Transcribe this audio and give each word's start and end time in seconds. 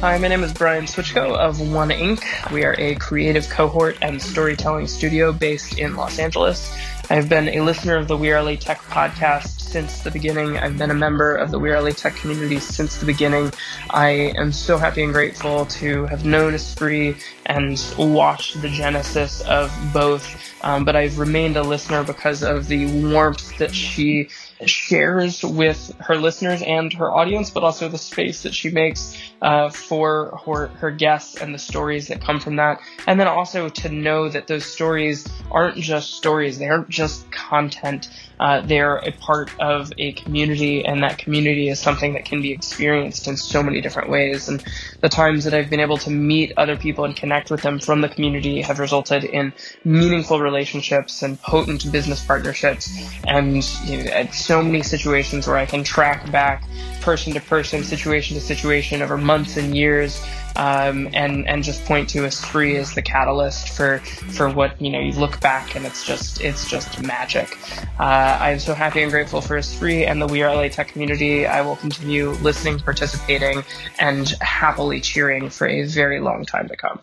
Hi, 0.00 0.16
my 0.16 0.28
name 0.28 0.42
is 0.42 0.54
Brian 0.54 0.86
Swichkow 0.86 1.36
of 1.36 1.60
One 1.60 1.90
Inc. 1.90 2.50
We 2.50 2.64
are 2.64 2.74
a 2.78 2.94
creative 2.94 3.50
cohort 3.50 3.98
and 4.00 4.20
storytelling 4.20 4.86
studio 4.86 5.30
based 5.30 5.78
in 5.78 5.94
Los 5.94 6.18
Angeles. 6.18 6.74
I've 7.10 7.28
been 7.28 7.50
a 7.50 7.60
listener 7.60 7.98
of 7.98 8.08
the 8.08 8.16
We 8.16 8.32
Are 8.32 8.42
LA 8.42 8.54
Tech 8.54 8.78
podcast 8.78 9.60
since 9.60 10.00
the 10.00 10.10
beginning. 10.10 10.56
I've 10.56 10.78
been 10.78 10.90
a 10.90 10.94
member 10.94 11.36
of 11.36 11.50
the 11.50 11.58
We 11.58 11.70
Are 11.70 11.82
LA 11.82 11.90
Tech 11.90 12.16
community 12.16 12.58
since 12.60 12.96
the 12.96 13.04
beginning. 13.04 13.52
I 13.90 14.32
am 14.38 14.52
so 14.52 14.78
happy 14.78 15.02
and 15.02 15.12
grateful 15.12 15.66
to 15.66 16.06
have 16.06 16.24
known 16.24 16.54
Espree 16.54 17.20
and 17.44 17.78
watched 17.98 18.62
the 18.62 18.70
genesis 18.70 19.42
of 19.42 19.70
both. 19.92 20.34
Um, 20.62 20.86
but 20.86 20.96
I've 20.96 21.18
remained 21.18 21.58
a 21.58 21.62
listener 21.62 22.04
because 22.04 22.42
of 22.42 22.68
the 22.68 22.86
warmth 23.02 23.58
that 23.58 23.74
she 23.74 24.30
shares 24.66 25.42
with 25.42 25.94
her 26.00 26.16
listeners 26.16 26.62
and 26.62 26.92
her 26.92 27.10
audience, 27.12 27.50
but 27.50 27.62
also 27.62 27.88
the 27.88 27.98
space 27.98 28.42
that 28.42 28.54
she 28.54 28.70
makes 28.70 29.16
uh, 29.40 29.70
for 29.70 30.38
her, 30.44 30.68
her 30.68 30.90
guests 30.90 31.36
and 31.36 31.54
the 31.54 31.58
stories 31.58 32.08
that 32.08 32.20
come 32.20 32.40
from 32.40 32.56
that. 32.56 32.80
And 33.06 33.18
then 33.18 33.26
also 33.26 33.68
to 33.68 33.88
know 33.88 34.28
that 34.28 34.46
those 34.46 34.64
stories 34.64 35.26
aren't 35.50 35.76
just 35.76 36.14
stories, 36.14 36.58
they 36.58 36.68
aren't 36.68 36.88
just 36.88 37.30
content. 37.30 38.08
Uh, 38.40 38.62
they're 38.62 38.96
a 38.96 39.12
part 39.12 39.50
of 39.60 39.92
a 39.98 40.12
community, 40.12 40.82
and 40.82 41.02
that 41.02 41.18
community 41.18 41.68
is 41.68 41.78
something 41.78 42.14
that 42.14 42.24
can 42.24 42.40
be 42.40 42.52
experienced 42.52 43.28
in 43.28 43.36
so 43.36 43.62
many 43.62 43.82
different 43.82 44.08
ways. 44.08 44.48
And 44.48 44.64
the 45.02 45.10
times 45.10 45.44
that 45.44 45.52
I've 45.52 45.68
been 45.68 45.80
able 45.80 45.98
to 45.98 46.10
meet 46.10 46.54
other 46.56 46.74
people 46.74 47.04
and 47.04 47.14
connect 47.14 47.50
with 47.50 47.60
them 47.60 47.78
from 47.78 48.00
the 48.00 48.08
community 48.08 48.62
have 48.62 48.78
resulted 48.78 49.24
in 49.24 49.52
meaningful 49.84 50.40
relationships 50.40 51.22
and 51.22 51.38
potent 51.42 51.92
business 51.92 52.24
partnerships. 52.24 52.90
And 53.26 53.62
you 53.84 54.04
know, 54.04 54.26
so 54.32 54.62
many 54.62 54.82
situations 54.82 55.46
where 55.46 55.58
I 55.58 55.66
can 55.66 55.84
track 55.84 56.30
back 56.32 56.64
person 57.02 57.34
to 57.34 57.40
person, 57.40 57.84
situation 57.84 58.36
to 58.36 58.40
situation 58.40 59.02
over 59.02 59.18
months 59.18 59.58
and 59.58 59.76
years, 59.76 60.24
um, 60.56 61.08
and 61.12 61.46
and 61.48 61.62
just 61.62 61.84
point 61.84 62.08
to 62.10 62.20
Espree 62.20 62.76
as 62.76 62.94
the 62.94 63.02
catalyst 63.02 63.70
for 63.70 63.98
for 63.98 64.48
what 64.48 64.80
you 64.80 64.90
know. 64.90 64.98
You 64.98 65.12
look 65.12 65.40
back 65.40 65.74
and 65.74 65.86
it's 65.86 66.06
just 66.06 66.40
it's 66.40 66.68
just 66.68 67.02
magic. 67.02 67.58
Uh, 67.98 68.38
I'm 68.40 68.58
so 68.58 68.74
happy 68.74 69.02
and 69.02 69.10
grateful 69.10 69.40
for 69.40 69.58
Espree 69.58 70.06
and 70.06 70.20
the 70.20 70.26
We 70.26 70.42
Are 70.42 70.54
LA 70.54 70.68
Tech 70.68 70.88
community. 70.88 71.46
I 71.46 71.62
will 71.62 71.76
continue 71.76 72.30
listening, 72.30 72.78
participating, 72.78 73.64
and 73.98 74.28
happily 74.40 75.00
cheering 75.00 75.50
for 75.50 75.66
a 75.66 75.84
very 75.84 76.20
long 76.20 76.44
time 76.44 76.68
to 76.68 76.76
come. 76.76 77.00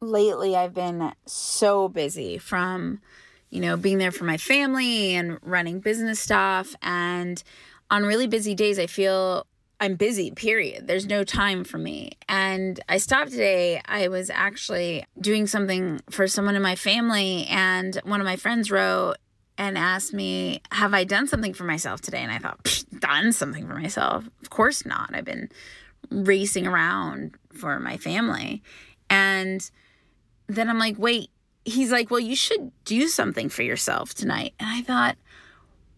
Lately, 0.00 0.54
I've 0.54 0.74
been 0.74 1.12
so 1.26 1.88
busy 1.88 2.38
from 2.38 3.00
you 3.50 3.60
know 3.60 3.76
being 3.76 3.98
there 3.98 4.12
for 4.12 4.24
my 4.24 4.36
family 4.36 5.14
and 5.14 5.38
running 5.42 5.80
business 5.80 6.20
stuff 6.20 6.74
and 6.82 7.42
on 7.90 8.04
really 8.04 8.26
busy 8.26 8.54
days, 8.54 8.78
I 8.78 8.86
feel 8.86 9.46
I'm 9.84 9.96
busy, 9.96 10.30
period. 10.30 10.86
There's 10.86 11.04
no 11.04 11.24
time 11.24 11.62
for 11.62 11.76
me. 11.76 12.12
And 12.26 12.80
I 12.88 12.96
stopped 12.96 13.32
today. 13.32 13.82
I 13.84 14.08
was 14.08 14.30
actually 14.30 15.04
doing 15.20 15.46
something 15.46 16.00
for 16.08 16.26
someone 16.26 16.56
in 16.56 16.62
my 16.62 16.74
family, 16.74 17.46
and 17.50 17.94
one 18.04 18.18
of 18.18 18.24
my 18.24 18.36
friends 18.36 18.70
wrote 18.70 19.16
and 19.58 19.76
asked 19.76 20.14
me, 20.14 20.62
Have 20.72 20.94
I 20.94 21.04
done 21.04 21.26
something 21.26 21.52
for 21.52 21.64
myself 21.64 22.00
today? 22.00 22.22
And 22.22 22.32
I 22.32 22.38
thought, 22.38 22.84
Done 22.98 23.32
something 23.32 23.66
for 23.66 23.74
myself? 23.74 24.26
Of 24.40 24.48
course 24.48 24.86
not. 24.86 25.10
I've 25.12 25.26
been 25.26 25.50
racing 26.08 26.66
around 26.66 27.34
for 27.52 27.78
my 27.78 27.98
family. 27.98 28.62
And 29.10 29.70
then 30.46 30.70
I'm 30.70 30.78
like, 30.78 30.98
Wait, 30.98 31.28
he's 31.66 31.92
like, 31.92 32.10
Well, 32.10 32.20
you 32.20 32.36
should 32.36 32.72
do 32.86 33.06
something 33.06 33.50
for 33.50 33.62
yourself 33.62 34.14
tonight. 34.14 34.54
And 34.58 34.70
I 34.70 34.80
thought, 34.80 35.18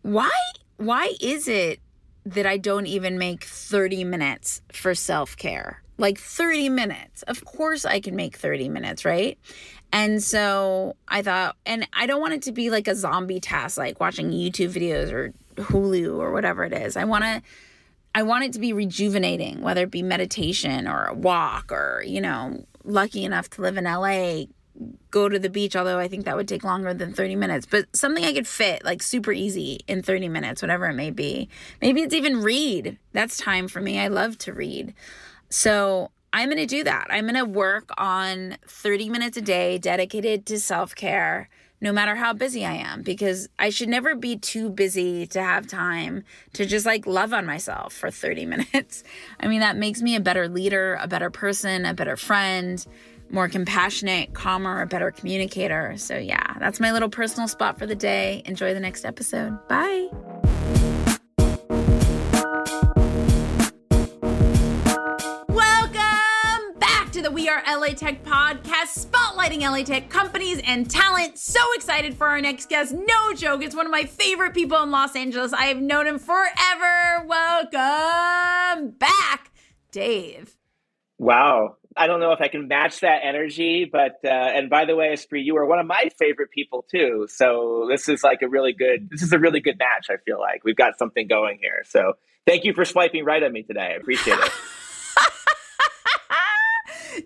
Why? 0.02 0.32
Why 0.76 1.12
is 1.20 1.46
it 1.46 1.78
that 2.26 2.44
I 2.44 2.59
don't 2.59 2.87
even 2.87 3.19
make 3.19 3.44
30 3.44 4.04
minutes 4.04 4.60
for 4.72 4.94
self 4.94 5.37
care. 5.37 5.82
Like 5.98 6.19
30 6.19 6.69
minutes. 6.69 7.22
Of 7.22 7.44
course, 7.44 7.87
I 7.87 8.00
can 8.00 8.16
make 8.16 8.37
30 8.37 8.69
minutes, 8.69 9.04
right? 9.04 9.38
And 9.92 10.22
so 10.22 10.97
I 11.09 11.22
thought, 11.22 11.56
and 11.64 11.88
I 11.94 12.06
don't 12.06 12.20
want 12.20 12.34
it 12.34 12.42
to 12.42 12.53
be 12.53 12.69
like 12.69 12.88
a 12.88 12.94
zombie 12.94 13.41
task, 13.41 13.78
like 13.78 13.98
watching 13.98 14.31
YouTube 14.31 14.72
videos 14.75 15.10
or 15.10 15.32
Hulu 15.54 16.19
or 16.19 16.32
whatever 16.32 16.64
it 16.64 16.72
is. 16.72 16.97
I 16.97 17.04
want 17.04 17.25
to. 17.25 17.42
I 18.14 18.22
want 18.22 18.44
it 18.44 18.54
to 18.54 18.58
be 18.58 18.72
rejuvenating, 18.72 19.60
whether 19.60 19.82
it 19.82 19.91
be 19.91 20.03
meditation 20.03 20.88
or 20.88 21.04
a 21.04 21.12
walk 21.12 21.70
or, 21.70 22.03
you 22.06 22.22
know, 22.22 22.64
lucky 22.82 23.26
enough 23.26 23.50
to 23.50 23.60
live 23.60 23.76
in 23.76 23.84
LA, 23.84 24.44
go 25.16 25.31
to 25.31 25.38
the 25.38 25.49
beach, 25.49 25.75
although 25.75 25.99
I 25.99 26.09
think 26.09 26.27
that 26.27 26.37
would 26.37 26.47
take 26.47 26.62
longer 26.62 26.93
than 26.93 27.15
30 27.15 27.37
minutes, 27.37 27.65
but 27.65 27.87
something 27.97 28.22
I 28.22 28.34
could 28.34 28.47
fit 28.47 28.84
like 28.84 29.03
super 29.03 29.32
easy 29.32 29.81
in 29.88 30.03
30 30.03 30.28
minutes, 30.28 30.60
whatever 30.60 30.84
it 30.87 30.93
may 30.93 31.10
be. 31.10 31.49
Maybe 31.81 32.03
it's 32.03 32.12
even 32.12 32.43
read. 32.43 32.99
That's 33.15 33.38
time 33.38 33.66
for 33.66 33.81
me. 33.81 33.99
I 33.99 34.09
love 34.09 34.37
to 34.38 34.53
read. 34.53 34.93
So 35.49 36.10
I'm 36.34 36.50
going 36.50 36.59
to 36.59 36.66
do 36.66 36.84
that. 36.84 37.06
I'm 37.09 37.25
going 37.25 37.34
to 37.34 37.47
work 37.47 37.88
on 37.97 38.59
30 38.69 39.09
minutes 39.09 39.38
a 39.38 39.41
day 39.41 39.78
dedicated 39.78 40.44
to 40.47 40.60
self 40.60 40.94
care, 40.94 41.49
no 41.81 41.93
matter 41.93 42.16
how 42.16 42.34
busy 42.34 42.66
I 42.66 42.75
am, 42.75 43.00
because 43.00 43.49
I 43.59 43.71
should 43.71 43.88
never 43.88 44.15
be 44.15 44.37
too 44.37 44.69
busy 44.69 45.26
to 45.28 45.43
have 45.43 45.66
time 45.66 46.25
to 46.53 46.66
just 46.66 46.84
like 46.84 47.06
love 47.06 47.32
on 47.32 47.47
myself 47.47 47.94
for 47.94 48.10
30 48.10 48.44
minutes. 48.55 49.03
I 49.41 49.47
mean, 49.47 49.60
that 49.60 49.78
makes 49.78 50.03
me 50.03 50.15
a 50.15 50.21
better 50.21 50.47
leader, 50.47 50.99
a 51.00 51.09
better 51.09 51.31
person, 51.31 51.87
a 51.87 51.94
better 51.94 52.19
friend 52.19 52.87
more 53.31 53.48
compassionate, 53.48 54.34
calmer, 54.34 54.81
a 54.81 54.87
better 54.87 55.10
communicator. 55.10 55.97
So, 55.97 56.16
yeah, 56.16 56.54
that's 56.59 56.81
my 56.81 56.92
little 56.92 57.09
personal 57.09 57.48
spot 57.48 57.78
for 57.78 57.87
the 57.87 57.94
day. 57.94 58.42
Enjoy 58.44 58.72
the 58.75 58.81
next 58.81 59.04
episode. 59.04 59.59
Bye. 59.69 60.09
Welcome 65.49 66.78
back 66.78 67.11
to 67.12 67.23
the 67.23 67.31
We 67.31 67.49
Are 67.49 67.62
LA 67.67 67.88
Tech 67.88 68.23
podcast, 68.25 69.06
spotlighting 69.06 69.61
LA 69.61 69.82
Tech 69.82 70.08
companies 70.08 70.61
and 70.64 70.88
talent. 70.90 71.38
So 71.38 71.61
excited 71.75 72.14
for 72.14 72.28
our 72.28 72.40
next 72.40 72.69
guest. 72.69 72.94
No 72.94 73.32
joke, 73.34 73.62
it's 73.62 73.75
one 73.75 73.87
of 73.87 73.93
my 73.93 74.05
favorite 74.05 74.55
people 74.55 74.82
in 74.82 74.90
Los 74.90 75.17
Angeles. 75.17 75.52
I 75.52 75.67
have 75.67 75.81
known 75.81 76.06
him 76.06 76.19
forever. 76.19 77.26
Welcome 77.26 78.90
back, 78.99 79.50
Dave. 79.90 80.56
Wow. 81.19 81.76
I 81.96 82.06
don't 82.06 82.20
know 82.20 82.32
if 82.32 82.40
I 82.40 82.48
can 82.48 82.69
match 82.69 83.00
that 83.00 83.20
energy, 83.25 83.88
but 83.90 84.19
uh, 84.25 84.28
and 84.28 84.69
by 84.69 84.84
the 84.84 84.94
way, 84.94 85.08
Espree, 85.08 85.44
you 85.44 85.56
are 85.56 85.64
one 85.64 85.78
of 85.78 85.87
my 85.87 86.10
favorite 86.19 86.50
people 86.50 86.84
too. 86.90 87.26
So 87.31 87.87
this 87.90 88.08
is 88.08 88.22
like 88.22 88.43
a 88.43 88.48
really 88.48 88.72
good. 88.72 89.08
This 89.10 89.22
is 89.22 89.32
a 89.32 89.38
really 89.38 89.60
good 89.60 89.78
match. 89.78 90.08
I 90.10 90.16
feel 90.25 90.38
like 90.38 90.64
we've 90.64 90.76
got 90.76 90.98
something 90.98 91.26
going 91.26 91.58
here. 91.60 91.82
So 91.87 92.14
thank 92.46 92.64
you 92.64 92.75
for 92.75 92.84
swiping 92.84 93.25
right 93.25 93.43
on 93.43 93.52
me 93.52 93.62
today. 93.62 93.93
I 93.94 93.96
appreciate 93.96 94.38
it. 94.38 94.52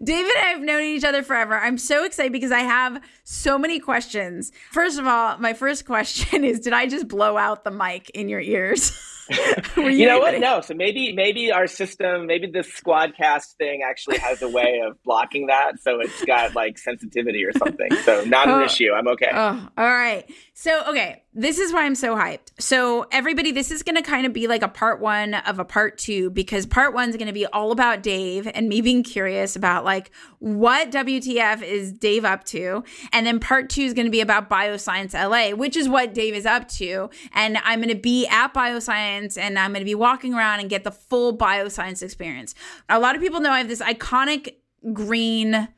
David 0.03 0.31
and 0.37 0.45
I 0.45 0.49
have 0.51 0.61
known 0.61 0.83
each 0.83 1.05
other 1.05 1.23
forever. 1.23 1.59
I'm 1.59 1.77
so 1.77 2.05
excited 2.05 2.33
because 2.33 2.53
I 2.53 2.61
have 2.61 3.03
so 3.25 3.59
many 3.59 3.81
questions. 3.81 4.53
First 4.71 4.99
of 4.99 5.07
all, 5.07 5.37
my 5.39 5.53
first 5.53 5.85
question 5.85 6.45
is 6.51 6.61
Did 6.61 6.73
I 6.73 6.87
just 6.87 7.09
blow 7.09 7.37
out 7.37 7.65
the 7.65 7.71
mic 7.71 8.11
in 8.11 8.29
your 8.29 8.41
ears? 8.41 8.93
you, 9.77 9.89
you 9.89 10.07
know 10.07 10.19
what? 10.19 10.39
No. 10.41 10.61
So 10.61 10.75
maybe 10.75 11.13
maybe 11.13 11.53
our 11.53 11.67
system, 11.67 12.27
maybe 12.27 12.47
the 12.47 12.61
Squadcast 12.61 13.55
thing 13.59 13.83
actually 13.89 14.19
has 14.19 14.43
a 14.43 14.49
way 14.49 14.81
of 14.87 15.03
blocking 15.05 15.47
that. 15.47 15.81
So 15.81 16.01
it's 16.01 16.25
got 16.25 16.55
like 16.55 16.79
sensitivity 16.79 17.45
or 17.45 17.53
something. 17.53 17.95
So 18.05 18.25
not 18.25 18.49
an 18.49 18.55
oh, 18.55 18.65
issue. 18.65 18.93
I'm 18.93 19.09
okay. 19.09 19.31
Oh, 19.33 19.69
all 19.77 19.85
right. 19.85 20.31
So 20.55 20.85
okay, 20.89 21.23
this 21.33 21.61
is 21.61 21.73
why 21.73 21.85
I'm 21.85 21.95
so 21.95 22.17
hyped. 22.17 22.51
So 22.59 23.07
everybody, 23.13 23.53
this 23.53 23.71
is 23.71 23.85
gonna 23.85 24.03
kind 24.03 24.27
of 24.27 24.33
be 24.33 24.49
like 24.49 24.63
a 24.63 24.69
part 24.69 25.01
one 25.01 25.35
of 25.35 25.61
a 25.61 25.65
part 25.65 25.97
two 25.97 26.29
because 26.31 26.67
part 26.67 26.93
one 26.93 27.09
is 27.09 27.17
gonna 27.17 27.33
be 27.33 27.47
all 27.47 27.71
about 27.71 28.03
Dave 28.03 28.49
and 28.53 28.69
me 28.69 28.81
being 28.81 29.05
curious 29.05 29.55
about 29.55 29.85
like 29.85 30.11
what 30.41 30.91
WTF 30.91 31.63
is 31.63 31.93
Dave 31.93 32.25
up 32.25 32.43
to, 32.47 32.83
and 33.13 33.25
then 33.25 33.39
part 33.39 33.71
two 33.71 33.83
is 33.83 33.95
gonna 33.95 34.11
be 34.11 34.21
about 34.21 34.51
Bioscience 34.51 35.15
LA, 35.15 35.55
which 35.55 35.77
is 35.77 35.89
what 35.89 36.15
Dave 36.15 36.35
is 36.35 36.47
up 36.47 36.67
to, 36.69 37.11
and 37.33 37.59
I'm 37.59 37.81
gonna 37.81 37.95
be 37.95 38.27
at 38.27 38.53
Bioscience 38.53 39.39
and 39.39 39.57
I'm 39.57 39.73
gonna 39.73 39.85
be 39.85 39.95
walking 39.95 40.35
around 40.35 40.59
and 40.59 40.69
get 40.69 40.83
the 40.83 40.91
full 40.91 41.39
Bioscience 41.39 42.03
experience. 42.03 42.57
A 42.89 42.99
lot 42.99 43.15
of 43.15 43.23
people 43.23 43.39
know 43.39 43.53
I 43.53 43.59
have 43.59 43.69
this 43.69 43.83
iconic 43.83 44.57
green 44.93 45.69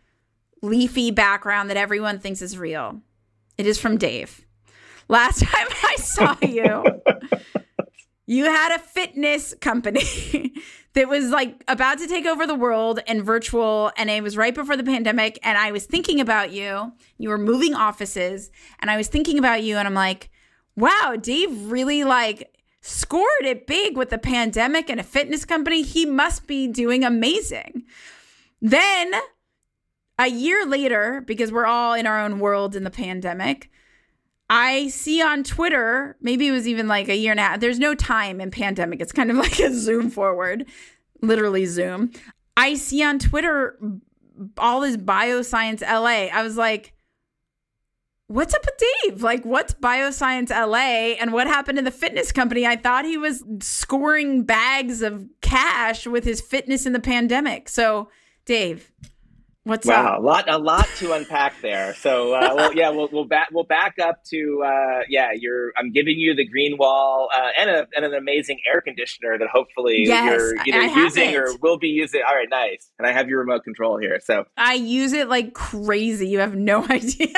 leafy 0.63 1.11
background 1.11 1.69
that 1.69 1.77
everyone 1.77 2.21
thinks 2.21 2.41
is 2.41 2.57
real. 2.57 3.03
It 3.59 3.67
is 3.67 3.79
from 3.79 3.99
Dave. 3.99 4.47
Last 5.13 5.41
time 5.45 5.67
I 5.85 5.97
saw 5.97 6.37
you, 6.41 7.03
you 8.27 8.45
had 8.47 8.75
a 8.75 8.79
fitness 8.79 9.55
company 9.61 10.55
that 10.95 11.07
was 11.07 11.29
like 11.29 11.63
about 11.69 11.99
to 11.99 12.09
take 12.09 12.25
over 12.25 12.47
the 12.47 12.55
world 12.55 13.01
and 13.07 13.23
virtual. 13.23 13.93
And 13.99 14.09
it 14.09 14.23
was 14.23 14.39
right 14.39 14.55
before 14.55 14.75
the 14.75 14.83
pandemic. 14.83 15.39
And 15.43 15.59
I 15.59 15.71
was 15.71 15.85
thinking 15.85 16.19
about 16.19 16.53
you. 16.53 16.93
You 17.19 17.29
were 17.29 17.37
moving 17.37 17.75
offices. 17.75 18.51
And 18.81 18.91
I 18.91 18.97
was 18.97 19.09
thinking 19.09 19.39
about 19.39 19.63
you. 19.63 19.77
And 19.77 19.87
I'm 19.87 19.93
like, 19.93 20.31
wow, 20.77 21.17
Dave 21.21 21.71
really 21.71 22.05
like 22.05 22.57
scored 22.81 23.29
it 23.43 23.67
big 23.67 23.99
with 23.99 24.09
the 24.09 24.19
pandemic 24.19 24.89
and 24.89 24.99
a 24.99 25.05
fitness 25.05 25.45
company. 25.45 25.83
He 25.83 26.07
must 26.07 26.47
be 26.47 26.67
doing 26.67 27.05
amazing. 27.05 27.85
Then 28.63 29.13
a 30.19 30.29
year 30.29 30.65
later, 30.65 31.23
because 31.27 31.53
we're 31.53 31.67
all 31.67 31.93
in 31.93 32.07
our 32.07 32.19
own 32.19 32.39
world 32.39 32.75
in 32.75 32.85
the 32.85 32.91
pandemic, 32.91 33.69
I 34.55 34.89
see 34.89 35.23
on 35.23 35.45
Twitter, 35.45 36.19
maybe 36.21 36.47
it 36.47 36.51
was 36.51 36.69
even 36.69 36.87
like 36.87 37.09
a 37.09 37.17
year 37.17 37.31
and 37.31 37.41
a 37.41 37.43
half. 37.43 37.61
There's 37.61 37.79
no 37.79 37.95
time 37.95 38.39
in 38.39 38.51
pandemic. 38.51 39.01
It's 39.01 39.11
kind 39.11 39.31
of 39.31 39.37
like 39.39 39.59
a 39.59 39.73
zoom 39.73 40.11
forward, 40.11 40.67
literally 41.23 41.65
zoom. 41.65 42.11
I 42.55 42.75
see 42.75 43.03
on 43.03 43.19
Twitter 43.19 43.79
all 44.59 44.81
this 44.81 44.99
bioscience 44.99 45.81
LA. 45.81 46.29
I 46.31 46.43
was 46.43 46.59
like, 46.59 46.93
what's 48.27 48.53
up 48.53 48.61
with 48.67 48.83
Dave? 49.05 49.23
Like, 49.23 49.43
what's 49.47 49.73
bioscience 49.73 50.51
LA 50.51 51.17
and 51.19 51.33
what 51.33 51.47
happened 51.47 51.79
to 51.79 51.85
the 51.85 51.91
fitness 51.91 52.31
company? 52.31 52.67
I 52.67 52.77
thought 52.77 53.07
he 53.07 53.17
was 53.17 53.43
scoring 53.61 54.43
bags 54.43 55.01
of 55.01 55.25
cash 55.41 56.07
with 56.07 56.25
his 56.25 56.43
fitness 56.43 56.85
in 56.85 56.93
the 56.93 57.01
pandemic. 57.01 57.71
So, 57.71 58.11
Dave, 58.45 58.93
What's 59.65 59.87
wow, 59.87 60.15
up? 60.15 60.19
a 60.19 60.23
lot, 60.23 60.49
a 60.49 60.59
lot 60.59 60.89
to 60.97 61.13
unpack 61.13 61.61
there. 61.63 61.95
So, 61.95 62.35
uh, 62.35 62.53
well, 62.57 62.75
yeah, 62.75 62.91
we'll 62.91 63.09
we'll 63.13 63.27
back 63.27 63.49
we'll 63.53 63.63
back 63.63 63.97
up 64.01 64.25
to 64.31 64.63
uh, 64.67 65.03
yeah. 65.09 65.29
You're 65.37 65.73
I'm 65.77 65.93
giving 65.93 66.19
you 66.19 66.35
the 66.35 66.45
green 66.45 66.77
wall 66.77 67.29
uh, 67.33 67.49
and 67.57 67.71
a 67.71 67.87
and 67.95 68.05
an 68.05 68.13
amazing 68.13 68.59
air 68.73 68.81
conditioner 68.81 69.39
that 69.39 69.49
hopefully 69.53 70.03
yes, 70.05 70.31
you're 70.31 70.57
either 70.67 70.99
using 70.99 71.37
or 71.37 71.57
will 71.63 71.79
be 71.79 71.89
using. 71.89 72.23
All 72.27 72.35
right, 72.35 72.49
nice. 72.51 72.91
And 72.99 73.07
I 73.07 73.13
have 73.13 73.29
your 73.29 73.39
remote 73.39 73.63
control 73.63 73.99
here. 73.99 74.19
So 74.25 74.47
I 74.57 74.75
use 74.75 75.13
it 75.13 75.29
like 75.29 75.55
crazy. 75.55 76.27
You 76.27 76.41
have 76.41 76.57
no 76.57 76.85
idea. 76.89 77.29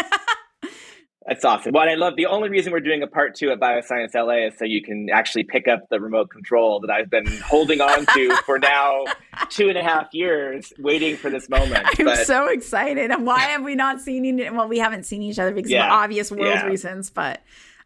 That's 1.26 1.44
awesome. 1.44 1.72
What 1.72 1.88
I 1.88 1.94
love, 1.94 2.16
the 2.16 2.26
only 2.26 2.50
reason 2.50 2.70
we're 2.70 2.80
doing 2.80 3.02
a 3.02 3.06
part 3.06 3.34
two 3.34 3.50
at 3.50 3.58
Bioscience 3.58 4.14
LA 4.14 4.48
is 4.48 4.58
so 4.58 4.66
you 4.66 4.82
can 4.82 5.08
actually 5.10 5.44
pick 5.44 5.66
up 5.66 5.88
the 5.88 5.98
remote 5.98 6.28
control 6.28 6.80
that 6.80 6.90
I've 6.90 7.08
been 7.08 7.26
holding 7.38 7.80
on 7.80 8.04
to 8.04 8.36
for 8.46 8.58
now 8.58 9.04
two 9.48 9.70
and 9.70 9.78
a 9.78 9.82
half 9.82 10.12
years, 10.12 10.72
waiting 10.78 11.16
for 11.16 11.30
this 11.30 11.48
moment. 11.48 11.86
I'm 11.98 12.04
but, 12.04 12.26
so 12.26 12.48
excited. 12.48 13.10
And 13.10 13.26
why 13.26 13.40
have 13.40 13.62
we 13.62 13.74
not 13.74 14.02
seen 14.02 14.26
each 14.26 14.50
Well, 14.52 14.68
we 14.68 14.78
haven't 14.78 15.04
seen 15.04 15.22
each 15.22 15.38
other 15.38 15.54
because 15.54 15.70
yeah, 15.70 15.86
of 15.86 15.92
obvious 15.92 16.30
world 16.30 16.46
yeah. 16.46 16.66
reasons, 16.66 17.08
but 17.08 17.40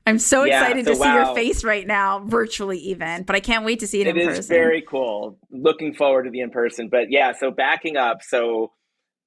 I'm 0.05 0.19
so 0.19 0.43
excited 0.43 0.87
yeah, 0.87 0.94
so, 0.94 0.99
to 0.99 1.05
see 1.05 1.12
your 1.12 1.35
face 1.35 1.62
right 1.62 1.87
now, 1.87 2.20
virtually 2.20 2.79
even. 2.79 3.23
But 3.23 3.37
I 3.37 3.40
can't 3.40 3.64
wait 3.64 3.81
to 3.81 3.87
see 3.87 4.00
it, 4.00 4.08
it 4.08 4.17
in 4.17 4.26
person. 4.26 4.32
It 4.32 4.38
is 4.38 4.46
very 4.49 4.82
cool. 4.82 5.38
Looking 5.50 5.94
forward 5.94 6.25
to 6.25 6.31
the 6.31 6.40
in 6.40 6.50
person. 6.50 6.88
But 6.88 7.11
yeah, 7.11 7.32
so 7.38 7.50
backing 7.52 7.96
up, 7.96 8.23
so 8.23 8.73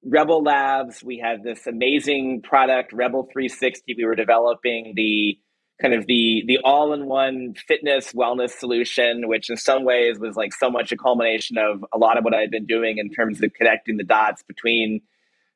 Rebel 0.04 0.42
Labs, 0.42 1.02
we 1.02 1.18
had 1.18 1.42
this 1.42 1.66
amazing 1.66 2.42
product, 2.42 2.92
Rebel 2.92 3.28
360. 3.32 3.94
We 3.96 4.04
were 4.04 4.16
developing 4.16 4.94
the 4.96 5.38
kind 5.80 5.94
of 5.94 6.06
the 6.06 6.44
the 6.46 6.58
all-in-one 6.64 7.54
fitness 7.68 8.12
wellness 8.12 8.50
solution, 8.50 9.28
which 9.28 9.50
in 9.50 9.56
some 9.56 9.84
ways 9.84 10.18
was 10.18 10.36
like 10.36 10.52
so 10.52 10.70
much 10.70 10.92
a 10.92 10.96
culmination 10.96 11.56
of 11.58 11.84
a 11.92 11.98
lot 11.98 12.18
of 12.18 12.24
what 12.24 12.34
I 12.34 12.40
had 12.40 12.50
been 12.50 12.66
doing 12.66 12.98
in 12.98 13.10
terms 13.10 13.42
of 13.42 13.52
connecting 13.54 13.96
the 13.96 14.04
dots 14.04 14.42
between 14.42 15.00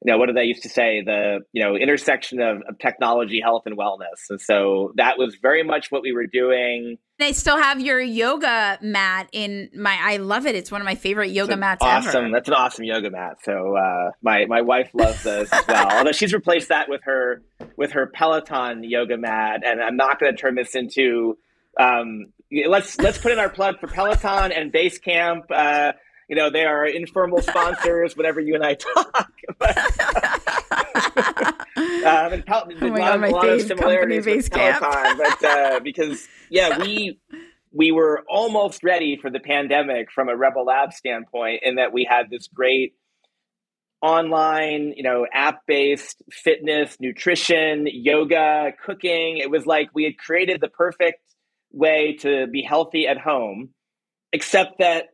you 0.04 0.12
know, 0.12 0.18
what 0.18 0.26
did 0.26 0.36
they 0.36 0.44
used 0.44 0.62
to 0.62 0.68
say? 0.68 1.02
The, 1.02 1.40
you 1.52 1.64
know, 1.64 1.74
intersection 1.74 2.40
of, 2.40 2.58
of 2.68 2.78
technology, 2.78 3.40
health, 3.42 3.62
and 3.66 3.76
wellness. 3.78 4.28
And 4.28 4.40
so 4.40 4.92
that 4.96 5.18
was 5.18 5.36
very 5.40 5.62
much 5.64 5.90
what 5.90 6.02
we 6.02 6.12
were 6.12 6.26
doing. 6.26 6.98
I 7.18 7.32
still 7.32 7.56
have 7.56 7.80
your 7.80 7.98
yoga 7.98 8.78
mat 8.82 9.30
in 9.32 9.70
my, 9.74 9.98
I 9.98 10.18
love 10.18 10.44
it. 10.44 10.54
It's 10.54 10.70
one 10.70 10.82
of 10.82 10.84
my 10.84 10.96
favorite 10.96 11.30
yoga 11.30 11.56
mats 11.56 11.82
awesome. 11.82 12.26
Ever. 12.26 12.32
That's 12.34 12.48
an 12.48 12.54
awesome 12.54 12.84
yoga 12.84 13.10
mat. 13.10 13.38
So 13.42 13.74
uh, 13.74 14.10
my, 14.22 14.44
my 14.46 14.60
wife 14.60 14.90
loves 14.92 15.22
those 15.22 15.48
as 15.50 15.66
well. 15.66 15.90
Although 15.90 16.12
she's 16.12 16.34
replaced 16.34 16.68
that 16.68 16.90
with 16.90 17.00
her, 17.04 17.42
with 17.78 17.92
her 17.92 18.06
Peloton 18.06 18.84
yoga 18.84 19.16
mat. 19.16 19.62
And 19.64 19.80
I'm 19.82 19.96
not 19.96 20.20
going 20.20 20.30
to 20.30 20.38
turn 20.38 20.56
this 20.56 20.74
into, 20.74 21.38
um, 21.80 22.26
let's, 22.68 22.98
let's 22.98 23.16
put 23.16 23.32
in 23.32 23.38
our 23.38 23.48
plug 23.48 23.80
for 23.80 23.86
Peloton 23.86 24.52
and 24.52 24.70
Basecamp. 24.70 25.50
Uh, 25.50 25.92
you 26.28 26.36
know, 26.36 26.50
they 26.50 26.64
are 26.64 26.84
informal 26.86 27.40
sponsors 27.40 28.16
whenever 28.16 28.40
you 28.40 28.54
and 28.54 28.64
I 28.64 28.74
talk. 28.74 29.32
but, 29.58 29.76
um, 31.76 32.32
and 32.32 32.46
Pel- 32.46 32.68
oh 32.80 32.88
my 32.88 32.98
God, 32.98 33.24
a 33.24 33.30
lot 33.30 33.48
of 33.48 33.62
similarities 33.62 34.26
with 34.26 34.50
Peloton, 34.50 35.18
but 35.18 35.44
uh, 35.44 35.80
because 35.80 36.26
yeah, 36.50 36.78
we 36.78 37.20
we 37.72 37.92
were 37.92 38.24
almost 38.28 38.82
ready 38.82 39.18
for 39.20 39.30
the 39.30 39.40
pandemic 39.40 40.10
from 40.10 40.28
a 40.28 40.36
Rebel 40.36 40.64
Lab 40.64 40.92
standpoint, 40.92 41.60
in 41.62 41.76
that 41.76 41.92
we 41.92 42.06
had 42.08 42.30
this 42.30 42.48
great 42.48 42.94
online, 44.02 44.92
you 44.96 45.02
know, 45.02 45.26
app-based 45.32 46.22
fitness, 46.30 46.96
nutrition, 47.00 47.86
yoga, 47.90 48.72
cooking. 48.84 49.38
It 49.38 49.50
was 49.50 49.66
like 49.66 49.90
we 49.94 50.04
had 50.04 50.18
created 50.18 50.60
the 50.60 50.68
perfect 50.68 51.20
way 51.72 52.16
to 52.20 52.46
be 52.46 52.62
healthy 52.62 53.06
at 53.06 53.18
home, 53.18 53.70
except 54.32 54.78
that 54.78 55.06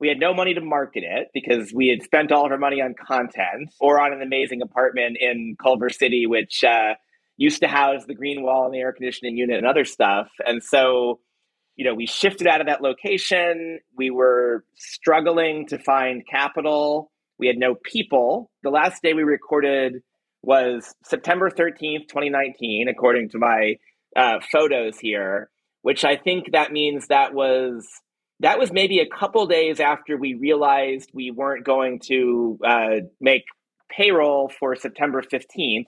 we 0.00 0.08
had 0.08 0.18
no 0.18 0.32
money 0.32 0.54
to 0.54 0.60
market 0.60 1.02
it 1.04 1.28
because 1.34 1.72
we 1.72 1.88
had 1.88 2.02
spent 2.04 2.30
all 2.30 2.46
of 2.46 2.52
our 2.52 2.58
money 2.58 2.80
on 2.80 2.94
content 2.94 3.74
or 3.80 4.00
on 4.00 4.12
an 4.12 4.22
amazing 4.22 4.62
apartment 4.62 5.16
in 5.20 5.56
Culver 5.60 5.90
City, 5.90 6.26
which 6.26 6.62
uh, 6.62 6.94
used 7.36 7.60
to 7.62 7.68
house 7.68 8.04
the 8.06 8.14
green 8.14 8.42
wall 8.42 8.66
and 8.66 8.74
the 8.74 8.78
air 8.78 8.92
conditioning 8.92 9.36
unit 9.36 9.58
and 9.58 9.66
other 9.66 9.84
stuff. 9.84 10.28
And 10.44 10.62
so, 10.62 11.20
you 11.76 11.84
know, 11.84 11.94
we 11.94 12.06
shifted 12.06 12.46
out 12.46 12.60
of 12.60 12.68
that 12.68 12.80
location. 12.80 13.80
We 13.96 14.10
were 14.10 14.64
struggling 14.76 15.66
to 15.68 15.78
find 15.78 16.22
capital. 16.28 17.10
We 17.38 17.48
had 17.48 17.56
no 17.56 17.74
people. 17.74 18.50
The 18.62 18.70
last 18.70 19.02
day 19.02 19.14
we 19.14 19.22
recorded 19.22 20.02
was 20.42 20.94
September 21.04 21.50
13th, 21.50 22.08
2019, 22.08 22.86
according 22.88 23.30
to 23.30 23.38
my 23.38 23.74
uh, 24.16 24.38
photos 24.52 24.98
here, 24.98 25.50
which 25.82 26.04
I 26.04 26.16
think 26.16 26.52
that 26.52 26.72
means 26.72 27.08
that 27.08 27.34
was 27.34 27.86
that 28.40 28.58
was 28.58 28.72
maybe 28.72 29.00
a 29.00 29.06
couple 29.06 29.46
days 29.46 29.80
after 29.80 30.16
we 30.16 30.34
realized 30.34 31.10
we 31.12 31.30
weren't 31.30 31.64
going 31.64 32.00
to 32.04 32.58
uh, 32.64 32.96
make 33.20 33.44
payroll 33.88 34.50
for 34.60 34.76
September 34.76 35.22
15th. 35.22 35.86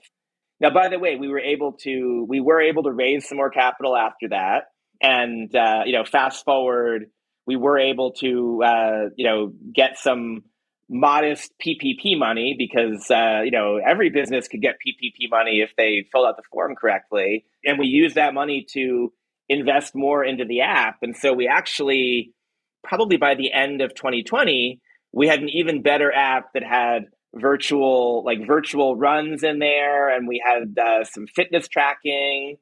Now, 0.59 0.69
by 0.69 0.89
the 0.89 0.99
way, 0.99 1.15
we 1.15 1.27
were 1.27 1.39
able 1.39 1.73
to 1.83 2.25
we 2.27 2.39
were 2.39 2.61
able 2.61 2.83
to 2.83 2.91
raise 2.91 3.27
some 3.27 3.37
more 3.37 3.49
capital 3.49 3.95
after 3.97 4.29
that, 4.29 4.65
and 5.01 5.53
uh, 5.55 5.83
you 5.85 5.93
know, 5.93 6.03
fast 6.03 6.45
forward, 6.45 7.05
we 7.47 7.55
were 7.55 7.79
able 7.79 8.11
to 8.13 8.61
uh, 8.63 9.09
you 9.15 9.25
know 9.25 9.53
get 9.73 9.97
some 9.97 10.43
modest 10.87 11.53
PPP 11.65 12.17
money 12.19 12.53
because 12.57 13.09
uh, 13.09 13.41
you 13.43 13.49
know 13.49 13.79
every 13.83 14.09
business 14.11 14.47
could 14.47 14.61
get 14.61 14.75
PPP 14.75 15.31
money 15.31 15.61
if 15.61 15.71
they 15.77 16.05
filled 16.11 16.27
out 16.27 16.37
the 16.37 16.43
form 16.51 16.75
correctly, 16.75 17.45
and 17.65 17.79
we 17.79 17.87
used 17.87 18.15
that 18.15 18.35
money 18.35 18.67
to 18.73 19.11
invest 19.49 19.95
more 19.95 20.23
into 20.23 20.45
the 20.45 20.61
app, 20.61 20.97
and 21.01 21.15
so 21.17 21.33
we 21.33 21.47
actually 21.47 22.33
probably 22.83 23.17
by 23.17 23.35
the 23.35 23.51
end 23.51 23.81
of 23.81 23.93
2020, 23.93 24.79
we 25.11 25.27
had 25.27 25.39
an 25.39 25.49
even 25.49 25.81
better 25.81 26.11
app 26.13 26.53
that 26.53 26.63
had 26.63 27.05
virtual 27.33 28.23
like 28.25 28.45
virtual 28.45 28.95
runs 28.95 29.43
in 29.43 29.59
there 29.59 30.09
and 30.09 30.27
we 30.27 30.43
had 30.45 30.77
uh, 30.77 31.03
some 31.03 31.27
fitness 31.27 31.67
tracking. 31.67 32.57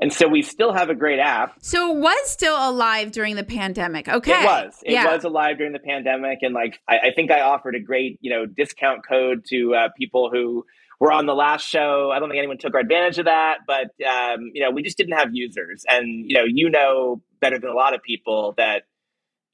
And 0.00 0.12
so 0.12 0.26
we 0.26 0.42
still 0.42 0.72
have 0.72 0.90
a 0.90 0.94
great 0.94 1.20
app. 1.20 1.54
So 1.60 1.94
it 1.94 2.00
was 2.00 2.30
still 2.30 2.56
alive 2.56 3.12
during 3.12 3.36
the 3.36 3.44
pandemic. 3.44 4.08
Okay. 4.08 4.40
It 4.40 4.44
was. 4.44 4.74
It 4.82 4.92
yeah. 4.92 5.14
was 5.14 5.22
alive 5.24 5.58
during 5.58 5.72
the 5.72 5.78
pandemic 5.78 6.38
and 6.42 6.54
like 6.54 6.80
I, 6.88 6.98
I, 6.98 7.10
think 7.14 7.30
i 7.30 7.42
offered 7.42 7.76
a 7.76 7.80
great 7.80 8.18
you 8.20 8.30
know 8.30 8.46
discount 8.46 9.06
code 9.06 9.44
to 9.50 9.74
uh, 9.74 9.88
people 9.96 10.30
who 10.32 10.64
were 10.98 11.12
on 11.12 11.26
the 11.26 11.34
last 11.34 11.68
show. 11.68 12.10
I 12.12 12.18
don't 12.18 12.28
think 12.28 12.38
anyone 12.38 12.58
took 12.58 12.74
advantage 12.74 13.18
of 13.18 13.26
that 13.26 13.58
but 13.66 13.90
um, 14.04 14.50
you 14.52 14.62
know 14.62 14.70
we 14.70 14.82
just 14.82 14.96
didn't 14.96 15.16
have 15.16 15.28
users. 15.32 15.84
And 15.88 16.28
you 16.28 16.36
know 16.36 16.44
you 16.44 16.70
know 16.70 17.22
better 17.40 17.58
than 17.58 17.70
a 17.70 17.74
lot 17.74 17.94
of 17.94 18.02
people 18.02 18.54
that 18.56 18.84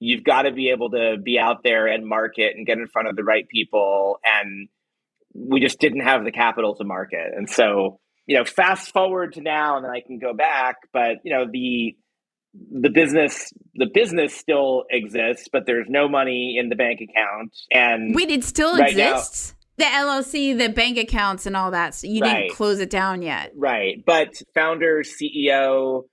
you've 0.00 0.24
got 0.24 0.42
to 0.42 0.50
be 0.50 0.70
able 0.70 0.90
to 0.90 1.16
be 1.22 1.38
out 1.38 1.62
there 1.62 1.86
and 1.86 2.06
market 2.06 2.54
and 2.56 2.66
get 2.66 2.78
in 2.78 2.88
front 2.88 3.06
of 3.06 3.16
the 3.16 3.22
right 3.22 3.46
people. 3.48 4.18
And 4.24 4.68
we 5.34 5.60
just 5.60 5.78
didn't 5.78 6.00
have 6.00 6.24
the 6.24 6.32
capital 6.32 6.74
to 6.76 6.84
market. 6.84 7.32
And 7.36 7.48
so, 7.48 8.00
you 8.26 8.36
know, 8.36 8.44
fast 8.44 8.92
forward 8.92 9.34
to 9.34 9.42
now 9.42 9.76
and 9.76 9.84
then 9.84 9.92
I 9.92 10.00
can 10.04 10.18
go 10.18 10.32
back, 10.34 10.76
but 10.92 11.18
you 11.22 11.32
know, 11.32 11.44
the 11.50 11.94
the 12.72 12.90
business 12.90 13.52
the 13.74 13.86
business 13.92 14.34
still 14.34 14.84
exists, 14.90 15.48
but 15.52 15.66
there's 15.66 15.86
no 15.88 16.08
money 16.08 16.56
in 16.58 16.68
the 16.68 16.74
bank 16.74 17.00
account. 17.00 17.56
And 17.70 18.14
wait, 18.14 18.30
it 18.30 18.42
still 18.42 18.76
right 18.76 18.90
exists? 18.90 19.54
Now, 19.54 19.56
the 19.80 19.84
LLC, 19.84 20.58
the 20.58 20.68
bank 20.68 20.98
accounts, 20.98 21.46
and 21.46 21.56
all 21.56 21.70
that. 21.70 21.94
So 21.94 22.06
you 22.06 22.20
right, 22.22 22.42
didn't 22.42 22.56
close 22.56 22.80
it 22.80 22.90
down 22.90 23.22
yet, 23.22 23.52
right? 23.54 24.02
But 24.04 24.42
founder, 24.54 25.02
CEO 25.04 26.04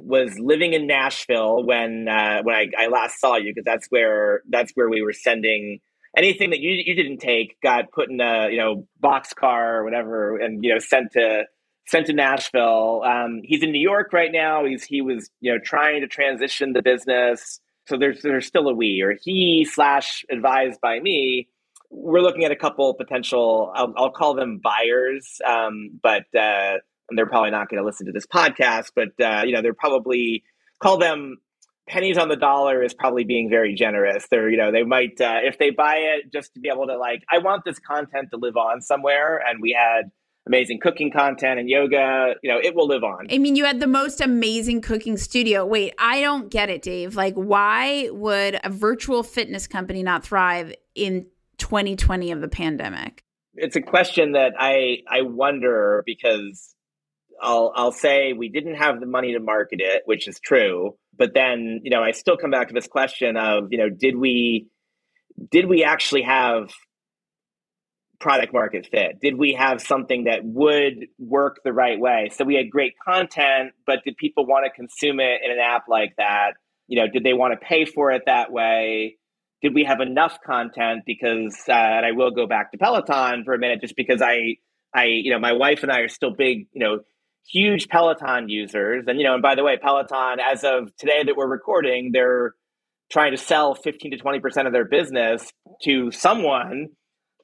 was 0.00 0.38
living 0.38 0.72
in 0.72 0.86
Nashville 0.86 1.64
when 1.64 2.08
uh, 2.08 2.42
when 2.42 2.54
I, 2.54 2.84
I 2.84 2.86
last 2.88 3.20
saw 3.20 3.36
you 3.36 3.52
because 3.52 3.64
that's 3.64 3.86
where 3.88 4.42
that's 4.48 4.72
where 4.74 4.88
we 4.88 5.02
were 5.02 5.12
sending 5.12 5.80
anything 6.16 6.50
that 6.50 6.60
you 6.60 6.72
you 6.84 6.94
didn't 6.94 7.18
take 7.18 7.60
got 7.62 7.90
put 7.92 8.10
in 8.10 8.20
a 8.20 8.48
you 8.50 8.58
know 8.58 8.86
box 9.00 9.32
car 9.32 9.78
or 9.78 9.84
whatever 9.84 10.36
and 10.38 10.64
you 10.64 10.72
know 10.72 10.78
sent 10.78 11.12
to 11.12 11.44
sent 11.86 12.06
to 12.06 12.12
Nashville. 12.12 13.02
Um, 13.04 13.40
he's 13.44 13.62
in 13.62 13.72
New 13.72 13.80
York 13.80 14.12
right 14.12 14.32
now. 14.32 14.64
He's 14.64 14.84
he 14.84 15.02
was 15.02 15.30
you 15.40 15.52
know 15.52 15.58
trying 15.62 16.00
to 16.00 16.06
transition 16.06 16.72
the 16.72 16.82
business. 16.82 17.60
So 17.86 17.98
there's 17.98 18.22
there's 18.22 18.46
still 18.46 18.68
a 18.68 18.74
we 18.74 19.00
or 19.02 19.14
he 19.20 19.66
slash 19.70 20.24
advised 20.30 20.80
by 20.80 21.00
me. 21.00 21.48
We're 21.90 22.20
looking 22.20 22.44
at 22.44 22.52
a 22.52 22.56
couple 22.56 22.94
potential. 22.94 23.70
I'll, 23.74 23.92
I'll 23.98 24.10
call 24.10 24.34
them 24.34 24.60
buyers, 24.64 25.42
um, 25.46 26.00
but 26.02 26.24
uh, 26.34 26.78
they're 27.16 27.26
probably 27.26 27.50
not 27.50 27.68
going 27.68 27.80
to 27.80 27.86
listen 27.86 28.06
to 28.06 28.12
this 28.12 28.26
podcast. 28.26 28.92
But 28.94 29.24
uh, 29.24 29.42
you 29.44 29.52
know 29.52 29.62
they're 29.62 29.74
probably 29.74 30.44
call 30.80 30.98
them 30.98 31.38
pennies 31.88 32.16
on 32.16 32.28
the 32.28 32.36
dollar 32.36 32.82
is 32.82 32.94
probably 32.94 33.24
being 33.24 33.50
very 33.50 33.74
generous. 33.74 34.26
They're, 34.30 34.48
you 34.48 34.56
know, 34.56 34.72
they 34.72 34.84
might, 34.84 35.20
uh, 35.20 35.40
if 35.42 35.58
they 35.58 35.70
buy 35.70 35.96
it 35.96 36.32
just 36.32 36.54
to 36.54 36.60
be 36.60 36.68
able 36.68 36.86
to 36.86 36.96
like, 36.96 37.22
I 37.30 37.38
want 37.38 37.64
this 37.64 37.78
content 37.78 38.30
to 38.30 38.36
live 38.36 38.56
on 38.56 38.80
somewhere. 38.80 39.42
And 39.44 39.60
we 39.60 39.76
had 39.78 40.10
amazing 40.46 40.80
cooking 40.80 41.10
content 41.10 41.60
and 41.60 41.68
yoga, 41.68 42.34
you 42.42 42.52
know, 42.52 42.58
it 42.62 42.74
will 42.74 42.88
live 42.88 43.04
on. 43.04 43.26
I 43.30 43.38
mean, 43.38 43.56
you 43.56 43.64
had 43.64 43.80
the 43.80 43.86
most 43.86 44.20
amazing 44.20 44.80
cooking 44.80 45.16
studio. 45.16 45.64
Wait, 45.64 45.94
I 45.98 46.20
don't 46.20 46.50
get 46.50 46.68
it, 46.68 46.82
Dave. 46.82 47.14
Like, 47.14 47.34
why 47.34 48.08
would 48.10 48.58
a 48.64 48.70
virtual 48.70 49.22
fitness 49.22 49.66
company 49.66 50.02
not 50.02 50.24
thrive 50.24 50.74
in 50.94 51.26
2020 51.58 52.32
of 52.32 52.40
the 52.40 52.48
pandemic? 52.48 53.22
It's 53.54 53.76
a 53.76 53.82
question 53.82 54.32
that 54.32 54.54
I 54.58 55.02
I 55.08 55.22
wonder 55.22 56.02
because 56.06 56.74
I'll 57.42 57.72
I'll 57.74 57.92
say 57.92 58.32
we 58.32 58.48
didn't 58.48 58.76
have 58.76 59.00
the 59.00 59.06
money 59.06 59.32
to 59.34 59.40
market 59.40 59.80
it, 59.80 60.02
which 60.06 60.28
is 60.28 60.40
true. 60.40 60.96
But 61.16 61.34
then, 61.34 61.80
you 61.82 61.90
know, 61.90 62.02
I 62.02 62.12
still 62.12 62.36
come 62.36 62.50
back 62.50 62.68
to 62.68 62.74
this 62.74 62.86
question 62.86 63.36
of, 63.36 63.68
you 63.70 63.78
know, 63.78 63.90
did 63.90 64.16
we 64.16 64.68
did 65.50 65.66
we 65.66 65.84
actually 65.84 66.22
have 66.22 66.70
product 68.20 68.52
market 68.52 68.86
fit? 68.90 69.20
Did 69.20 69.36
we 69.36 69.54
have 69.54 69.82
something 69.82 70.24
that 70.24 70.44
would 70.44 71.06
work 71.18 71.60
the 71.64 71.72
right 71.72 71.98
way? 71.98 72.30
So 72.32 72.44
we 72.44 72.54
had 72.54 72.70
great 72.70 72.94
content, 73.04 73.72
but 73.84 74.04
did 74.04 74.16
people 74.16 74.46
want 74.46 74.64
to 74.64 74.70
consume 74.70 75.18
it 75.20 75.40
in 75.44 75.50
an 75.50 75.58
app 75.58 75.84
like 75.88 76.14
that? 76.18 76.52
You 76.86 77.00
know, 77.00 77.08
did 77.12 77.24
they 77.24 77.32
want 77.32 77.58
to 77.58 77.66
pay 77.66 77.84
for 77.84 78.12
it 78.12 78.22
that 78.26 78.52
way? 78.52 79.16
Did 79.60 79.74
we 79.74 79.84
have 79.84 80.00
enough 80.00 80.38
content? 80.44 81.02
Because, 81.06 81.56
uh, 81.68 81.72
and 81.72 82.06
I 82.06 82.12
will 82.12 82.30
go 82.30 82.46
back 82.46 82.72
to 82.72 82.78
Peloton 82.78 83.44
for 83.44 83.54
a 83.54 83.58
minute, 83.58 83.80
just 83.80 83.96
because 83.96 84.22
I, 84.22 84.56
I, 84.94 85.04
you 85.06 85.32
know, 85.32 85.38
my 85.38 85.52
wife 85.52 85.82
and 85.82 85.90
I 85.90 86.00
are 86.00 86.08
still 86.08 86.32
big, 86.32 86.66
you 86.72 86.80
know, 86.80 87.00
huge 87.48 87.88
Peloton 87.88 88.48
users. 88.48 89.04
And, 89.06 89.18
you 89.18 89.24
know, 89.24 89.34
and 89.34 89.42
by 89.42 89.54
the 89.54 89.64
way, 89.64 89.76
Peloton, 89.76 90.38
as 90.40 90.64
of 90.64 90.94
today 90.96 91.22
that 91.24 91.36
we're 91.36 91.48
recording, 91.48 92.10
they're 92.12 92.54
trying 93.10 93.32
to 93.32 93.36
sell 93.36 93.74
15 93.74 94.12
to 94.12 94.18
20% 94.18 94.66
of 94.66 94.72
their 94.72 94.86
business 94.86 95.52
to 95.82 96.10
someone 96.10 96.88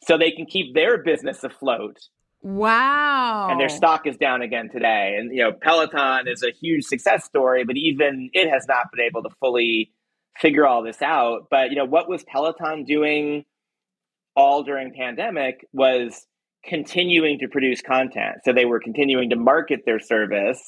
so 0.07 0.17
they 0.17 0.31
can 0.31 0.47
keep 0.47 0.75
their 0.75 1.03
business 1.03 1.45
afloat. 1.45 1.97
Wow. 2.41 3.49
And 3.51 3.61
their 3.61 3.69
stock 3.69 4.07
is 4.07 4.17
down 4.17 4.43
again 4.43 4.71
today. 4.73 5.17
And, 5.19 5.35
you 5.35 5.43
know, 5.43 5.53
Peloton 5.53 6.29
is 6.29 6.43
a 6.43 6.53
huge 6.53 6.85
success 6.85 7.25
story, 7.25 7.65
but 7.65 7.77
even 7.77 8.31
it 8.33 8.49
has 8.49 8.65
not 8.69 8.87
been 8.93 9.05
able 9.05 9.23
to 9.25 9.31
fully 9.41 9.93
figure 10.41 10.67
all 10.67 10.83
this 10.83 11.03
out. 11.03 11.49
But, 11.51 11.71
you 11.71 11.77
know, 11.77 11.85
what 11.85 12.09
was 12.09 12.25
Peloton 12.25 12.85
doing 12.85 13.45
all 14.37 14.63
during 14.63 14.95
pandemic 14.95 15.67
was 15.73 16.27
continuing 16.65 17.39
to 17.39 17.49
produce 17.49 17.81
content. 17.81 18.39
So 18.45 18.53
they 18.53 18.65
were 18.65 18.81
continuing 18.81 19.31
to 19.31 19.37
market 19.37 19.81
their 19.87 20.01
service. 20.01 20.61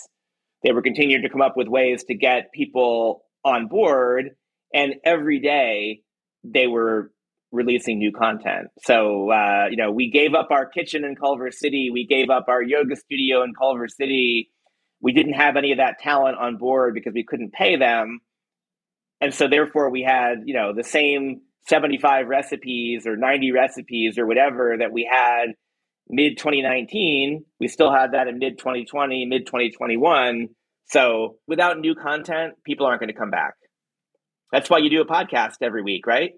They 0.62 0.72
were 0.72 0.82
continuing 0.82 1.22
to 1.22 1.28
come 1.28 1.42
up 1.42 1.56
with 1.56 1.68
ways 1.68 2.04
to 2.04 2.14
get 2.14 2.52
people 2.52 3.24
on 3.44 3.68
board. 3.68 4.30
And 4.72 4.94
every 5.04 5.40
day 5.40 6.02
they 6.44 6.66
were 6.66 7.10
releasing 7.52 7.98
new 7.98 8.12
content. 8.12 8.68
So, 8.82 9.30
uh, 9.30 9.66
you 9.70 9.76
know, 9.76 9.90
we 9.90 10.10
gave 10.10 10.34
up 10.34 10.48
our 10.50 10.66
kitchen 10.66 11.04
in 11.04 11.16
Culver 11.16 11.50
City. 11.50 11.90
We 11.92 12.06
gave 12.06 12.30
up 12.30 12.46
our 12.48 12.62
yoga 12.62 12.96
studio 12.96 13.42
in 13.42 13.54
Culver 13.54 13.88
City. 13.88 14.50
We 15.00 15.12
didn't 15.12 15.32
have 15.32 15.56
any 15.56 15.72
of 15.72 15.78
that 15.78 15.98
talent 15.98 16.38
on 16.38 16.58
board 16.58 16.94
because 16.94 17.14
we 17.14 17.24
couldn't 17.24 17.52
pay 17.52 17.76
them. 17.76 18.20
And 19.20 19.34
so, 19.34 19.48
therefore, 19.48 19.90
we 19.90 20.02
had, 20.02 20.42
you 20.44 20.54
know, 20.54 20.72
the 20.72 20.84
same 20.84 21.40
75 21.68 22.28
recipes 22.28 23.06
or 23.06 23.16
90 23.16 23.52
recipes 23.52 24.18
or 24.18 24.26
whatever 24.26 24.76
that 24.78 24.92
we 24.92 25.08
had 25.10 25.54
mid 26.10 26.38
2019. 26.38 27.44
We 27.58 27.68
still 27.68 27.92
had 27.92 28.12
that 28.12 28.28
in 28.28 28.38
mid 28.38 28.58
2020, 28.58 29.26
mid 29.26 29.46
2021. 29.46 30.48
So 30.86 31.36
without 31.46 31.78
new 31.78 31.94
content, 31.94 32.54
people 32.64 32.86
aren't 32.86 33.00
going 33.00 33.12
to 33.12 33.18
come 33.18 33.30
back. 33.30 33.54
That's 34.52 34.68
why 34.68 34.78
you 34.78 34.90
do 34.90 35.00
a 35.00 35.06
podcast 35.06 35.56
every 35.62 35.82
week, 35.82 36.06
right? 36.06 36.32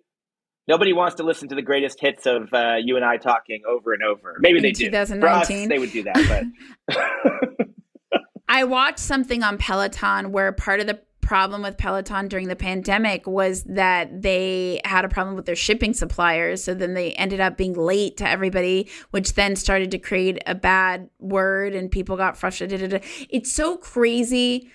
Nobody 0.68 0.92
wants 0.92 1.16
to 1.16 1.24
listen 1.24 1.48
to 1.48 1.54
the 1.54 1.62
greatest 1.62 1.98
hits 2.00 2.26
of 2.26 2.52
uh, 2.52 2.76
you 2.82 2.96
and 2.96 3.04
I 3.04 3.16
talking 3.16 3.62
over 3.68 3.92
and 3.94 4.02
over. 4.02 4.36
Maybe 4.38 4.58
in 4.58 4.62
they 4.62 4.72
do. 4.72 4.84
2019, 4.86 5.68
they 5.68 5.78
would 5.78 5.90
do 5.90 6.04
that, 6.04 6.52
but. 6.88 7.66
I 8.48 8.64
watched 8.64 8.98
something 8.98 9.42
on 9.42 9.56
Peloton 9.56 10.30
where 10.30 10.52
part 10.52 10.80
of 10.80 10.86
the 10.86 11.00
problem 11.32 11.62
with 11.62 11.78
Peloton 11.78 12.28
during 12.28 12.48
the 12.48 12.54
pandemic 12.54 13.26
was 13.26 13.62
that 13.62 14.20
they 14.20 14.82
had 14.84 15.02
a 15.02 15.08
problem 15.08 15.34
with 15.34 15.46
their 15.46 15.56
shipping 15.56 15.94
suppliers. 15.94 16.62
So 16.62 16.74
then 16.74 16.92
they 16.92 17.12
ended 17.12 17.40
up 17.40 17.56
being 17.56 17.72
late 17.72 18.18
to 18.18 18.28
everybody, 18.28 18.90
which 19.12 19.32
then 19.32 19.56
started 19.56 19.90
to 19.92 19.98
create 19.98 20.42
a 20.44 20.54
bad 20.54 21.08
word 21.20 21.74
and 21.74 21.90
people 21.90 22.18
got 22.18 22.36
frustrated. 22.36 23.02
It's 23.30 23.50
so 23.50 23.78
crazy 23.78 24.70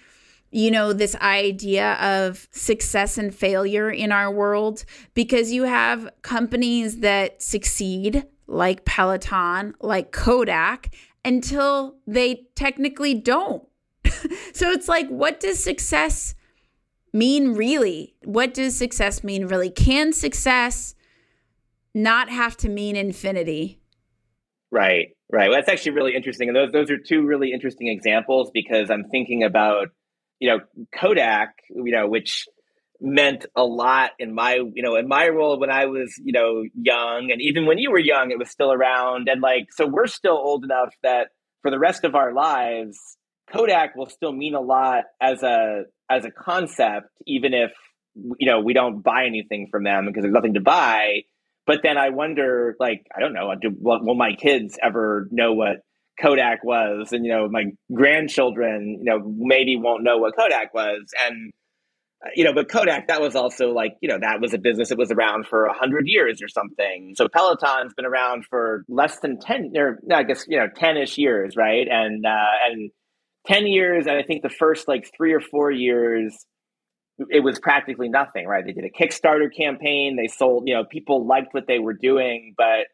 you 0.49 0.71
know, 0.71 0.93
this 0.93 1.15
idea 1.17 1.93
of 1.95 2.47
success 2.51 3.19
and 3.19 3.35
failure 3.35 3.91
in 3.91 4.11
our 4.11 4.31
world 4.31 4.83
because 5.13 5.51
you 5.51 5.63
have 5.63 6.09
companies 6.23 7.01
that 7.01 7.43
succeed, 7.43 8.25
like 8.47 8.83
Peloton, 8.83 9.75
like 9.79 10.11
Kodak, 10.11 10.89
until 11.23 11.97
they 12.07 12.47
technically 12.55 13.13
don't. 13.13 13.61
so 14.53 14.71
it's 14.71 14.87
like, 14.87 15.07
what 15.09 15.39
does 15.39 15.61
success 15.63 16.33
mean 17.13 17.53
really? 17.53 18.15
What 18.23 18.53
does 18.53 18.77
success 18.77 19.23
mean 19.23 19.47
really? 19.47 19.69
Can 19.69 20.13
success 20.13 20.95
not 21.93 22.29
have 22.29 22.55
to 22.57 22.69
mean 22.69 22.95
infinity? 22.95 23.79
Right, 24.71 25.09
right. 25.31 25.49
Well, 25.49 25.57
that's 25.57 25.69
actually 25.69 25.93
really 25.93 26.15
interesting. 26.15 26.49
And 26.49 26.55
those 26.55 26.71
those 26.71 26.91
are 26.91 26.97
two 26.97 27.25
really 27.25 27.51
interesting 27.51 27.87
examples 27.87 28.51
because 28.53 28.89
I'm 28.91 29.05
thinking 29.05 29.43
about, 29.43 29.87
you 30.39 30.49
know, 30.49 30.59
Kodak, 30.93 31.55
you 31.69 31.91
know, 31.91 32.07
which 32.07 32.45
meant 32.99 33.45
a 33.55 33.63
lot 33.63 34.11
in 34.19 34.33
my, 34.33 34.55
you 34.55 34.83
know, 34.83 34.95
in 34.95 35.07
my 35.07 35.29
role 35.29 35.59
when 35.59 35.69
I 35.69 35.85
was, 35.85 36.13
you 36.23 36.33
know, 36.33 36.63
young 36.73 37.29
and 37.31 37.41
even 37.41 37.65
when 37.65 37.77
you 37.77 37.91
were 37.91 37.99
young, 37.99 38.31
it 38.31 38.39
was 38.39 38.49
still 38.49 38.71
around. 38.71 39.29
And 39.29 39.41
like, 39.41 39.67
so 39.71 39.85
we're 39.87 40.07
still 40.07 40.37
old 40.37 40.63
enough 40.63 40.93
that 41.03 41.29
for 41.61 41.71
the 41.71 41.79
rest 41.79 42.03
of 42.03 42.15
our 42.15 42.33
lives, 42.33 42.97
Kodak 43.51 43.95
will 43.95 44.09
still 44.09 44.33
mean 44.33 44.55
a 44.55 44.61
lot 44.61 45.03
as 45.21 45.43
a 45.43 45.83
as 46.09 46.25
a 46.25 46.31
concept, 46.31 47.09
even 47.25 47.53
if 47.53 47.71
you 48.39 48.49
know 48.49 48.59
we 48.59 48.73
don't 48.73 49.01
buy 49.01 49.25
anything 49.25 49.67
from 49.71 49.83
them 49.83 50.05
because 50.05 50.23
there's 50.23 50.33
nothing 50.33 50.55
to 50.55 50.61
buy. 50.61 51.21
But 51.65 51.81
then 51.83 51.97
I 51.97 52.09
wonder, 52.09 52.77
like, 52.79 53.05
I 53.13 53.19
don't 53.19 53.33
know, 53.33 53.53
do, 53.61 53.75
will, 53.77 53.99
will 54.01 54.15
my 54.15 54.31
kids 54.35 54.79
ever 54.81 55.27
know 55.31 55.51
what 55.51 55.81
Kodak 56.19 56.63
was? 56.63 57.11
And 57.11 57.25
you 57.25 57.31
know, 57.31 57.49
my 57.49 57.65
grandchildren, 57.93 58.99
you 59.03 59.03
know, 59.03 59.19
maybe 59.37 59.75
won't 59.75 60.03
know 60.03 60.17
what 60.17 60.35
Kodak 60.35 60.73
was. 60.73 61.01
And 61.25 61.51
uh, 62.25 62.29
you 62.35 62.43
know, 62.43 62.53
but 62.53 62.69
Kodak, 62.69 63.09
that 63.09 63.21
was 63.21 63.35
also 63.35 63.71
like, 63.71 63.95
you 64.01 64.09
know, 64.09 64.17
that 64.19 64.41
was 64.41 64.53
a 64.53 64.57
business 64.57 64.89
that 64.89 64.97
was 64.97 65.11
around 65.11 65.45
for 65.45 65.65
a 65.65 65.73
hundred 65.73 66.05
years 66.07 66.41
or 66.41 66.47
something. 66.47 67.13
So 67.15 67.27
Peloton's 67.27 67.93
been 67.93 68.05
around 68.05 68.45
for 68.45 68.83
less 68.89 69.19
than 69.19 69.39
10 69.39 69.73
or 69.75 69.99
I 70.11 70.23
guess, 70.23 70.45
you 70.47 70.57
know, 70.57 70.67
10 70.73 70.97
ish 70.97 71.17
years. 71.17 71.55
Right. 71.55 71.87
And, 71.87 72.25
uh, 72.25 72.71
and 72.71 72.91
10 73.47 73.67
years 73.67 74.07
and 74.07 74.17
i 74.17 74.23
think 74.23 74.43
the 74.43 74.49
first 74.49 74.87
like 74.87 75.11
three 75.15 75.33
or 75.33 75.41
four 75.41 75.71
years 75.71 76.45
it 77.29 77.41
was 77.43 77.59
practically 77.59 78.09
nothing 78.09 78.45
right? 78.47 78.65
They 78.65 78.73
did 78.73 78.85
a 78.85 78.89
kickstarter 78.89 79.53
campaign 79.55 80.15
they 80.17 80.27
sold 80.27 80.67
you 80.67 80.75
know 80.75 80.83
people 80.85 81.25
liked 81.25 81.53
what 81.53 81.67
they 81.67 81.79
were 81.79 81.93
doing 81.93 82.53
but 82.57 82.87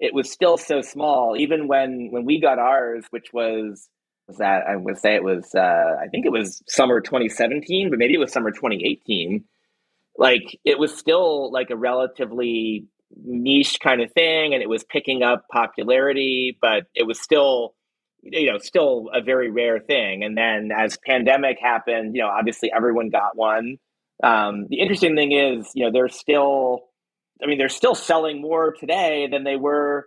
it 0.00 0.12
was 0.12 0.30
still 0.30 0.58
so 0.58 0.82
small. 0.82 1.36
Even 1.36 1.68
when 1.68 2.08
when 2.10 2.24
we 2.24 2.40
got 2.40 2.58
ours 2.58 3.04
which 3.10 3.32
was 3.32 3.88
was 4.28 4.38
that? 4.38 4.64
I 4.68 4.76
would 4.76 4.98
say 4.98 5.14
it 5.14 5.24
was 5.24 5.54
uh, 5.54 5.96
i 6.02 6.08
think 6.08 6.26
it 6.26 6.32
was 6.32 6.62
summer 6.68 7.00
2017 7.00 7.90
but 7.90 7.98
maybe 7.98 8.14
it 8.14 8.18
was 8.18 8.32
summer 8.32 8.50
2018 8.50 9.44
like 10.16 10.58
it 10.64 10.78
was 10.78 10.96
still 10.96 11.50
like 11.52 11.70
a 11.70 11.76
relatively 11.76 12.86
niche 13.24 13.78
kind 13.80 14.00
of 14.02 14.12
thing 14.12 14.54
and 14.54 14.62
it 14.62 14.68
was 14.68 14.84
picking 14.84 15.22
up 15.22 15.46
popularity, 15.50 16.56
but 16.60 16.84
it 16.94 17.06
was 17.06 17.20
still 17.20 17.74
you 18.24 18.50
know 18.50 18.58
still 18.58 19.10
a 19.12 19.20
very 19.22 19.50
rare 19.50 19.80
thing. 19.80 20.24
And 20.24 20.36
then 20.36 20.70
as 20.76 20.98
pandemic 21.04 21.58
happened 21.60 22.14
you 22.14 22.22
know 22.22 22.28
obviously 22.28 22.72
everyone 22.74 23.10
got 23.10 23.36
one. 23.36 23.76
Um, 24.22 24.66
the 24.68 24.80
interesting 24.80 25.16
thing 25.16 25.32
is 25.32 25.70
you 25.74 25.84
know 25.84 25.92
they're 25.92 26.08
still 26.08 26.80
i 27.42 27.46
mean 27.46 27.58
they're 27.58 27.68
still 27.68 27.94
selling 27.94 28.40
more 28.40 28.72
today 28.72 29.28
than 29.30 29.44
they 29.44 29.56
were 29.56 30.06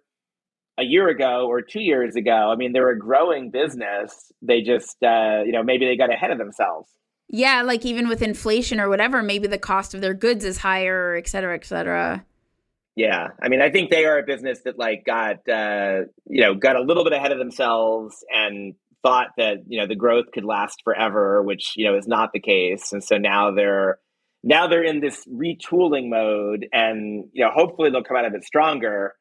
a 0.78 0.84
year 0.84 1.10
ago 1.10 1.48
or 1.48 1.62
two 1.62 1.82
years 1.82 2.16
ago. 2.16 2.52
I 2.52 2.56
mean 2.56 2.72
they're 2.72 2.90
a 2.90 2.98
growing 2.98 3.52
business. 3.52 4.32
They 4.42 4.62
just 4.62 4.98
uh, 5.04 5.44
you 5.46 5.52
know 5.52 5.64
maybe 5.64 5.86
they 5.86 5.98
got 5.98 6.12
ahead 6.12 6.32
of 6.32 6.38
themselves. 6.38 6.90
Yeah 7.30 7.62
like 7.64 7.86
even 7.86 8.08
with 8.08 8.22
inflation 8.22 8.80
or 8.80 8.90
whatever 8.90 9.22
maybe 9.22 9.48
the 9.48 9.58
cost 9.58 9.94
of 9.94 10.02
their 10.02 10.14
goods 10.14 10.46
is 10.46 10.60
higher 10.60 11.16
et 11.16 11.28
cetera 11.28 11.56
et 11.56 11.66
cetera 11.66 12.26
yeah, 12.98 13.28
I 13.40 13.48
mean, 13.48 13.62
I 13.62 13.70
think 13.70 13.92
they 13.92 14.06
are 14.06 14.18
a 14.18 14.24
business 14.24 14.62
that 14.66 14.80
like 14.80 15.06
got 15.06 15.48
uh, 15.48 16.06
you 16.26 16.42
know 16.42 16.56
got 16.56 16.76
a 16.76 16.82
little 16.82 17.04
bit 17.04 17.14
ahead 17.14 17.32
of 17.32 17.38
themselves 17.38 18.26
and 18.28 18.74
thought 19.04 19.28
that 19.38 19.58
you 19.68 19.80
know 19.80 19.86
the 19.86 19.96
growth 19.96 20.32
could 20.34 20.44
last 20.44 20.82
forever, 20.84 21.44
which 21.44 21.74
you 21.76 21.86
know 21.86 21.96
is 21.96 22.08
not 22.08 22.32
the 22.34 22.40
case, 22.40 22.92
and 22.94 23.04
so 23.04 23.20
now 23.20 23.52
they're 23.52 24.00
now 24.44 24.66
they're 24.66 24.84
in 24.84 25.00
this 25.00 25.24
retooling 25.28 26.10
mode, 26.10 26.68
and 26.74 27.26
you 27.34 27.46
know 27.46 27.52
hopefully 27.52 27.92
they'll 27.92 28.04
come 28.04 28.18
out 28.18 28.26
of 28.26 28.34
it 28.34 28.44
stronger. 28.44 29.14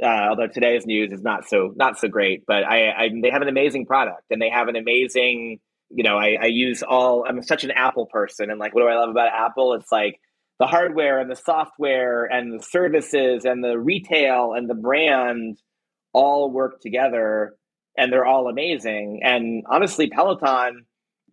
Uh, 0.00 0.28
although 0.28 0.46
today's 0.46 0.86
news 0.86 1.10
is 1.10 1.22
not 1.22 1.48
so 1.48 1.72
not 1.74 1.98
so 1.98 2.06
great, 2.06 2.44
but 2.46 2.62
I, 2.62 2.90
I 2.90 3.08
they 3.20 3.30
have 3.30 3.42
an 3.42 3.48
amazing 3.48 3.86
product 3.86 4.22
and 4.30 4.40
they 4.40 4.50
have 4.50 4.68
an 4.68 4.76
amazing 4.76 5.58
you 5.90 6.04
know 6.04 6.16
I, 6.16 6.36
I 6.40 6.46
use 6.46 6.84
all 6.84 7.24
I'm 7.28 7.42
such 7.42 7.64
an 7.64 7.72
Apple 7.72 8.06
person 8.06 8.52
and 8.52 8.60
like 8.60 8.72
what 8.72 8.82
do 8.82 8.86
I 8.86 8.94
love 8.94 9.10
about 9.10 9.32
Apple? 9.34 9.72
It's 9.74 9.90
like 9.90 10.20
the 10.58 10.66
hardware 10.66 11.18
and 11.20 11.30
the 11.30 11.36
software 11.36 12.24
and 12.24 12.58
the 12.58 12.62
services 12.62 13.44
and 13.44 13.62
the 13.62 13.78
retail 13.78 14.54
and 14.56 14.68
the 14.68 14.74
brand 14.74 15.58
all 16.12 16.50
work 16.50 16.80
together 16.80 17.54
and 17.96 18.12
they're 18.12 18.26
all 18.26 18.48
amazing. 18.48 19.20
And 19.22 19.64
honestly, 19.68 20.08
Peloton, 20.08 20.86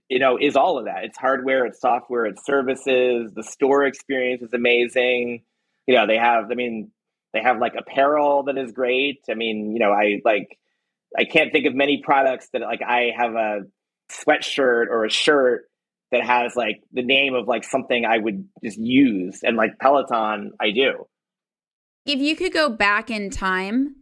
you 0.10 0.20
know, 0.20 0.38
is 0.40 0.56
all 0.56 0.78
of 0.78 0.86
that. 0.86 1.04
It's 1.06 1.18
hardware, 1.18 1.66
it's 1.66 1.80
software, 1.80 2.26
it's 2.26 2.46
services. 2.46 3.32
The 3.34 3.44
store 3.44 3.86
experience 3.86 4.42
is 4.42 4.54
amazing. 4.54 5.44
You 5.88 5.96
know, 5.96 6.08
they 6.08 6.18
have, 6.18 6.52
I 6.52 6.56
mean, 6.56 6.92
they 7.34 7.42
have 7.42 7.60
like 7.60 7.74
apparel 7.78 8.44
that 8.44 8.58
is 8.58 8.72
great. 8.72 9.20
I 9.30 9.34
mean, 9.34 9.74
you 9.74 9.80
know, 9.80 9.92
I 9.92 10.22
like, 10.24 10.58
I 11.18 11.26
can't 11.26 11.52
think 11.52 11.66
of 11.66 11.76
many 11.76 12.02
products 12.04 12.50
that 12.54 12.62
like 12.62 12.82
I 12.82 13.12
have 13.16 13.36
a 13.36 13.62
sweatshirt 14.12 14.88
or 14.90 15.06
a 15.06 15.10
shirt 15.10 15.70
that 16.14 16.24
has 16.24 16.56
like 16.56 16.82
the 16.94 17.02
name 17.02 17.34
of 17.34 17.48
like 17.48 17.64
something 17.64 18.06
I 18.06 18.20
would 18.20 18.48
just 18.64 18.78
use. 18.78 19.42
And 19.44 19.58
like 19.58 19.80
Peloton, 19.80 20.54
I 20.60 20.72
do. 20.72 21.08
If 22.06 22.20
you 22.20 22.36
could 22.36 22.54
go 22.54 22.70
back 22.70 23.10
in 23.10 23.30
time, 23.30 23.96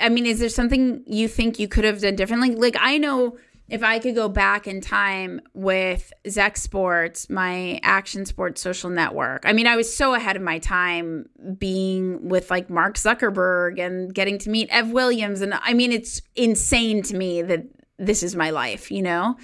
I 0.00 0.08
mean, 0.08 0.26
is 0.26 0.40
there 0.40 0.48
something 0.48 1.02
you 1.06 1.28
think 1.28 1.58
you 1.58 1.68
could 1.68 1.84
have 1.84 2.00
done 2.00 2.16
differently? 2.16 2.54
Like, 2.54 2.76
I 2.80 2.96
know 2.98 3.36
if 3.68 3.82
I 3.82 3.98
could 3.98 4.14
go 4.14 4.28
back 4.28 4.66
in 4.66 4.80
time 4.80 5.42
with 5.52 6.12
Zech 6.26 6.56
Sports, 6.56 7.28
my 7.28 7.78
action 7.82 8.24
sports 8.24 8.62
social 8.62 8.88
network, 8.88 9.42
I 9.44 9.52
mean, 9.52 9.66
I 9.66 9.76
was 9.76 9.94
so 9.94 10.14
ahead 10.14 10.36
of 10.36 10.42
my 10.42 10.58
time 10.58 11.28
being 11.58 12.28
with 12.28 12.50
like 12.50 12.70
Mark 12.70 12.96
Zuckerberg 12.96 13.78
and 13.78 14.14
getting 14.14 14.38
to 14.38 14.50
meet 14.50 14.68
Ev 14.70 14.90
Williams. 14.90 15.42
And 15.42 15.52
I 15.52 15.74
mean, 15.74 15.92
it's 15.92 16.22
insane 16.36 17.02
to 17.02 17.16
me 17.16 17.42
that 17.42 17.64
this 17.98 18.22
is 18.22 18.34
my 18.34 18.48
life, 18.48 18.90
you 18.90 19.02
know? 19.02 19.36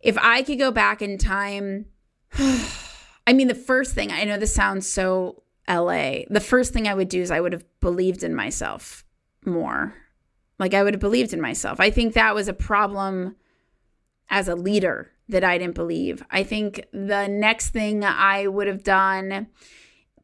If 0.00 0.16
I 0.18 0.42
could 0.42 0.58
go 0.58 0.70
back 0.70 1.02
in 1.02 1.18
time, 1.18 1.86
I 2.38 3.32
mean, 3.32 3.48
the 3.48 3.54
first 3.54 3.94
thing 3.94 4.10
I 4.10 4.24
know 4.24 4.38
this 4.38 4.54
sounds 4.54 4.88
so 4.88 5.42
LA. 5.68 6.20
The 6.28 6.40
first 6.40 6.72
thing 6.72 6.88
I 6.88 6.94
would 6.94 7.08
do 7.08 7.20
is 7.20 7.30
I 7.30 7.40
would 7.40 7.52
have 7.52 7.64
believed 7.80 8.22
in 8.22 8.34
myself 8.34 9.04
more. 9.44 9.94
Like 10.58 10.74
I 10.74 10.82
would 10.82 10.94
have 10.94 11.00
believed 11.00 11.32
in 11.32 11.40
myself. 11.40 11.80
I 11.80 11.90
think 11.90 12.14
that 12.14 12.34
was 12.34 12.48
a 12.48 12.52
problem 12.52 13.36
as 14.28 14.48
a 14.48 14.54
leader 14.54 15.10
that 15.28 15.44
I 15.44 15.58
didn't 15.58 15.74
believe. 15.74 16.24
I 16.30 16.42
think 16.42 16.86
the 16.92 17.28
next 17.28 17.70
thing 17.70 18.04
I 18.04 18.46
would 18.46 18.66
have 18.66 18.82
done, 18.82 19.46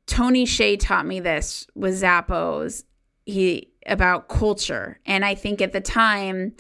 Tony 0.07 0.45
Hsieh 0.45 0.79
taught 0.79 1.07
me 1.07 1.21
this 1.21 1.67
with 1.75 2.03
Zappos. 2.03 2.85
He 3.25 3.73
about 3.87 4.29
culture. 4.29 5.01
And 5.07 5.25
I 5.25 5.35
think 5.35 5.63
at 5.63 5.73
the 5.73 5.81
time, 5.81 6.55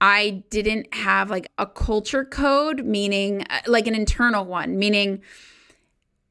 I 0.00 0.44
didn't 0.50 0.92
have 0.94 1.30
like 1.30 1.50
a 1.58 1.66
culture 1.66 2.24
code, 2.24 2.84
meaning 2.84 3.46
uh, 3.48 3.60
like 3.66 3.86
an 3.86 3.94
internal 3.94 4.44
one, 4.44 4.78
meaning 4.78 5.22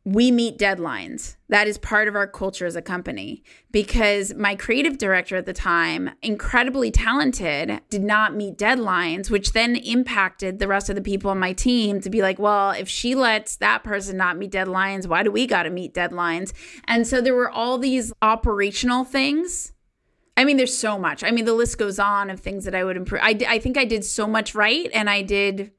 we 0.05 0.31
meet 0.31 0.57
deadlines. 0.57 1.37
That 1.47 1.67
is 1.67 1.77
part 1.77 2.09
of 2.09 2.15
our 2.15 2.27
culture 2.27 2.65
as 2.65 2.75
a 2.75 2.81
company 2.81 3.41
because 3.71 4.33
my 4.33 4.55
creative 4.55 4.97
director 4.97 5.37
at 5.37 5.45
the 5.45 5.53
time, 5.53 6.09
incredibly 6.21 6.91
talented, 6.91 7.79
did 7.89 8.03
not 8.03 8.35
meet 8.35 8.57
deadlines, 8.57 9.29
which 9.29 9.53
then 9.53 9.77
impacted 9.77 10.59
the 10.59 10.67
rest 10.67 10.89
of 10.89 10.95
the 10.95 11.01
people 11.01 11.31
on 11.31 11.39
my 11.39 11.53
team 11.53 12.01
to 12.01 12.09
be 12.09 12.21
like, 12.21 12.37
well, 12.37 12.71
if 12.71 12.89
she 12.89 13.15
lets 13.15 13.55
that 13.57 13.83
person 13.83 14.17
not 14.17 14.37
meet 14.37 14.51
deadlines, 14.51 15.07
why 15.07 15.23
do 15.23 15.31
we 15.31 15.47
got 15.47 15.63
to 15.63 15.69
meet 15.69 15.93
deadlines? 15.93 16.51
And 16.85 17.07
so 17.07 17.21
there 17.21 17.35
were 17.35 17.49
all 17.49 17.77
these 17.77 18.11
operational 18.21 19.05
things 19.05 19.72
I 20.35 20.45
mean, 20.45 20.57
there's 20.57 20.75
so 20.75 20.97
much. 20.97 21.23
I 21.23 21.31
mean, 21.31 21.45
the 21.45 21.53
list 21.53 21.77
goes 21.77 21.99
on 21.99 22.29
of 22.29 22.39
things 22.39 22.65
that 22.65 22.73
I 22.73 22.83
would 22.83 22.97
improve. 22.97 23.21
I, 23.23 23.37
I 23.47 23.59
think 23.59 23.77
I 23.77 23.85
did 23.85 24.03
so 24.03 24.25
much 24.25 24.55
right, 24.55 24.89
and 24.93 25.09
I 25.09 25.21
did. 25.21 25.71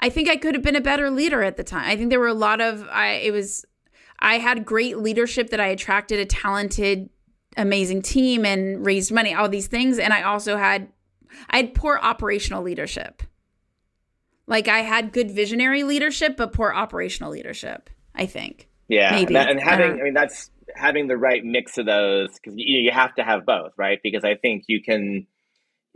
I 0.00 0.08
think 0.08 0.28
I 0.28 0.36
could 0.36 0.54
have 0.54 0.62
been 0.62 0.76
a 0.76 0.80
better 0.80 1.10
leader 1.10 1.42
at 1.42 1.56
the 1.56 1.64
time. 1.64 1.88
I 1.88 1.96
think 1.96 2.10
there 2.10 2.20
were 2.20 2.28
a 2.28 2.34
lot 2.34 2.60
of. 2.60 2.86
I 2.90 3.14
it 3.14 3.32
was. 3.32 3.64
I 4.20 4.38
had 4.38 4.64
great 4.64 4.98
leadership 4.98 5.50
that 5.50 5.60
I 5.60 5.66
attracted 5.66 6.20
a 6.20 6.26
talented, 6.26 7.10
amazing 7.56 8.02
team 8.02 8.44
and 8.44 8.86
raised 8.86 9.10
money. 9.10 9.34
All 9.34 9.48
these 9.48 9.66
things, 9.66 9.98
and 9.98 10.12
I 10.12 10.22
also 10.22 10.56
had. 10.56 10.88
I 11.50 11.56
had 11.56 11.74
poor 11.74 11.98
operational 12.00 12.62
leadership. 12.62 13.22
Like 14.46 14.68
I 14.68 14.80
had 14.80 15.12
good 15.12 15.32
visionary 15.32 15.82
leadership, 15.82 16.36
but 16.36 16.52
poor 16.52 16.72
operational 16.72 17.32
leadership. 17.32 17.90
I 18.14 18.26
think. 18.26 18.68
Yeah, 18.86 19.10
Maybe. 19.12 19.34
and 19.34 19.58
having. 19.58 19.92
Uh-huh. 19.92 20.00
I 20.00 20.04
mean, 20.04 20.14
that's 20.14 20.50
having 20.74 21.08
the 21.08 21.16
right 21.16 21.44
mix 21.44 21.78
of 21.78 21.86
those 21.86 22.28
because 22.34 22.54
you, 22.56 22.80
you 22.80 22.90
have 22.90 23.14
to 23.14 23.22
have 23.22 23.46
both, 23.46 23.72
right? 23.76 23.98
Because 24.02 24.24
I 24.24 24.34
think 24.34 24.64
you 24.68 24.82
can, 24.82 25.26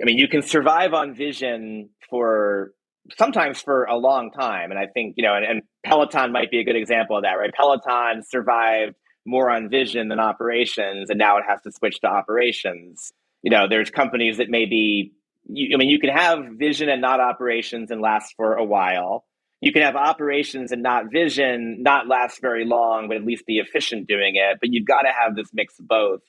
I 0.00 0.04
mean, 0.04 0.18
you 0.18 0.28
can 0.28 0.42
survive 0.42 0.94
on 0.94 1.14
vision 1.14 1.90
for 2.09 2.72
sometimes 3.16 3.61
for 3.61 3.85
a 3.85 3.96
long 3.96 4.31
time, 4.31 4.70
and 4.70 4.78
I 4.78 4.87
think 4.87 5.14
you 5.16 5.24
know, 5.24 5.35
and, 5.35 5.44
and 5.44 5.62
Peloton 5.85 6.33
might 6.33 6.50
be 6.50 6.61
a 6.61 6.64
good 6.64 6.76
example 6.76 7.16
of 7.16 7.22
that, 7.22 7.35
right? 7.35 7.52
Peloton 7.52 8.22
survived 8.22 8.94
more 9.26 9.50
on 9.50 9.68
vision 9.68 10.09
than 10.09 10.20
operations, 10.20 11.11
and 11.11 11.18
now 11.18 11.37
it 11.38 11.44
has 11.48 11.61
to 11.62 11.72
switch 11.72 12.00
to 12.00 12.07
operations. 12.07 13.12
You 13.42 13.50
know, 13.50 13.68
there's 13.68 13.90
companies 13.90 14.38
that 14.38 14.48
maybe, 14.48 15.12
you, 15.44 15.74
I 15.74 15.78
mean, 15.78 15.88
you 15.88 16.00
can 16.00 16.11
have 16.11 16.40
vision 16.59 16.88
and 16.88 17.00
not 17.00 17.20
operations 17.20 17.90
and 17.90 18.00
last 18.00 18.35
for 18.37 18.54
a 18.54 18.64
while 18.64 19.24
you 19.61 19.73
can 19.73 19.83
have 19.83 19.97
operations 19.97 20.71
and 20.73 20.83
not 20.83 21.11
vision 21.11 21.83
not 21.83 22.07
last 22.07 22.40
very 22.40 22.64
long, 22.64 23.09
but 23.09 23.16
at 23.16 23.25
least 23.25 23.44
be 23.47 23.59
efficient 23.59 24.07
doing 24.07 24.37
it. 24.37 24.59
But 24.61 24.73
you've 24.73 24.87
got 24.87 25.03
to 25.03 25.09
have 25.09 25.35
this 25.35 25.49
mix 25.53 25.79
of 25.81 25.88
both. 25.88 26.21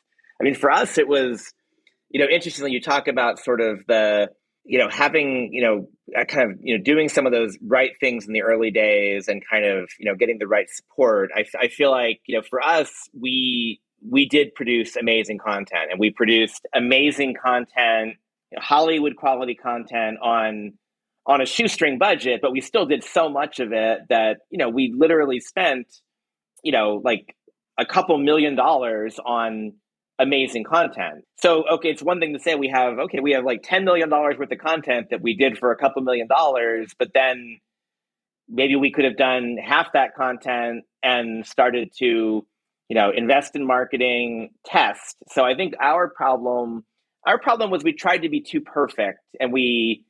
I 0.41 0.43
mean, 0.43 0.55
for 0.55 0.71
us, 0.71 0.97
it 0.97 1.07
was, 1.07 1.53
you 2.09 2.19
know, 2.19 2.27
interestingly, 2.27 2.71
you 2.71 2.81
talk 2.81 3.07
about 3.07 3.37
sort 3.39 3.61
of 3.61 3.81
the, 3.87 4.29
you 4.63 4.79
know, 4.79 4.89
having, 4.89 5.51
you 5.53 5.61
know, 5.61 5.89
kind 6.25 6.51
of, 6.51 6.59
you 6.63 6.77
know, 6.77 6.83
doing 6.83 7.07
some 7.07 7.27
of 7.27 7.31
those 7.31 7.57
right 7.61 7.91
things 7.99 8.25
in 8.25 8.33
the 8.33 8.41
early 8.41 8.71
days 8.71 9.27
and 9.27 9.43
kind 9.47 9.65
of, 9.65 9.89
you 9.99 10.09
know, 10.09 10.15
getting 10.15 10.39
the 10.39 10.47
right 10.47 10.69
support. 10.69 11.29
I, 11.35 11.45
I 11.59 11.67
feel 11.67 11.91
like, 11.91 12.21
you 12.25 12.35
know, 12.35 12.43
for 12.49 12.63
us, 12.63 12.91
we, 13.13 13.79
we 14.07 14.27
did 14.27 14.55
produce 14.55 14.95
amazing 14.95 15.37
content 15.37 15.91
and 15.91 15.99
we 15.99 16.09
produced 16.09 16.65
amazing 16.73 17.35
content, 17.43 18.15
you 18.51 18.55
know, 18.55 18.61
Hollywood 18.61 19.15
quality 19.15 19.53
content 19.53 20.17
on, 20.23 20.73
on 21.29 21.41
a 21.41 21.45
shoestring 21.45 21.99
budget, 21.99 22.39
but 22.41 22.51
we 22.51 22.59
still 22.59 22.87
did 22.87 23.03
so 23.03 23.29
much 23.29 23.59
of 23.59 23.71
it 23.71 23.99
that, 24.09 24.39
you 24.49 24.57
know, 24.57 24.67
we 24.67 24.91
literally 24.97 25.39
spent, 25.39 25.85
you 26.63 26.71
know, 26.71 26.99
like 27.05 27.35
a 27.77 27.85
couple 27.85 28.17
million 28.17 28.55
dollars 28.55 29.19
on 29.23 29.73
amazing 30.17 30.63
content. 30.63 31.23
So, 31.37 31.63
okay, 31.75 31.89
it's 31.89 32.01
one 32.01 32.19
thing 32.19 32.33
to 32.33 32.39
say 32.39 32.55
we 32.55 32.67
have, 32.69 32.97
okay, 32.97 33.19
we 33.21 33.31
have 33.33 33.45
like 33.45 33.61
$10 33.61 33.83
million 33.83 34.09
worth 34.09 34.51
of 34.51 34.57
content 34.57 35.11
that 35.11 35.21
we 35.21 35.37
did 35.37 35.59
for 35.59 35.71
a 35.71 35.77
couple 35.77 36.01
million 36.01 36.27
dollars, 36.27 36.93
but 36.97 37.09
then 37.13 37.59
maybe 38.49 38.75
we 38.75 38.91
could 38.91 39.05
have 39.05 39.15
done 39.15 39.57
half 39.63 39.93
that 39.93 40.15
content 40.15 40.83
and 41.03 41.45
started 41.45 41.91
to, 41.99 42.45
you 42.89 42.95
know, 42.95 43.11
invest 43.15 43.55
in 43.55 43.65
marketing, 43.65 44.49
test. 44.65 45.15
So 45.31 45.45
I 45.45 45.53
think 45.55 45.75
our 45.79 46.09
problem, 46.09 46.83
our 47.27 47.39
problem 47.39 47.69
was 47.69 47.83
we 47.83 47.93
tried 47.93 48.23
to 48.23 48.29
be 48.29 48.41
too 48.41 48.61
perfect 48.61 49.19
and 49.39 49.53
we, 49.53 50.05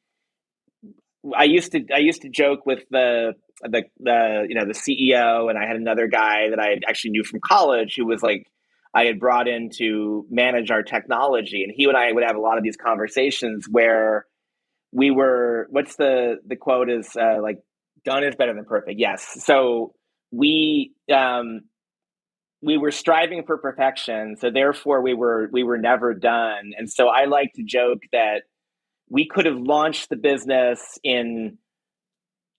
I 1.36 1.43
used 1.43 1.71
to 1.73 1.86
I 1.93 1.99
used 1.99 2.21
to 2.21 2.29
joke 2.29 2.65
with 2.65 2.79
the 2.91 3.34
the 3.62 3.84
the 3.99 4.45
you 4.47 4.55
know 4.55 4.65
the 4.65 4.73
CEO 4.73 5.49
and 5.49 5.58
I 5.58 5.67
had 5.67 5.75
another 5.75 6.08
guy 6.08 6.49
that 6.49 6.60
I 6.60 6.79
actually 6.88 7.12
knew 7.12 7.23
from 7.23 7.39
college 7.41 7.95
who 7.97 8.05
was 8.05 8.21
like 8.23 8.47
I 8.93 9.05
had 9.05 9.19
brought 9.19 9.47
in 9.47 9.69
to 9.77 10.25
manage 10.29 10.71
our 10.71 10.82
technology. 10.82 11.63
And 11.63 11.71
he 11.75 11.86
and 11.86 11.97
I 11.97 12.12
would 12.12 12.23
have 12.23 12.36
a 12.36 12.39
lot 12.39 12.58
of 12.58 12.63
these 12.63 12.77
conversations 12.77 13.67
where 13.69 14.25
we 14.91 15.12
were 15.12 15.67
what's 15.69 15.95
the 15.95 16.38
the 16.45 16.55
quote 16.55 16.89
is 16.89 17.15
uh, 17.15 17.41
like 17.41 17.60
done 18.03 18.23
is 18.23 18.36
better 18.36 18.53
than 18.53 18.65
perfect. 18.65 18.99
Yes. 18.99 19.43
So 19.45 19.93
we 20.32 20.93
um, 21.13 21.62
we 22.62 22.77
were 22.77 22.91
striving 22.91 23.43
for 23.45 23.58
perfection, 23.58 24.36
so 24.38 24.49
therefore 24.51 25.01
we 25.01 25.13
were 25.13 25.49
we 25.51 25.63
were 25.63 25.77
never 25.77 26.13
done. 26.13 26.71
And 26.77 26.89
so 26.89 27.08
I 27.08 27.25
like 27.25 27.53
to 27.55 27.63
joke 27.63 27.99
that 28.12 28.43
we 29.09 29.27
could 29.27 29.45
have 29.45 29.57
launched 29.57 30.09
the 30.09 30.15
business 30.15 30.99
in 31.03 31.57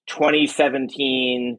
2017 0.08 1.58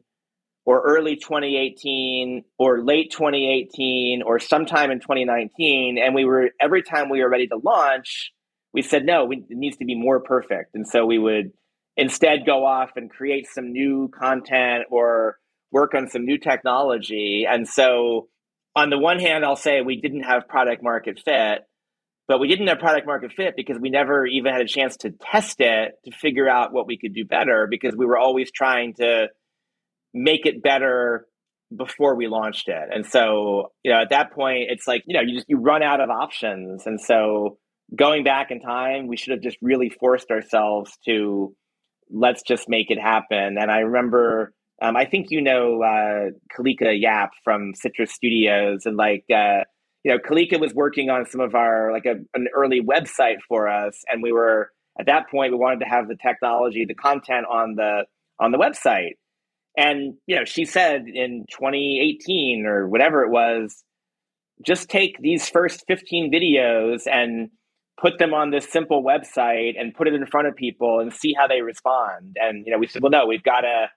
or 0.64 0.82
early 0.82 1.16
2018 1.16 2.44
or 2.58 2.84
late 2.84 3.10
2018 3.10 4.22
or 4.22 4.38
sometime 4.38 4.90
in 4.90 5.00
2019 5.00 5.98
and 5.98 6.14
we 6.14 6.24
were 6.24 6.50
every 6.60 6.82
time 6.82 7.08
we 7.08 7.22
were 7.22 7.30
ready 7.30 7.46
to 7.46 7.56
launch 7.64 8.32
we 8.72 8.82
said 8.82 9.04
no 9.04 9.24
we, 9.24 9.38
it 9.38 9.56
needs 9.56 9.76
to 9.78 9.84
be 9.84 9.94
more 9.94 10.20
perfect. 10.20 10.74
And 10.74 10.86
so 10.86 11.04
we 11.06 11.18
would 11.18 11.52
instead 11.96 12.46
go 12.46 12.64
off 12.64 12.90
and 12.96 13.10
create 13.10 13.46
some 13.52 13.72
new 13.72 14.08
content 14.08 14.84
or 14.90 15.38
work 15.70 15.94
on 15.94 16.08
some 16.08 16.24
new 16.24 16.38
technology. 16.38 17.46
And 17.48 17.66
so 17.68 18.28
on 18.74 18.90
the 18.90 18.98
one 18.98 19.18
hand 19.18 19.44
i'll 19.44 19.56
say 19.56 19.80
we 19.80 20.00
didn't 20.00 20.22
have 20.22 20.48
product 20.48 20.82
market 20.82 21.20
fit 21.24 21.62
but 22.28 22.38
we 22.38 22.48
didn't 22.48 22.68
have 22.68 22.78
product 22.78 23.06
market 23.06 23.32
fit 23.32 23.54
because 23.56 23.78
we 23.78 23.90
never 23.90 24.26
even 24.26 24.52
had 24.52 24.62
a 24.62 24.66
chance 24.66 24.96
to 24.98 25.10
test 25.10 25.60
it 25.60 25.92
to 26.04 26.10
figure 26.12 26.48
out 26.48 26.72
what 26.72 26.86
we 26.86 26.96
could 26.96 27.14
do 27.14 27.24
better 27.24 27.66
because 27.68 27.94
we 27.96 28.06
were 28.06 28.18
always 28.18 28.50
trying 28.50 28.94
to 28.94 29.28
make 30.14 30.46
it 30.46 30.62
better 30.62 31.26
before 31.74 32.14
we 32.14 32.28
launched 32.28 32.68
it. 32.68 32.88
And 32.94 33.04
so, 33.06 33.72
you 33.82 33.92
know, 33.92 34.00
at 34.00 34.10
that 34.10 34.32
point 34.32 34.66
it's 34.68 34.86
like, 34.86 35.02
you 35.06 35.14
know, 35.14 35.22
you 35.22 35.34
just 35.36 35.48
you 35.48 35.58
run 35.58 35.82
out 35.82 36.00
of 36.00 36.10
options. 36.10 36.86
And 36.86 37.00
so 37.00 37.58
going 37.94 38.24
back 38.24 38.50
in 38.50 38.60
time, 38.60 39.06
we 39.06 39.16
should 39.16 39.32
have 39.32 39.42
just 39.42 39.56
really 39.62 39.88
forced 39.88 40.30
ourselves 40.30 40.96
to 41.06 41.54
let's 42.10 42.42
just 42.42 42.68
make 42.68 42.90
it 42.90 43.00
happen. 43.00 43.56
And 43.58 43.70
I 43.70 43.80
remember 43.80 44.52
um, 44.82 44.96
I 44.96 45.04
think 45.04 45.26
you 45.30 45.40
know 45.40 45.80
uh, 45.82 46.30
Kalika 46.52 46.92
Yap 47.00 47.30
from 47.44 47.72
Citrus 47.74 48.12
Studios, 48.12 48.84
and 48.84 48.96
like 48.96 49.24
uh, 49.32 49.62
you 50.04 50.12
know, 50.12 50.18
Kalika 50.18 50.60
was 50.60 50.74
working 50.74 51.10
on 51.10 51.26
some 51.26 51.40
of 51.40 51.54
our 51.54 51.92
like 51.92 52.06
a, 52.06 52.16
an 52.34 52.48
early 52.54 52.80
website 52.80 53.38
for 53.48 53.68
us, 53.68 54.02
and 54.08 54.22
we 54.22 54.32
were 54.32 54.70
at 54.98 55.06
that 55.06 55.30
point 55.30 55.52
we 55.52 55.58
wanted 55.58 55.80
to 55.80 55.86
have 55.86 56.08
the 56.08 56.16
technology, 56.16 56.84
the 56.84 56.94
content 56.94 57.46
on 57.50 57.74
the 57.76 58.04
on 58.40 58.52
the 58.52 58.58
website, 58.58 59.12
and 59.76 60.14
you 60.26 60.36
know, 60.36 60.44
she 60.44 60.64
said 60.64 61.04
in 61.06 61.44
2018 61.50 62.66
or 62.66 62.88
whatever 62.88 63.22
it 63.22 63.30
was, 63.30 63.82
just 64.64 64.88
take 64.88 65.18
these 65.20 65.48
first 65.48 65.84
15 65.86 66.32
videos 66.32 67.06
and 67.10 67.50
put 68.00 68.18
them 68.18 68.34
on 68.34 68.50
this 68.50 68.70
simple 68.70 69.02
website 69.02 69.74
and 69.78 69.94
put 69.94 70.08
it 70.08 70.14
in 70.14 70.26
front 70.26 70.48
of 70.48 70.56
people 70.56 71.00
and 71.00 71.12
see 71.12 71.32
how 71.32 71.46
they 71.46 71.62
respond. 71.62 72.36
And 72.40 72.66
you 72.66 72.72
know, 72.72 72.78
we 72.78 72.86
said, 72.86 73.02
well, 73.02 73.10
no, 73.10 73.26
we've 73.26 73.42
got 73.42 73.60
to 73.60 73.88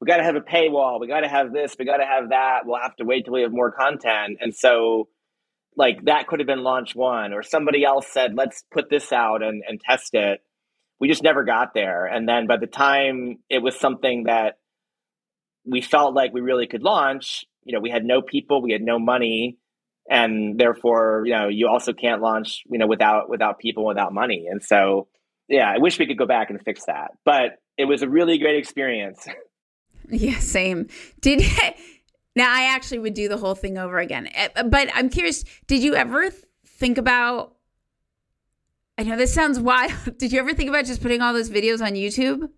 we 0.00 0.06
got 0.06 0.18
to 0.18 0.22
have 0.22 0.36
a 0.36 0.40
paywall. 0.40 1.00
We 1.00 1.08
got 1.08 1.20
to 1.20 1.28
have 1.28 1.52
this. 1.52 1.74
We 1.78 1.84
got 1.84 1.96
to 1.96 2.06
have 2.06 2.28
that. 2.28 2.60
We'll 2.64 2.80
have 2.80 2.94
to 2.96 3.04
wait 3.04 3.24
till 3.24 3.34
we 3.34 3.42
have 3.42 3.52
more 3.52 3.72
content. 3.72 4.38
And 4.40 4.54
so, 4.54 5.08
like 5.78 6.04
that 6.04 6.26
could 6.26 6.40
have 6.40 6.46
been 6.46 6.64
launch 6.64 6.94
one, 6.94 7.32
or 7.32 7.42
somebody 7.42 7.84
else 7.84 8.06
said, 8.12 8.34
let's 8.34 8.64
put 8.70 8.90
this 8.90 9.12
out 9.12 9.42
and, 9.42 9.62
and 9.66 9.80
test 9.80 10.10
it. 10.12 10.40
We 11.00 11.08
just 11.08 11.22
never 11.22 11.44
got 11.44 11.72
there. 11.72 12.04
And 12.04 12.28
then 12.28 12.48
by 12.48 12.56
the 12.56 12.66
time 12.66 13.36
it 13.48 13.62
was 13.62 13.78
something 13.78 14.24
that 14.24 14.58
we 15.64 15.80
felt 15.80 16.14
like 16.14 16.34
we 16.34 16.40
really 16.40 16.66
could 16.66 16.82
launch, 16.82 17.44
you 17.62 17.72
know, 17.72 17.80
we 17.80 17.90
had 17.90 18.04
no 18.04 18.20
people, 18.20 18.60
we 18.60 18.72
had 18.72 18.82
no 18.82 18.98
money, 18.98 19.56
and 20.10 20.58
therefore, 20.58 21.22
you 21.24 21.32
know, 21.32 21.48
you 21.48 21.68
also 21.68 21.92
can't 21.92 22.20
launch, 22.20 22.62
you 22.68 22.78
know, 22.78 22.86
without 22.88 23.30
without 23.30 23.60
people, 23.60 23.86
without 23.86 24.12
money. 24.12 24.46
And 24.50 24.62
so, 24.62 25.06
yeah, 25.48 25.70
I 25.70 25.78
wish 25.78 25.98
we 25.98 26.06
could 26.06 26.18
go 26.18 26.26
back 26.26 26.50
and 26.50 26.60
fix 26.60 26.86
that, 26.86 27.12
but 27.24 27.58
it 27.76 27.84
was 27.84 28.02
a 28.02 28.08
really 28.08 28.38
great 28.38 28.58
experience. 28.58 29.26
Yeah, 30.10 30.38
same. 30.38 30.88
Did 31.20 31.42
now 32.38 32.50
I 32.52 32.74
actually 32.74 33.00
would 33.00 33.14
do 33.14 33.28
the 33.28 33.36
whole 33.36 33.54
thing 33.54 33.76
over 33.76 33.98
again. 33.98 34.28
Eh, 34.34 34.62
but 34.62 34.88
I'm 34.94 35.10
curious, 35.10 35.44
did 35.66 35.82
you 35.82 35.94
ever 35.94 36.30
think 36.64 36.96
about 36.96 37.54
I 38.98 39.04
know 39.04 39.16
this 39.16 39.32
sounds 39.32 39.60
wild. 39.60 39.92
Did 40.18 40.32
you 40.32 40.40
ever 40.40 40.52
think 40.52 40.68
about 40.68 40.84
just 40.84 41.00
putting 41.00 41.22
all 41.22 41.32
those 41.32 41.48
videos 41.48 41.80
on 41.80 41.92
YouTube? 41.92 42.50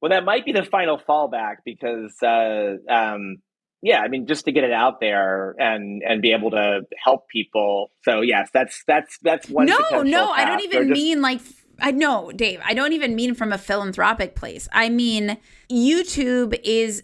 Well, 0.00 0.08
that 0.10 0.24
might 0.24 0.46
be 0.46 0.52
the 0.52 0.64
final 0.64 0.98
fallback 0.98 1.56
because, 1.62 2.16
uh, 2.22 2.76
um, 2.90 3.36
yeah, 3.82 4.00
I 4.00 4.08
mean, 4.08 4.26
just 4.26 4.46
to 4.46 4.52
get 4.52 4.64
it 4.64 4.72
out 4.72 4.98
there 5.00 5.54
and 5.58 6.02
and 6.02 6.22
be 6.22 6.32
able 6.32 6.52
to 6.52 6.86
help 6.96 7.28
people. 7.28 7.90
So 8.02 8.22
yes, 8.22 8.48
that's 8.54 8.82
that's 8.86 9.18
that's 9.22 9.50
one. 9.50 9.66
No, 9.66 10.02
no. 10.02 10.30
I 10.30 10.46
don't 10.46 10.62
even 10.62 10.88
just... 10.88 10.98
mean 10.98 11.20
like 11.20 11.40
I 11.78 11.90
know, 11.90 12.32
Dave. 12.32 12.60
I 12.64 12.72
don't 12.72 12.94
even 12.94 13.14
mean 13.14 13.34
from 13.34 13.52
a 13.52 13.58
philanthropic 13.58 14.36
place. 14.36 14.68
I 14.72 14.88
mean 14.88 15.36
YouTube 15.70 16.58
is, 16.64 17.02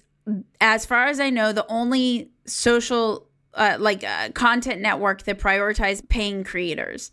as 0.60 0.86
far 0.86 1.06
as 1.06 1.20
I 1.20 1.30
know, 1.30 1.52
the 1.52 1.66
only 1.68 2.30
social 2.46 3.28
uh, 3.54 3.76
like 3.78 4.04
uh, 4.04 4.30
content 4.30 4.80
network 4.80 5.24
that 5.24 5.38
prioritize 5.38 6.06
paying 6.08 6.44
creators, 6.44 7.12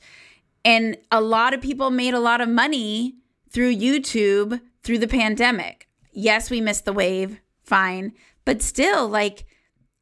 and 0.64 0.98
a 1.12 1.22
lot 1.22 1.54
of 1.54 1.62
people 1.62 1.90
made 1.90 2.14
a 2.14 2.20
lot 2.20 2.42
of 2.42 2.50
money 2.50 3.16
through 3.50 3.76
YouTube 3.76 4.60
through 4.84 5.00
the 5.00 5.08
pandemic. 5.08 5.88
Yes, 6.12 6.50
we 6.50 6.62
missed 6.62 6.86
the 6.86 6.94
wave, 6.94 7.40
fine, 7.64 8.14
but 8.46 8.62
still, 8.62 9.08
like, 9.08 9.46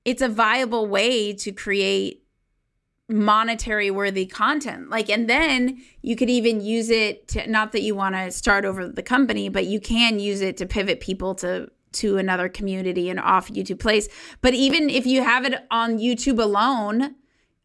it's 0.03 0.21
a 0.21 0.29
viable 0.29 0.87
way 0.87 1.33
to 1.33 1.51
create 1.51 2.23
monetary 3.09 3.91
worthy 3.91 4.25
content. 4.25 4.89
Like, 4.89 5.09
and 5.09 5.29
then 5.29 5.81
you 6.01 6.15
could 6.15 6.29
even 6.29 6.61
use 6.61 6.89
it 6.89 7.27
to, 7.29 7.47
not 7.47 7.71
that 7.71 7.81
you 7.81 7.95
want 7.95 8.15
to 8.15 8.31
start 8.31 8.65
over 8.65 8.87
the 8.87 9.03
company, 9.03 9.49
but 9.49 9.65
you 9.65 9.79
can 9.79 10.19
use 10.19 10.41
it 10.41 10.57
to 10.57 10.65
pivot 10.65 10.99
people 10.99 11.35
to 11.35 11.69
to 11.95 12.17
another 12.17 12.49
community 12.49 13.09
and 13.09 13.19
off 13.19 13.49
YouTube 13.49 13.79
place. 13.79 14.07
But 14.41 14.53
even 14.53 14.89
if 14.89 15.05
you 15.05 15.23
have 15.23 15.45
it 15.45 15.65
on 15.71 15.97
YouTube 15.97 16.41
alone, 16.41 17.15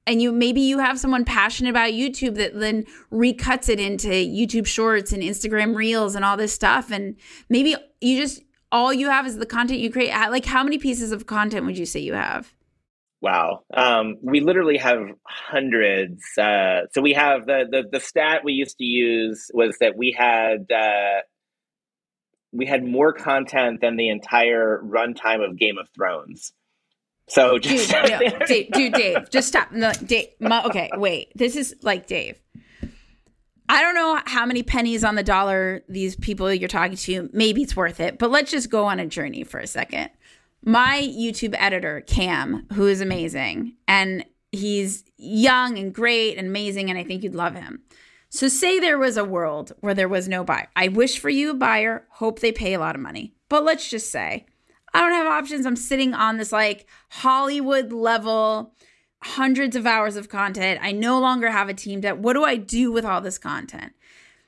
and 0.07 0.21
you 0.21 0.33
maybe 0.33 0.61
you 0.61 0.79
have 0.79 0.99
someone 0.99 1.25
passionate 1.25 1.71
about 1.71 1.93
YouTube 1.93 2.35
that 2.37 2.59
then 2.59 2.85
recuts 3.13 3.69
it 3.69 3.79
into 3.79 4.09
YouTube 4.09 4.67
shorts 4.67 5.13
and 5.13 5.23
Instagram 5.23 5.77
reels 5.77 6.15
and 6.15 6.25
all 6.25 6.37
this 6.37 6.53
stuff. 6.53 6.91
And 6.91 7.17
maybe 7.49 7.77
you 8.01 8.19
just 8.19 8.43
all 8.73 8.93
you 8.93 9.09
have 9.09 9.27
is 9.27 9.37
the 9.37 9.47
content 9.47 9.81
you 9.81 9.91
create. 9.91 10.11
Like 10.11 10.47
how 10.47 10.65
many 10.65 10.79
pieces 10.79 11.13
of 11.13 11.27
content 11.27 11.67
would 11.67 11.79
you 11.79 11.87
say 11.87 12.01
you 12.01 12.15
have? 12.15 12.53
Wow. 13.21 13.65
Um, 13.75 14.17
we 14.23 14.41
literally 14.41 14.79
have 14.79 15.01
hundreds. 15.25 16.23
Uh, 16.39 16.87
so 16.93 17.03
we 17.03 17.13
have 17.13 17.47
the, 17.47 17.67
the 17.71 17.85
the 17.93 18.01
stat 18.01 18.43
we 18.45 18.55
used 18.55 18.79
to 18.79 18.85
use 18.85 19.51
was 19.53 19.77
that 19.81 19.97
we 19.97 20.15
had 20.17 20.67
uh, 20.73 21.21
we 22.53 22.67
had 22.67 22.85
more 22.85 23.13
content 23.13 23.81
than 23.81 23.97
the 23.97 24.09
entire 24.09 24.81
runtime 24.85 25.45
of 25.45 25.59
game 25.59 25.79
of 25.79 25.89
thrones 25.91 26.53
so 27.31 27.59
just 27.59 27.91
dude, 27.91 28.11
no, 28.11 28.39
Dave, 28.47 28.71
dude, 28.73 28.93
Dave, 28.93 29.31
just 29.31 29.49
stop. 29.49 29.71
No, 29.71 29.93
Dave. 29.93 30.29
My, 30.41 30.65
okay, 30.65 30.91
wait. 30.95 31.31
This 31.37 31.55
is 31.55 31.77
like 31.83 32.07
Dave. 32.07 32.37
I 33.69 33.83
don't 33.83 33.95
know 33.95 34.21
how 34.27 34.45
many 34.47 34.65
pennies 34.65 35.05
on 35.05 35.15
the 35.15 35.23
dollar 35.23 35.85
these 35.89 36.17
people 36.17 36.53
you're 36.53 36.69
talking 36.69 36.97
to. 36.97 37.31
Maybe 37.33 37.63
it's 37.63 37.77
worth 37.77 38.01
it, 38.01 38.19
but 38.19 38.31
let's 38.31 38.51
just 38.51 38.69
go 38.69 38.85
on 38.87 38.99
a 38.99 39.07
journey 39.07 39.45
for 39.45 39.61
a 39.61 39.67
second. 39.69 40.11
My 40.65 41.09
YouTube 41.09 41.55
editor, 41.57 42.01
Cam, 42.01 42.67
who 42.73 42.89
is 42.89 43.01
amazing, 43.01 43.77
and 43.87 44.25
he's 44.51 45.05
young 45.17 45.79
and 45.79 45.95
great 45.95 46.37
and 46.37 46.49
amazing, 46.49 46.91
and 46.91 46.99
I 46.99 47.05
think 47.05 47.23
you'd 47.23 47.37
love 47.37 47.55
him. 47.55 47.83
So, 48.33 48.47
say 48.47 48.79
there 48.79 48.99
was 48.99 49.17
a 49.17 49.25
world 49.25 49.73
where 49.81 49.95
there 49.95 50.09
was 50.09 50.29
no 50.29 50.45
buyer. 50.45 50.69
I 50.77 50.87
wish 50.87 51.19
for 51.19 51.29
you 51.29 51.51
a 51.51 51.55
buyer, 51.55 52.07
hope 52.11 52.39
they 52.39 52.53
pay 52.53 52.75
a 52.75 52.79
lot 52.79 52.95
of 52.95 53.01
money. 53.01 53.35
But 53.49 53.65
let's 53.65 53.91
just 53.91 54.11
say 54.11 54.47
I 54.95 55.01
don't 55.01 55.13
have 55.13 55.27
options. 55.27 55.67
I'm 55.67 55.77
sitting 55.77 56.15
on 56.15 56.37
this 56.37 56.53
like 56.53 56.87
Hollywood 57.11 57.93
level, 57.93 58.73
hundreds 59.23 59.75
of 59.75 59.85
hours 59.85 60.17
of 60.17 60.29
content. 60.29 60.81
I 60.83 60.93
no 60.93 61.21
longer 61.21 61.51
have 61.51 61.69
a 61.69 61.75
team 61.75 62.03
that 62.03 62.19
what 62.19 62.35
do 62.35 62.45
I 62.45 62.57
do 62.57 62.93
with 62.93 63.05
all 63.05 63.21
this 63.21 63.39
content? 63.39 63.93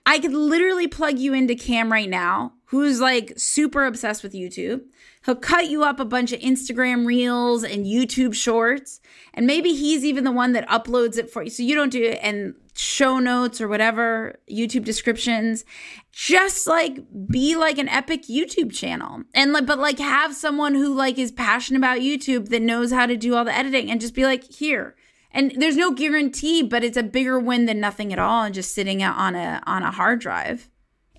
I 0.07 0.19
could 0.19 0.33
literally 0.33 0.89
plug 0.89 1.19
you 1.19 1.35
into 1.35 1.55
Cam 1.55 1.93
right 1.93 2.09
now, 2.09 2.55
who's 2.73 3.01
like 3.01 3.35
super 3.37 3.85
obsessed 3.85 4.23
with 4.23 4.33
YouTube. 4.33 4.81
He'll 5.27 5.37
cut 5.37 5.69
you 5.69 5.85
up 5.85 6.01
a 6.01 6.07
bunch 6.07 6.33
of 6.33 6.41
Instagram 6.41 7.05
reels 7.05 7.65
and 7.65 7.85
YouTube 7.85 8.35
shorts. 8.35 8.99
And 9.35 9.47
maybe 9.47 9.75
he's 9.75 10.07
even 10.07 10.25
the 10.25 10.33
one 10.33 10.55
that 10.55 10.67
uploads 10.71 11.19
it 11.19 11.29
for 11.29 11.43
you. 11.43 11.51
So 11.51 11.63
you 11.63 11.75
don't 11.75 11.93
do 11.93 12.03
it 12.03 12.19
and 12.23 12.55
show 12.75 13.19
notes 13.19 13.61
or 13.61 13.69
whatever, 13.69 14.41
YouTube 14.51 14.85
descriptions. 14.87 15.67
Just 16.13 16.67
like 16.67 17.01
be 17.31 17.57
like 17.57 17.77
an 17.77 17.91
epic 17.91 18.23
YouTube 18.23 18.73
channel. 18.73 19.25
And 19.35 19.53
like, 19.53 19.67
but 19.67 19.79
like 19.79 19.99
have 19.99 20.35
someone 20.35 20.75
who 20.75 20.95
like 20.95 21.19
is 21.19 21.31
passionate 21.31 21.79
about 21.79 22.01
YouTube 22.01 22.49
that 22.49 22.63
knows 22.63 22.91
how 22.91 23.05
to 23.05 23.19
do 23.19 23.35
all 23.35 23.45
the 23.45 23.55
editing 23.55 23.91
and 23.91 24.01
just 24.01 24.15
be 24.15 24.25
like, 24.25 24.51
here. 24.51 24.97
And 25.31 25.53
there's 25.59 25.77
no 25.77 25.91
guarantee, 25.91 26.63
but 26.63 26.83
it's 26.83 26.97
a 26.97 27.03
bigger 27.03 27.39
win 27.39 27.67
than 27.67 27.81
nothing 27.81 28.15
at 28.15 28.19
all 28.19 28.45
and 28.45 28.55
just 28.55 28.75
sitting 28.75 29.03
out 29.03 29.19
on 29.19 29.35
a 29.35 29.63
on 29.67 29.83
a 29.83 29.91
hard 29.91 30.21
drive. 30.21 30.71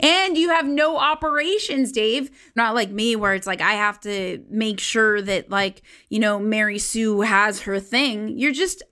And 0.04 0.38
you 0.38 0.50
have 0.50 0.68
no 0.68 0.98
operations, 0.98 1.94
Dave. 1.94 2.30
Not 2.58 2.76
like 2.76 2.92
me, 2.92 3.16
where 3.16 3.34
it's 3.34 3.48
like 3.48 3.62
I 3.62 3.74
have 3.74 4.02
to 4.02 4.44
make 4.50 4.82
sure 4.82 5.22
that, 5.22 5.50
like, 5.50 5.82
you 6.10 6.20
know, 6.20 6.39
Mary 6.39 6.78
Sue 6.78 7.22
has 7.22 7.62
her 7.62 7.80
thing. 7.80 8.38
You're 8.38 8.52
just 8.52 8.84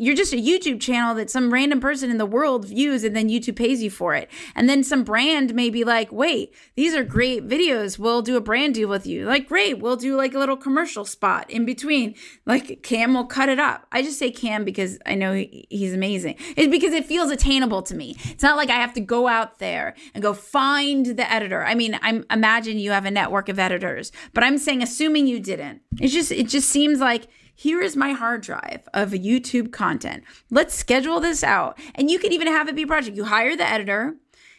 you're 0.00 0.16
just 0.16 0.32
a 0.32 0.36
YouTube 0.36 0.80
channel 0.80 1.14
that 1.14 1.28
some 1.28 1.52
random 1.52 1.78
person 1.78 2.10
in 2.10 2.16
the 2.16 2.24
world 2.24 2.64
views 2.64 3.04
and 3.04 3.14
then 3.14 3.28
YouTube 3.28 3.56
pays 3.56 3.82
you 3.82 3.90
for 3.90 4.14
it. 4.14 4.30
And 4.54 4.66
then 4.66 4.82
some 4.82 5.04
brand 5.04 5.54
may 5.54 5.68
be 5.68 5.84
like, 5.84 6.10
wait, 6.10 6.54
these 6.74 6.94
are 6.94 7.04
great 7.04 7.46
videos. 7.46 7.98
We'll 7.98 8.22
do 8.22 8.36
a 8.38 8.40
brand 8.40 8.74
deal 8.74 8.88
with 8.88 9.06
you. 9.06 9.26
Like, 9.26 9.46
great. 9.46 9.78
We'll 9.78 9.96
do 9.96 10.16
like 10.16 10.32
a 10.32 10.38
little 10.38 10.56
commercial 10.56 11.04
spot 11.04 11.50
in 11.50 11.66
between. 11.66 12.14
Like, 12.46 12.82
Cam 12.82 13.12
will 13.12 13.26
cut 13.26 13.50
it 13.50 13.58
up. 13.58 13.86
I 13.92 14.00
just 14.00 14.18
say 14.18 14.30
Cam 14.30 14.64
because 14.64 14.98
I 15.04 15.14
know 15.16 15.34
he's 15.34 15.92
amazing. 15.92 16.36
It's 16.56 16.70
because 16.70 16.94
it 16.94 17.04
feels 17.04 17.30
attainable 17.30 17.82
to 17.82 17.94
me. 17.94 18.16
It's 18.24 18.42
not 18.42 18.56
like 18.56 18.70
I 18.70 18.76
have 18.76 18.94
to 18.94 19.00
go 19.02 19.28
out 19.28 19.58
there 19.58 19.94
and 20.14 20.22
go 20.22 20.32
find 20.32 21.04
the 21.04 21.30
editor. 21.30 21.62
I 21.62 21.74
mean, 21.74 21.98
I'm 22.00 22.24
imagine 22.30 22.78
you 22.78 22.92
have 22.92 23.04
a 23.04 23.10
network 23.10 23.50
of 23.50 23.58
editors, 23.58 24.12
but 24.32 24.44
I'm 24.44 24.56
saying, 24.56 24.82
assuming 24.82 25.26
you 25.26 25.40
didn't, 25.40 25.82
it's 26.00 26.14
just, 26.14 26.32
it 26.32 26.48
just 26.48 26.70
seems 26.70 27.00
like, 27.00 27.28
here 27.54 27.80
is 27.80 27.96
my 27.96 28.12
hard 28.12 28.42
drive 28.42 28.88
of 28.94 29.10
YouTube 29.10 29.72
content. 29.72 30.24
Let's 30.50 30.74
schedule 30.74 31.20
this 31.20 31.42
out. 31.42 31.78
And 31.94 32.10
you 32.10 32.18
could 32.18 32.32
even 32.32 32.48
have 32.48 32.68
it 32.68 32.76
be 32.76 32.82
a 32.82 32.86
project. 32.86 33.16
You 33.16 33.24
hire 33.24 33.56
the 33.56 33.68
editor, 33.68 34.16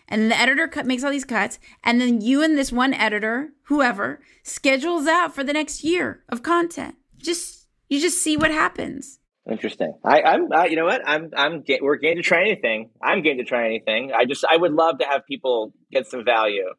and 0.08 0.30
the 0.30 0.38
editor 0.38 0.68
cut, 0.68 0.86
makes 0.86 1.04
all 1.04 1.12
these 1.12 1.26
cuts, 1.26 1.60
and 1.84 2.02
then 2.02 2.22
you 2.22 2.44
and 2.44 2.58
this 2.58 2.72
one 2.72 2.94
editor, 2.94 3.54
whoever, 3.64 4.20
schedules 4.44 5.08
out 5.08 5.34
for 5.34 5.44
the 5.44 5.54
next 5.54 5.84
year 5.84 6.24
of 6.30 6.44
content. 6.44 6.96
Just 7.18 7.68
you 7.88 8.00
just 8.00 8.22
see 8.22 8.38
what 8.38 8.52
happens. 8.52 9.20
Interesting. 9.50 9.94
I, 10.06 10.22
I'm, 10.22 10.52
uh, 10.52 10.64
you 10.64 10.76
know 10.76 10.86
what? 10.86 11.02
I'm, 11.06 11.32
I'm, 11.36 11.64
we're 11.82 11.96
game 11.96 12.18
to 12.18 12.22
try 12.22 12.42
anything. 12.42 12.92
I'm 13.02 13.22
game 13.22 13.38
to 13.38 13.44
try 13.44 13.66
anything. 13.66 14.12
I 14.14 14.26
just, 14.26 14.46
I 14.50 14.56
would 14.56 14.72
love 14.72 15.00
to 15.00 15.06
have 15.06 15.26
people 15.26 15.74
get 15.92 16.08
some 16.08 16.24
value. 16.24 16.70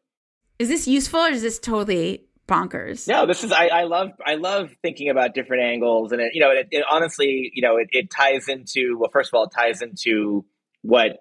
Is 0.59 0.69
this 0.69 0.87
useful 0.87 1.19
or 1.19 1.29
is 1.29 1.41
this 1.41 1.59
totally 1.59 2.23
bonkers. 2.53 3.07
No, 3.07 3.25
this 3.25 3.43
is 3.43 3.51
I, 3.51 3.67
I 3.67 3.83
love 3.83 4.11
I 4.25 4.35
love 4.35 4.71
thinking 4.81 5.09
about 5.09 5.33
different 5.33 5.63
angles, 5.63 6.11
and 6.11 6.21
it 6.21 6.31
you 6.33 6.41
know 6.41 6.51
it, 6.51 6.67
it 6.71 6.83
honestly 6.89 7.51
you 7.53 7.61
know 7.61 7.77
it, 7.77 7.89
it 7.91 8.09
ties 8.09 8.47
into 8.47 8.97
well 8.99 9.09
first 9.11 9.29
of 9.29 9.37
all 9.37 9.45
it 9.45 9.51
ties 9.55 9.81
into 9.81 10.45
what 10.81 11.17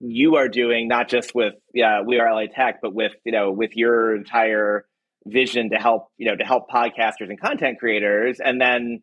you 0.00 0.36
are 0.36 0.48
doing 0.48 0.88
not 0.88 1.08
just 1.08 1.34
with 1.34 1.54
yeah 1.74 2.02
we 2.02 2.18
are 2.18 2.32
LA 2.32 2.46
Tech, 2.52 2.80
but 2.82 2.94
with 2.94 3.12
you 3.24 3.32
know 3.32 3.50
with 3.50 3.70
your 3.74 4.16
entire 4.16 4.86
vision 5.26 5.70
to 5.70 5.76
help 5.76 6.08
you 6.16 6.26
know 6.26 6.36
to 6.36 6.44
help 6.44 6.70
podcasters 6.70 7.28
and 7.28 7.40
content 7.40 7.78
creators, 7.78 8.40
and 8.40 8.60
then 8.60 9.02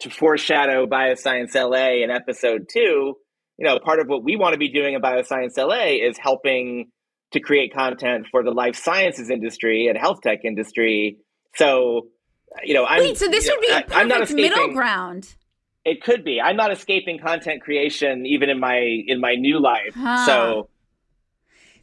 to 0.00 0.10
foreshadow 0.10 0.86
Bioscience 0.86 1.54
LA 1.54 2.02
in 2.02 2.10
episode 2.10 2.68
two. 2.70 3.14
You 3.58 3.66
know, 3.66 3.78
part 3.78 4.00
of 4.00 4.06
what 4.06 4.22
we 4.22 4.36
want 4.36 4.52
to 4.52 4.58
be 4.58 4.68
doing 4.68 4.94
in 4.94 5.00
Bioscience 5.00 5.56
LA 5.56 6.06
is 6.06 6.18
helping 6.18 6.90
to 7.32 7.40
create 7.40 7.74
content 7.74 8.26
for 8.30 8.42
the 8.42 8.50
life 8.50 8.76
sciences 8.76 9.30
industry 9.30 9.88
and 9.88 9.98
health 9.98 10.20
tech 10.22 10.44
industry. 10.44 11.18
So, 11.54 12.08
you 12.62 12.74
know, 12.74 12.84
I'm, 12.86 13.00
wait. 13.00 13.18
So 13.18 13.28
this 13.28 13.46
would 13.46 13.56
know, 13.56 13.60
be 13.60 13.72
a 13.72 13.82
perfect 13.82 13.96
I'm 13.96 14.08
not 14.08 14.30
middle 14.30 14.72
ground. 14.72 15.34
It 15.84 16.02
could 16.02 16.24
be. 16.24 16.40
I'm 16.40 16.56
not 16.56 16.72
escaping 16.72 17.18
content 17.18 17.62
creation 17.62 18.26
even 18.26 18.50
in 18.50 18.58
my 18.58 18.78
in 19.06 19.20
my 19.20 19.34
new 19.34 19.60
life. 19.60 19.94
Huh. 19.94 20.26
So 20.26 20.68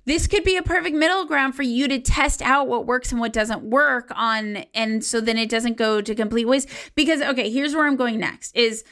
this 0.05 0.27
could 0.27 0.43
be 0.43 0.57
a 0.57 0.63
perfect 0.63 0.95
middle 0.95 1.25
ground 1.25 1.55
for 1.55 1.63
you 1.63 1.87
to 1.87 1.99
test 1.99 2.41
out 2.41 2.67
what 2.67 2.85
works 2.85 3.11
and 3.11 3.19
what 3.19 3.33
doesn't 3.33 3.63
work 3.63 4.11
on 4.15 4.65
and 4.73 5.03
so 5.03 5.21
then 5.21 5.37
it 5.37 5.49
doesn't 5.49 5.77
go 5.77 6.01
to 6.01 6.13
complete 6.13 6.45
waste 6.45 6.67
because 6.95 7.21
okay 7.21 7.49
here's 7.49 7.73
where 7.73 7.87
i'm 7.87 7.95
going 7.95 8.19
next 8.19 8.55
is 8.55 8.83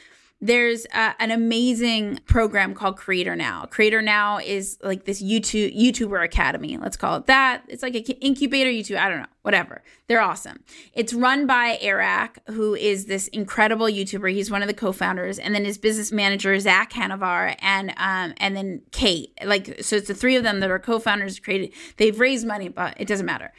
there's 0.44 0.86
an 0.92 1.30
amazing 1.30 2.18
program 2.26 2.74
called 2.74 2.96
Creator 2.96 3.36
Now. 3.36 3.64
Creator 3.66 4.02
Now 4.02 4.38
is 4.38 4.76
like 4.82 5.04
this 5.04 5.22
YouTube 5.22 5.74
YouTuber 5.78 6.24
academy. 6.24 6.76
Let's 6.76 6.96
call 6.96 7.16
it 7.16 7.26
that. 7.26 7.62
It's 7.68 7.82
like 7.82 7.94
an 7.94 8.02
incubator 8.20 8.68
YouTube. 8.68 8.98
I 8.98 9.08
don't 9.08 9.20
know, 9.20 9.26
whatever. 9.42 9.84
They're 10.08 10.20
awesome. 10.20 10.64
It's 10.94 11.14
run 11.14 11.46
by 11.46 11.78
Eric, 11.80 12.40
who 12.48 12.74
is 12.74 13.06
this 13.06 13.28
incredible 13.28 13.86
YouTuber. 13.86 14.32
He's 14.32 14.50
one 14.50 14.62
of 14.62 14.68
the 14.68 14.74
co-founders, 14.74 15.38
and 15.38 15.54
then 15.54 15.64
his 15.64 15.78
business 15.78 16.10
manager 16.10 16.58
Zach 16.58 16.92
Hanavar, 16.92 17.54
and 17.60 17.90
um, 17.96 18.34
and 18.38 18.56
then 18.56 18.82
Kate. 18.90 19.32
Like 19.44 19.80
so, 19.80 19.94
it's 19.94 20.08
the 20.08 20.14
three 20.14 20.34
of 20.34 20.42
them 20.42 20.58
that 20.58 20.72
are 20.72 20.80
co-founders. 20.80 21.38
Created. 21.38 21.72
They've 21.98 22.18
raised 22.18 22.48
money, 22.48 22.68
but 22.68 23.00
it 23.00 23.06
doesn't 23.06 23.26
matter. 23.26 23.52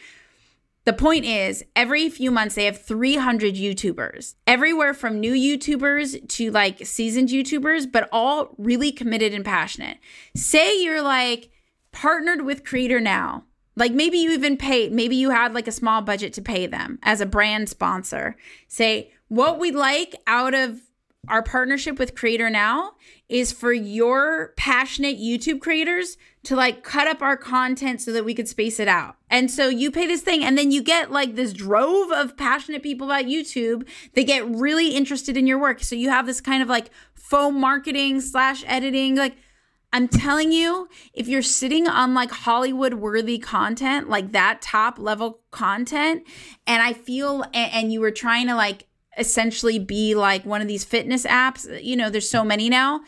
The 0.85 0.93
point 0.93 1.23
is, 1.23 1.63
every 1.75 2.09
few 2.09 2.29
months 2.29 2.55
they 2.55 2.65
have 2.65 2.81
300 2.81 3.55
YouTubers, 3.55 4.35
everywhere 4.45 4.93
from 4.93 5.19
new 5.19 5.33
YouTubers 5.33 6.27
to 6.29 6.51
like 6.51 6.85
seasoned 6.85 7.29
YouTubers, 7.29 7.89
but 7.89 8.09
all 8.11 8.53
really 8.57 8.91
committed 8.91 9.33
and 9.33 9.45
passionate. 9.45 9.97
Say 10.35 10.83
you're 10.83 11.01
like 11.01 11.49
partnered 11.93 12.41
with 12.41 12.65
Creator 12.65 12.99
Now. 12.99 13.45
Like 13.75 13.93
maybe 13.93 14.17
you 14.17 14.31
even 14.33 14.57
pay, 14.57 14.89
maybe 14.89 15.15
you 15.15 15.29
had 15.29 15.53
like 15.53 15.67
a 15.67 15.71
small 15.71 16.01
budget 16.01 16.33
to 16.33 16.41
pay 16.41 16.67
them 16.67 16.99
as 17.01 17.21
a 17.21 17.25
brand 17.25 17.69
sponsor. 17.69 18.35
Say, 18.67 19.11
what 19.29 19.59
we 19.59 19.71
like 19.71 20.15
out 20.27 20.53
of 20.53 20.81
our 21.29 21.41
partnership 21.41 21.97
with 21.97 22.15
Creator 22.15 22.49
Now 22.49 22.91
is 23.29 23.53
for 23.53 23.71
your 23.71 24.53
passionate 24.57 25.17
YouTube 25.17 25.61
creators 25.61 26.17
to 26.43 26.55
like 26.55 26.83
cut 26.83 27.07
up 27.07 27.21
our 27.21 27.37
content 27.37 28.01
so 28.01 28.11
that 28.11 28.25
we 28.25 28.33
could 28.33 28.47
space 28.47 28.79
it 28.79 28.87
out. 28.87 29.15
And 29.29 29.49
so 29.49 29.69
you 29.69 29.91
pay 29.91 30.05
this 30.05 30.21
thing 30.21 30.43
and 30.43 30.57
then 30.57 30.71
you 30.71 30.83
get 30.83 31.11
like 31.11 31.35
this 31.35 31.53
drove 31.53 32.11
of 32.11 32.35
passionate 32.35 32.83
people 32.83 33.07
about 33.07 33.25
YouTube 33.25 33.87
that 34.13 34.27
get 34.27 34.47
really 34.47 34.89
interested 34.89 35.37
in 35.37 35.47
your 35.47 35.57
work. 35.57 35.83
So 35.83 35.95
you 35.95 36.09
have 36.09 36.25
this 36.25 36.41
kind 36.41 36.61
of 36.61 36.67
like 36.67 36.89
faux 37.13 37.55
marketing 37.55 38.19
slash 38.19 38.63
editing. 38.67 39.15
Like 39.15 39.37
I'm 39.93 40.07
telling 40.07 40.51
you, 40.51 40.89
if 41.13 41.27
you're 41.27 41.41
sitting 41.43 41.87
on 41.87 42.13
like 42.13 42.31
Hollywood 42.31 42.95
worthy 42.95 43.37
content, 43.37 44.09
like 44.09 44.31
that 44.33 44.61
top 44.61 44.99
level 44.99 45.41
content, 45.51 46.23
and 46.65 46.81
I 46.81 46.93
feel, 46.93 47.43
and, 47.53 47.71
and 47.73 47.93
you 47.93 48.01
were 48.01 48.11
trying 48.11 48.47
to 48.47 48.55
like 48.55 48.87
essentially 49.17 49.77
be 49.77 50.15
like 50.15 50.45
one 50.45 50.61
of 50.61 50.67
these 50.67 50.83
fitness 50.83 51.25
apps. 51.25 51.83
You 51.83 51.95
know, 51.95 52.09
there's 52.09 52.29
so 52.29 52.43
many 52.43 52.69
now. 52.69 53.01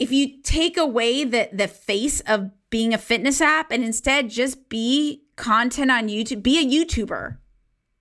If 0.00 0.10
you 0.10 0.42
take 0.42 0.76
away 0.76 1.22
the 1.24 1.50
the 1.52 1.68
face 1.68 2.20
of 2.20 2.50
being 2.70 2.94
a 2.94 2.98
fitness 2.98 3.40
app 3.40 3.70
and 3.70 3.84
instead 3.84 4.30
just 4.30 4.68
be 4.68 5.24
content 5.36 5.90
on 5.90 6.08
YouTube, 6.08 6.42
be 6.42 6.58
a 6.58 6.64
YouTuber. 6.64 7.36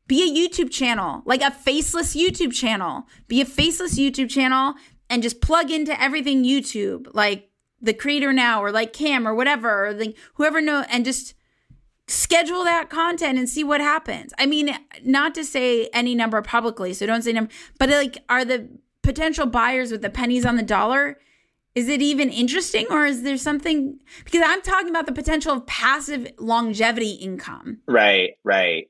Be 0.07 0.23
a 0.23 0.49
YouTube 0.49 0.71
channel, 0.71 1.21
like 1.25 1.43
a 1.43 1.51
faceless 1.51 2.15
YouTube 2.15 2.53
channel. 2.53 3.05
Be 3.27 3.41
a 3.41 3.45
faceless 3.45 3.99
YouTube 3.99 4.29
channel 4.29 4.73
and 5.09 5.21
just 5.21 5.41
plug 5.41 5.69
into 5.69 6.01
everything 6.01 6.43
YouTube, 6.43 7.07
like 7.13 7.51
the 7.81 7.93
creator 7.93 8.33
now 8.33 8.63
or 8.63 8.71
like 8.71 8.93
Cam 8.93 9.27
or 9.27 9.35
whatever, 9.35 9.87
or 9.87 9.93
like 9.93 10.17
whoever 10.35 10.61
know 10.61 10.85
and 10.89 11.05
just 11.05 11.35
schedule 12.07 12.63
that 12.63 12.89
content 12.89 13.37
and 13.37 13.47
see 13.47 13.63
what 13.63 13.81
happens. 13.81 14.33
I 14.39 14.45
mean, 14.45 14.75
not 15.03 15.35
to 15.35 15.43
say 15.43 15.89
any 15.93 16.15
number 16.15 16.41
publicly, 16.41 16.93
so 16.93 17.05
don't 17.05 17.21
say 17.21 17.33
number, 17.33 17.51
but 17.77 17.89
like, 17.89 18.17
are 18.29 18.43
the 18.43 18.67
potential 19.03 19.45
buyers 19.45 19.91
with 19.91 20.01
the 20.01 20.09
pennies 20.09 20.45
on 20.45 20.55
the 20.55 20.63
dollar? 20.63 21.19
Is 21.75 21.87
it 21.87 22.01
even 22.01 22.29
interesting 22.29 22.87
or 22.89 23.05
is 23.05 23.23
there 23.23 23.37
something? 23.37 23.99
Because 24.25 24.41
I'm 24.45 24.61
talking 24.61 24.89
about 24.89 25.05
the 25.05 25.11
potential 25.11 25.53
of 25.53 25.65
passive 25.67 26.31
longevity 26.39 27.11
income. 27.11 27.79
Right, 27.87 28.31
right. 28.43 28.89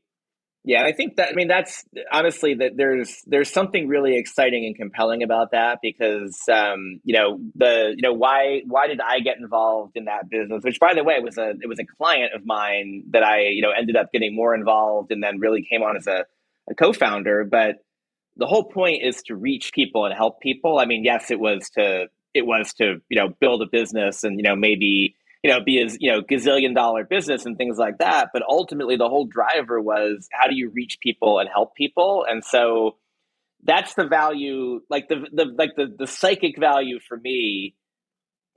Yeah, 0.66 0.84
I 0.84 0.92
think 0.92 1.16
that 1.16 1.30
I 1.30 1.34
mean 1.34 1.48
that's 1.48 1.86
honestly 2.12 2.54
that 2.56 2.74
there's 2.76 3.24
there's 3.26 3.50
something 3.50 3.88
really 3.88 4.18
exciting 4.18 4.66
and 4.66 4.76
compelling 4.76 5.24
about 5.24 5.52
that 5.52 5.80
because 5.82 6.38
um, 6.52 7.00
you 7.06 7.16
know 7.18 7.40
the 7.56 7.94
you 7.96 8.02
know 8.02 8.14
why 8.14 8.62
why 8.68 8.88
did 8.88 9.00
I 9.00 9.22
get 9.22 9.38
involved 9.38 9.96
in 9.96 10.06
that 10.06 10.30
business? 10.30 10.64
Which 10.64 10.80
by 10.80 10.94
the 10.94 11.04
way 11.04 11.18
was 11.22 11.38
a 11.38 11.52
it 11.62 11.68
was 11.68 11.80
a 11.80 11.86
client 11.86 12.34
of 12.36 12.46
mine 12.46 13.04
that 13.12 13.24
I 13.24 13.48
you 13.48 13.62
know 13.62 13.72
ended 13.72 13.96
up 13.96 14.12
getting 14.12 14.36
more 14.36 14.54
involved 14.54 15.12
and 15.12 15.24
then 15.24 15.40
really 15.40 15.66
came 15.68 15.82
on 15.82 15.96
as 15.96 16.08
a, 16.08 16.26
a 16.70 16.76
co-founder. 16.76 17.46
But 17.46 17.78
the 18.36 18.46
whole 18.46 18.66
point 18.66 19.02
is 19.02 19.24
to 19.24 19.36
reach 19.36 19.72
people 19.74 20.06
and 20.06 20.14
help 20.14 20.42
people. 20.42 20.78
I 20.78 20.86
mean, 20.86 21.06
yes, 21.06 21.32
it 21.32 21.40
was 21.40 21.70
to 21.76 22.08
it 22.34 22.46
was 22.46 22.74
to 22.74 23.02
you 23.10 23.18
know 23.18 23.30
build 23.40 23.62
a 23.62 23.68
business 23.72 24.24
and 24.24 24.38
you 24.38 24.44
know 24.44 24.56
maybe 24.56 25.16
you 25.44 25.50
know, 25.50 25.62
be 25.64 25.82
a 25.82 25.88
you 26.00 26.12
know 26.12 26.22
gazillion 26.22 26.76
dollar 26.76 27.06
business 27.06 27.46
and 27.46 27.58
things 27.58 27.78
like 27.78 28.00
that. 28.00 28.30
But 28.34 28.44
ultimately, 28.48 28.98
the 28.98 29.08
whole 29.08 29.26
driver 29.26 29.80
was 29.80 30.28
how 30.32 30.48
do 30.48 30.56
you 30.56 30.70
reach 30.70 31.00
people 31.02 31.40
and 31.40 31.50
help 31.50 31.76
people, 31.76 32.26
and 32.28 32.44
so 32.44 32.98
that's 33.64 33.94
the 33.94 34.06
value. 34.06 34.82
Like 34.90 35.08
the 35.08 35.26
the 35.32 35.46
like 35.46 35.76
the 35.76 35.94
the 35.98 36.08
psychic 36.08 36.60
value 36.60 37.00
for 37.00 37.18
me 37.18 37.76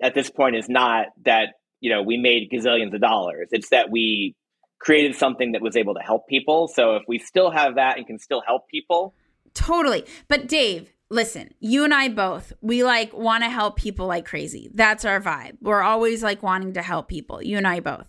at 0.02 0.14
this 0.14 0.30
point 0.30 0.56
is 0.56 0.68
not 0.68 1.06
that 1.24 1.54
you 1.80 1.90
know 1.90 2.02
we 2.02 2.16
made 2.16 2.50
gazillions 2.50 2.94
of 2.94 3.00
dollars. 3.00 3.48
It's 3.52 3.68
that 3.70 3.90
we 3.90 4.34
created 4.80 5.14
something 5.14 5.52
that 5.52 5.62
was 5.62 5.76
able 5.76 5.94
to 5.94 6.00
help 6.00 6.26
people. 6.26 6.66
So 6.66 6.96
if 6.96 7.04
we 7.06 7.20
still 7.20 7.52
have 7.52 7.76
that 7.76 7.98
and 7.98 8.06
can 8.06 8.18
still 8.18 8.42
help 8.44 8.68
people, 8.68 9.14
totally. 9.54 10.04
But 10.26 10.48
Dave, 10.48 10.90
listen, 11.12 11.52
you 11.60 11.84
and 11.84 11.92
I 11.92 12.08
both, 12.08 12.52
we 12.62 12.82
like 12.82 13.12
want 13.12 13.44
to 13.44 13.50
help 13.50 13.76
people 13.76 14.06
like 14.06 14.24
crazy. 14.24 14.70
That's 14.74 15.04
our 15.04 15.20
vibe. 15.20 15.58
We're 15.60 15.82
always 15.82 16.22
like 16.22 16.42
wanting 16.42 16.72
to 16.72 16.82
help 16.82 17.08
people. 17.08 17.42
You 17.42 17.58
and 17.58 17.66
I 17.66 17.80
both. 17.80 18.06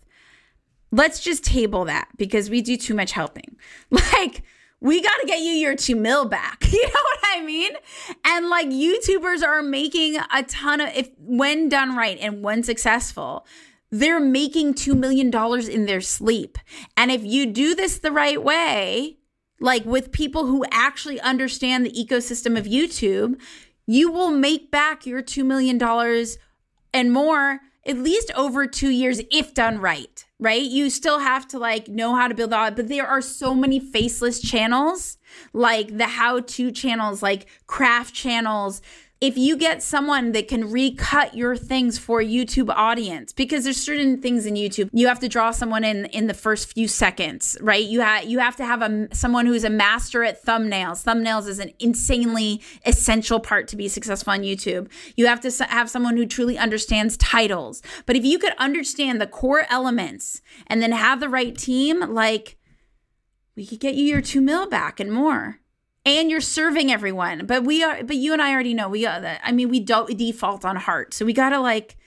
Let's 0.92 1.20
just 1.20 1.44
table 1.44 1.86
that 1.86 2.08
because 2.18 2.50
we 2.50 2.62
do 2.62 2.78
too 2.78 2.94
much 2.94 3.12
helping. 3.12 3.58
Like, 3.92 4.44
we 4.80 5.02
got 5.02 5.18
to 5.22 5.28
get 5.28 5.40
you 5.40 5.52
your 5.52 5.76
two 5.76 5.96
mil 5.96 6.26
back. 6.26 6.66
You 6.74 6.82
know 6.82 6.94
what 6.94 7.20
I 7.26 7.42
mean? 7.44 7.74
And 8.26 8.50
like 8.50 8.68
YouTubers 8.68 9.44
are 9.44 9.62
making 9.62 10.18
a 10.34 10.44
ton 10.44 10.82
of, 10.82 10.90
if 10.96 11.10
when 11.20 11.70
done 11.70 11.96
right 11.96 12.18
and 12.20 12.44
when 12.44 12.64
successful, 12.64 13.46
they're 13.92 14.20
making 14.20 14.74
$2 14.74 14.98
million 14.98 15.32
in 15.70 15.86
their 15.86 16.02
sleep. 16.02 16.58
And 16.98 17.12
if 17.12 17.24
you 17.24 17.46
do 17.46 17.76
this 17.76 18.00
the 18.00 18.12
right 18.12 18.42
way, 18.44 19.20
like 19.64 19.86
with 19.86 20.12
people 20.12 20.46
who 20.46 20.66
actually 20.72 21.22
understand 21.22 21.86
the 21.86 21.92
ecosystem 21.92 22.58
of 22.58 22.66
YouTube, 22.66 23.40
you 23.88 24.12
will 24.12 24.30
make 24.30 24.70
back 24.70 25.06
your 25.06 25.24
$2 25.24 25.46
million 25.46 25.82
and 26.94 27.14
more 27.14 27.62
at 27.88 27.98
least 27.98 28.30
over 28.36 28.68
two 28.68 28.90
years 28.90 29.22
if 29.32 29.54
done 29.54 29.80
right 29.80 30.26
right? 30.40 30.64
You 30.64 30.90
still 30.90 31.20
have 31.20 31.48
to 31.50 31.60
like 31.60 31.88
know 31.88 32.16
how 32.16 32.28
to 32.28 32.36
build 32.36 32.52
out 32.52 32.76
but 32.76 32.90
there 32.90 33.08
are 33.08 33.22
so 33.22 33.56
many 33.56 33.80
faceless 33.80 34.42
channels 34.42 35.18
like 35.54 35.98
the 35.98 36.08
how 36.08 36.42
to 36.42 36.70
channels 36.70 37.24
like 37.24 37.46
craft 37.66 38.14
channels 38.14 38.82
if 39.24 39.38
you 39.38 39.56
get 39.56 39.82
someone 39.82 40.34
that 40.34 40.50
can 40.50 40.70
recut 40.70 41.34
your 41.34 41.56
things 41.56 41.98
for 41.98 42.22
YouTube 42.22 42.70
audience, 42.70 43.32
because 43.32 43.64
there's 43.64 43.82
certain 43.82 44.22
things 44.22 44.46
in 44.46 44.56
YouTube 44.56 44.90
you 44.92 45.08
have 45.08 45.20
to 45.20 45.30
draw 45.30 45.52
someone 45.52 45.86
in 45.86 46.08
in 46.08 46.28
the 46.28 46.34
first 46.34 46.74
few 46.74 46.90
seconds, 46.90 47.58
right? 47.62 47.86
You 47.86 48.02
have 48.02 48.26
you 48.26 48.40
have 48.40 48.58
to 48.58 48.66
have 48.66 48.82
a 48.82 49.08
someone 49.16 49.46
who's 49.46 49.64
a 49.64 49.70
master 49.70 50.26
at 50.26 50.44
thumbnails. 50.44 51.06
Thumbnails 51.06 51.48
is 51.48 51.60
an 51.60 51.72
insanely 51.80 52.62
essential 52.86 53.40
part 53.40 53.70
to 53.70 53.78
be 53.78 53.88
successful 53.88 54.34
on 54.34 54.42
YouTube. 54.42 54.92
You 55.16 55.28
have 55.28 55.40
to 55.40 55.66
have 55.68 55.90
someone 55.90 56.18
who 56.18 56.26
truly 56.26 56.58
understands 56.58 57.16
titles. 57.16 57.82
But 58.06 58.18
if 58.18 58.26
you 58.26 58.38
could 58.38 58.54
understand 58.58 59.22
the 59.22 59.28
core 59.28 59.66
elements 59.70 60.42
and 60.68 60.82
then 60.82 60.92
have 60.92 61.22
the 61.22 61.30
right 61.30 61.58
team, 61.58 62.02
like 62.02 62.58
we 63.56 63.66
could 63.66 63.80
get 63.80 63.96
you 63.96 64.04
your 64.04 64.22
two 64.22 64.42
mil 64.42 64.68
back 64.68 65.00
and 65.00 65.10
more 65.10 65.62
and 66.06 66.30
you're 66.30 66.42
serving 66.42 66.92
everyone. 66.92 67.46
But 67.46 67.64
we 67.64 67.84
are, 67.84 68.04
but 68.04 68.16
you 68.16 68.34
and 68.34 68.42
I 68.42 68.52
already 68.52 68.74
know 68.74 68.90
we. 68.90 69.06
Uh, 69.06 69.20
that 69.20 69.42
I 69.44 69.52
mean, 69.52 69.70
we 69.70 69.80
don't 69.80 70.18
default 70.18 70.66
on 70.66 70.76
heart, 70.76 71.14
so 71.14 71.26
we 71.26 71.34
gotta 71.34 71.60
like 71.60 71.98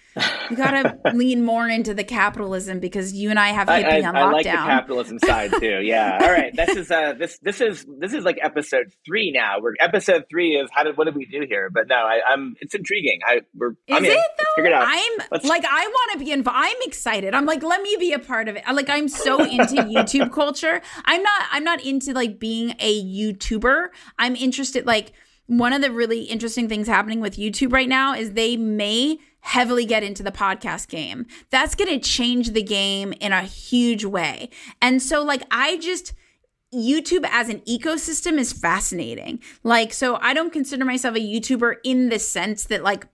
you 0.51 0.57
got 0.57 0.71
to 0.71 0.99
lean 1.15 1.45
more 1.45 1.69
into 1.69 1.95
the 1.95 2.05
capitalism 2.05 2.81
because 2.81 3.13
you 3.13 3.31
and 3.31 3.39
I 3.39 3.49
have 3.49 3.69
hippie 3.69 3.85
I, 3.85 4.01
I, 4.01 4.09
on 4.09 4.15
lockdown. 4.15 4.17
I 4.17 4.33
like 4.33 4.45
the 4.45 4.51
capitalism 4.51 5.19
side 5.19 5.53
too. 5.59 5.81
Yeah. 5.83 6.19
All 6.21 6.31
right. 6.31 6.55
This 6.55 6.77
is 6.77 6.91
uh 6.91 7.15
this 7.15 7.39
this 7.43 7.61
is 7.61 7.87
this 7.99 8.13
is 8.13 8.25
like 8.25 8.39
episode 8.43 8.93
three 9.05 9.31
now. 9.31 9.61
We're 9.61 9.75
episode 9.81 10.25
three 10.31 10.57
is 10.57 10.69
how 10.73 10.85
did 10.85 10.97
what 10.97 11.05
did 11.05 11.15
we 11.15 11.27
do 11.27 11.45
here? 11.49 11.71
But 11.71 11.89
no, 11.89 11.97
I, 11.97 12.21
am 12.33 12.55
it's 12.61 12.75
intriguing. 12.75 13.21
I 13.27 13.41
we're 13.55 13.71
is 13.71 13.77
I'm 13.91 14.05
it 14.05 14.11
in. 14.11 14.17
though? 14.17 14.65
It 14.65 14.73
I'm 14.75 15.29
Let's... 15.31 15.45
like 15.45 15.65
I 15.65 15.87
want 15.87 16.13
to 16.19 16.25
be 16.25 16.33
involved. 16.33 16.59
I'm 16.61 16.77
excited. 16.83 17.35
I'm 17.35 17.47
like 17.47 17.63
let 17.63 17.83
me 17.83 17.97
be 17.99 18.13
a 18.13 18.19
part 18.19 18.49
of 18.49 18.57
it. 18.57 18.65
Like 18.73 18.89
I'm 18.89 19.09
so 19.09 19.43
into 19.43 19.75
YouTube 19.75 20.33
culture. 20.33 20.81
I'm 21.05 21.23
not 21.23 21.43
I'm 21.51 21.65
not 21.65 21.85
into 21.85 22.13
like 22.13 22.39
being 22.39 22.75
a 22.79 23.05
YouTuber. 23.05 23.89
I'm 24.19 24.37
interested 24.37 24.87
like 24.87 25.13
one 25.47 25.73
of 25.73 25.81
the 25.81 25.93
really 25.93 26.23
interesting 26.23 26.69
things 26.69 26.89
happening 26.89 27.21
with 27.21 27.37
YouTube 27.37 27.73
right 27.73 27.89
now 27.89 28.15
is 28.15 28.33
they 28.33 28.57
may 28.57 29.19
heavily 29.47 29.85
get 29.85 30.03
into 30.03 30.25
the 30.25 30.33
podcast 30.33 30.89
game. 30.89 31.25
That's 31.51 31.77
going 31.77 31.89
to 31.89 32.01
change 32.01 32.51
the 32.51 32.65
game 32.65 33.15
in 33.21 33.33
a 33.33 33.43
huge 33.43 34.05
way. 34.05 34.51
And 34.83 35.01
so, 35.01 35.23
like, 35.23 35.45
I 35.53 35.77
just, 35.79 36.13
YouTube 36.75 37.25
as 37.31 37.49
an 37.49 37.61
ecosystem 37.61 38.39
is 38.39 38.53
fascinating. 38.53 39.41
Like, 39.63 39.93
so 39.93 40.17
I 40.21 40.35
don't 40.35 40.53
consider 40.53 40.85
myself 40.85 41.15
a 41.15 41.21
YouTuber 41.21 41.77
in 41.85 42.09
the 42.09 42.19
sense 42.19 42.65
that, 42.65 42.83
like, 42.83 43.07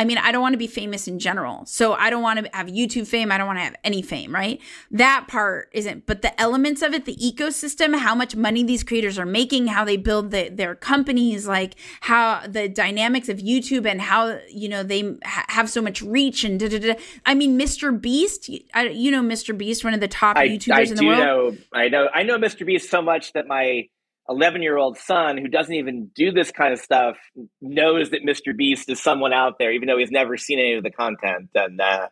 I 0.00 0.04
mean, 0.04 0.16
I 0.16 0.32
don't 0.32 0.40
want 0.40 0.54
to 0.54 0.58
be 0.58 0.66
famous 0.66 1.06
in 1.06 1.18
general. 1.18 1.66
So 1.66 1.92
I 1.92 2.08
don't 2.08 2.22
want 2.22 2.42
to 2.42 2.56
have 2.56 2.68
YouTube 2.68 3.06
fame. 3.06 3.30
I 3.30 3.36
don't 3.36 3.46
want 3.46 3.58
to 3.58 3.64
have 3.64 3.76
any 3.84 4.00
fame, 4.00 4.34
right? 4.34 4.58
That 4.90 5.26
part 5.28 5.68
isn't, 5.72 6.06
but 6.06 6.22
the 6.22 6.40
elements 6.40 6.80
of 6.80 6.94
it, 6.94 7.04
the 7.04 7.16
ecosystem, 7.16 7.94
how 7.98 8.14
much 8.14 8.34
money 8.34 8.64
these 8.64 8.82
creators 8.82 9.18
are 9.18 9.26
making, 9.26 9.66
how 9.66 9.84
they 9.84 9.98
build 9.98 10.30
the, 10.30 10.48
their 10.48 10.74
companies, 10.74 11.46
like 11.46 11.74
how 12.00 12.40
the 12.46 12.66
dynamics 12.66 13.28
of 13.28 13.40
YouTube 13.40 13.84
and 13.84 14.00
how, 14.00 14.38
you 14.48 14.70
know, 14.70 14.82
they 14.82 15.02
ha- 15.22 15.44
have 15.48 15.68
so 15.68 15.82
much 15.82 16.00
reach 16.00 16.44
and 16.44 16.58
da, 16.58 16.68
da, 16.70 16.78
da. 16.78 16.94
I 17.26 17.34
mean, 17.34 17.58
Mr. 17.58 18.00
Beast, 18.00 18.48
I, 18.72 18.88
you 18.88 19.10
know, 19.10 19.20
Mr. 19.20 19.56
Beast, 19.56 19.84
one 19.84 19.92
of 19.92 20.00
the 20.00 20.08
top 20.08 20.38
I, 20.38 20.48
YouTubers 20.48 20.72
I 20.72 20.80
in 20.80 20.94
the 20.94 21.06
world. 21.06 21.18
Know, 21.20 21.56
I 21.74 21.88
know, 21.88 22.08
I 22.14 22.22
know 22.22 22.38
Mr. 22.38 22.64
Beast 22.64 22.88
so 22.88 23.02
much 23.02 23.34
that 23.34 23.46
my 23.46 23.86
11 24.28 24.62
year 24.62 24.76
old 24.76 24.96
son 24.98 25.36
who 25.36 25.48
doesn't 25.48 25.74
even 25.74 26.10
do 26.14 26.30
this 26.32 26.50
kind 26.50 26.72
of 26.72 26.78
stuff 26.78 27.16
knows 27.60 28.10
that 28.10 28.22
Mr. 28.22 28.56
Beast 28.56 28.88
is 28.88 29.02
someone 29.02 29.32
out 29.32 29.58
there, 29.58 29.72
even 29.72 29.88
though 29.88 29.98
he's 29.98 30.10
never 30.10 30.36
seen 30.36 30.58
any 30.58 30.74
of 30.74 30.82
the 30.82 30.90
content. 30.90 31.50
And, 31.54 31.80
uh, 31.80 32.08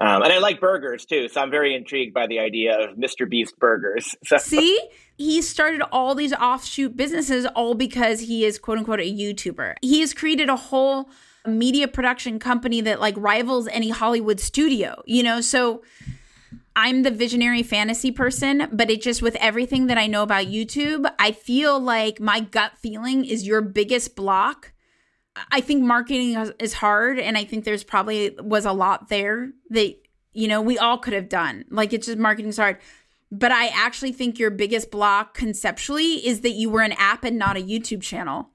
um, 0.00 0.22
and 0.22 0.32
I 0.32 0.38
like 0.38 0.60
burgers 0.60 1.04
too. 1.04 1.28
So 1.28 1.40
I'm 1.40 1.50
very 1.50 1.74
intrigued 1.74 2.14
by 2.14 2.26
the 2.26 2.38
idea 2.38 2.78
of 2.78 2.96
Mr. 2.96 3.28
Beast 3.28 3.58
burgers. 3.58 4.14
So. 4.24 4.38
See, 4.38 4.78
he 5.16 5.42
started 5.42 5.82
all 5.92 6.14
these 6.14 6.32
offshoot 6.32 6.96
businesses 6.96 7.46
all 7.46 7.74
because 7.74 8.20
he 8.20 8.44
is 8.44 8.58
quote 8.58 8.78
unquote 8.78 9.00
a 9.00 9.12
YouTuber. 9.12 9.74
He 9.82 10.00
has 10.00 10.14
created 10.14 10.48
a 10.48 10.56
whole 10.56 11.10
media 11.46 11.88
production 11.88 12.38
company 12.38 12.80
that 12.82 13.00
like 13.00 13.14
rivals 13.16 13.68
any 13.68 13.90
Hollywood 13.90 14.40
studio, 14.40 15.02
you 15.06 15.22
know? 15.22 15.40
So, 15.40 15.82
I'm 16.76 17.02
the 17.02 17.10
visionary 17.10 17.62
fantasy 17.62 18.10
person, 18.10 18.68
but 18.72 18.90
it 18.90 19.02
just 19.02 19.22
with 19.22 19.36
everything 19.36 19.86
that 19.88 19.98
I 19.98 20.06
know 20.06 20.22
about 20.22 20.46
YouTube, 20.46 21.10
I 21.18 21.32
feel 21.32 21.78
like 21.78 22.20
my 22.20 22.40
gut 22.40 22.72
feeling 22.78 23.24
is 23.24 23.46
your 23.46 23.60
biggest 23.60 24.14
block. 24.16 24.72
I 25.50 25.60
think 25.60 25.82
marketing 25.82 26.36
is 26.58 26.74
hard 26.74 27.18
and 27.18 27.36
I 27.36 27.44
think 27.44 27.64
there's 27.64 27.84
probably 27.84 28.36
was 28.40 28.64
a 28.64 28.72
lot 28.72 29.08
there 29.08 29.52
that 29.70 29.96
you 30.32 30.48
know, 30.48 30.60
we 30.60 30.78
all 30.78 30.98
could 30.98 31.12
have 31.12 31.28
done. 31.28 31.64
Like 31.70 31.92
it's 31.92 32.06
just 32.06 32.18
marketing's 32.18 32.56
hard. 32.56 32.78
But 33.32 33.52
I 33.52 33.68
actually 33.68 34.12
think 34.12 34.38
your 34.38 34.50
biggest 34.50 34.90
block 34.90 35.34
conceptually 35.34 36.26
is 36.26 36.40
that 36.40 36.50
you 36.50 36.70
were 36.70 36.82
an 36.82 36.92
app 36.92 37.24
and 37.24 37.38
not 37.38 37.56
a 37.56 37.60
YouTube 37.60 38.02
channel. 38.02 38.50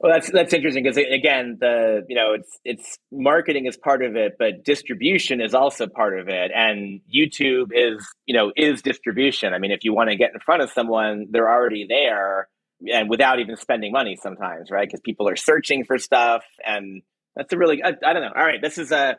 Well, 0.00 0.12
that's 0.12 0.30
that's 0.30 0.52
interesting 0.52 0.84
because 0.84 0.96
again, 0.96 1.58
the 1.60 2.04
you 2.08 2.14
know 2.14 2.34
it's 2.34 2.58
it's 2.64 2.98
marketing 3.10 3.66
is 3.66 3.76
part 3.76 4.04
of 4.04 4.14
it, 4.14 4.34
but 4.38 4.64
distribution 4.64 5.40
is 5.40 5.54
also 5.54 5.88
part 5.88 6.18
of 6.20 6.28
it, 6.28 6.52
and 6.54 7.00
YouTube 7.12 7.70
is 7.72 8.06
you 8.24 8.36
know 8.36 8.52
is 8.56 8.80
distribution. 8.80 9.54
I 9.54 9.58
mean, 9.58 9.72
if 9.72 9.82
you 9.82 9.92
want 9.92 10.10
to 10.10 10.16
get 10.16 10.30
in 10.32 10.38
front 10.40 10.62
of 10.62 10.70
someone, 10.70 11.26
they're 11.30 11.50
already 11.50 11.86
there, 11.88 12.48
and 12.92 13.10
without 13.10 13.40
even 13.40 13.56
spending 13.56 13.90
money 13.90 14.16
sometimes, 14.22 14.70
right? 14.70 14.86
Because 14.86 15.00
people 15.00 15.28
are 15.28 15.36
searching 15.36 15.84
for 15.84 15.98
stuff, 15.98 16.44
and 16.64 17.02
that's 17.34 17.52
a 17.52 17.58
really 17.58 17.82
I, 17.82 17.88
I 17.88 18.12
don't 18.12 18.22
know. 18.22 18.32
All 18.36 18.44
right, 18.44 18.62
this 18.62 18.78
is 18.78 18.92
a 18.92 19.16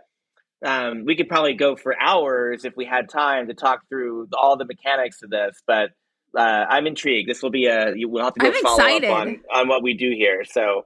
um, 0.65 1.04
we 1.06 1.18
could 1.18 1.28
probably 1.28 1.56
go 1.56 1.76
for 1.76 1.94
hours 2.00 2.63
if 2.63 2.74
we 2.78 2.86
had 2.86 3.10
time 3.10 3.48
to 3.48 3.54
talk 3.54 3.82
through 3.89 4.28
all 4.34 4.58
the 4.58 4.65
mechanics 4.65 5.22
of 5.24 5.30
this, 5.30 5.62
but 5.68 5.92
uh, 6.36 6.65
I'm 6.70 6.88
intrigued. 6.88 7.30
This 7.30 7.42
will 7.42 7.50
be 7.50 7.68
a 7.68 7.94
we'll 7.96 8.24
have 8.24 8.34
to 8.36 8.39
go 8.39 8.48
I'm 8.48 8.62
follow 8.62 8.78
excited. 8.78 9.10
up 9.10 9.18
on 9.18 9.42
on 9.54 9.68
what 9.68 9.84
we 9.84 9.94
do 9.94 10.12
here. 10.15 10.44
So. 10.46 10.86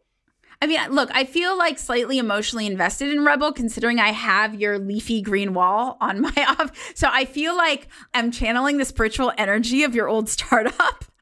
I 0.62 0.66
mean, 0.66 0.80
look, 0.92 1.10
I 1.14 1.26
feel 1.26 1.58
like 1.58 1.78
slightly 1.78 2.20
emotionally 2.20 2.66
invested 2.66 3.10
in 3.10 3.26
Rebel 3.26 3.52
considering 3.52 4.00
I 4.00 4.14
have 4.14 4.56
your 4.56 4.80
leafy 4.80 5.22
green 5.22 5.54
wall 5.54 5.98
on 6.00 6.22
my 6.22 6.32
off. 6.58 6.72
So 6.96 7.10
I 7.12 7.26
feel 7.26 7.58
like 7.58 7.90
I'm 8.14 8.32
channeling 8.32 8.78
the 8.78 8.86
spiritual 8.86 9.34
energy 9.38 9.84
of 9.84 9.94
your 9.94 10.08
old 10.08 10.30
startup. 10.30 11.06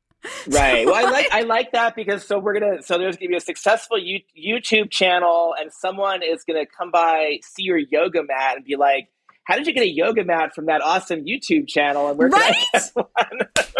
Right. 0.47 0.85
So 0.85 0.91
well, 0.91 1.07
I 1.07 1.09
like 1.09 1.27
I 1.31 1.41
like 1.41 1.71
that 1.73 1.95
because 1.95 2.23
so 2.23 2.37
we're 2.37 2.59
gonna 2.59 2.83
so 2.83 2.99
there's 2.99 3.17
gonna 3.17 3.29
be 3.29 3.37
a 3.37 3.41
successful 3.41 3.97
YouTube 3.97 4.91
channel 4.91 5.55
and 5.59 5.73
someone 5.73 6.21
is 6.21 6.43
gonna 6.43 6.67
come 6.67 6.91
by, 6.91 7.39
see 7.41 7.63
your 7.63 7.79
yoga 7.79 8.21
mat, 8.21 8.57
and 8.57 8.63
be 8.63 8.75
like, 8.75 9.09
how 9.43 9.55
did 9.55 9.65
you 9.65 9.73
get 9.73 9.83
a 9.83 9.89
yoga 9.89 10.23
mat 10.23 10.53
from 10.53 10.67
that 10.67 10.81
awesome 10.81 11.25
YouTube 11.25 11.67
channel? 11.67 12.09
And 12.09 12.17
where 12.17 12.29
right? 12.29 12.55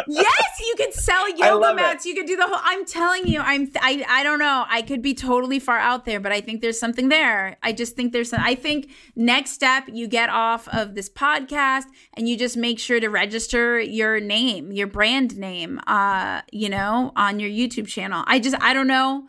yes, 0.08 0.60
you 0.60 0.76
could 0.76 0.94
sell 0.94 1.30
yoga 1.38 1.76
mats. 1.76 2.06
It. 2.06 2.10
You 2.10 2.16
could 2.16 2.26
do 2.26 2.36
the 2.36 2.48
whole. 2.48 2.60
I'm 2.64 2.84
telling 2.86 3.28
you, 3.28 3.40
I'm. 3.40 3.72
I. 3.80 4.04
I 4.08 4.24
don't 4.24 4.40
know. 4.40 4.66
I 4.68 4.82
could 4.82 5.02
be 5.02 5.14
totally 5.14 5.60
far 5.60 5.78
out 5.78 6.06
there, 6.06 6.20
but 6.20 6.32
I 6.32 6.42
think 6.42 6.62
there's 6.62 6.80
something 6.80 7.10
there. 7.10 7.58
I 7.62 7.74
just 7.74 7.96
think 7.96 8.12
there's. 8.12 8.32
Some, 8.32 8.42
I 8.42 8.56
think 8.56 8.90
next 9.16 9.52
step, 9.52 9.86
you 9.92 10.08
get 10.08 10.30
off 10.30 10.68
of 10.70 10.96
this 10.96 11.10
podcast 11.10 11.86
and 12.16 12.28
you 12.28 12.38
just 12.38 12.58
make 12.58 12.80
sure 12.80 13.00
to 13.00 13.10
register 13.10 13.80
your 13.80 14.20
name, 14.20 14.72
your 14.72 14.88
brand 14.88 15.38
name. 15.38 15.80
Uh, 15.86 16.42
you 16.52 16.70
know, 16.70 17.12
on 17.16 17.40
your 17.40 17.50
YouTube 17.50 17.88
channel. 17.88 18.24
I 18.26 18.40
just. 18.40 18.56
I 18.62 18.74
don't 18.74 18.88
know. 18.88 19.28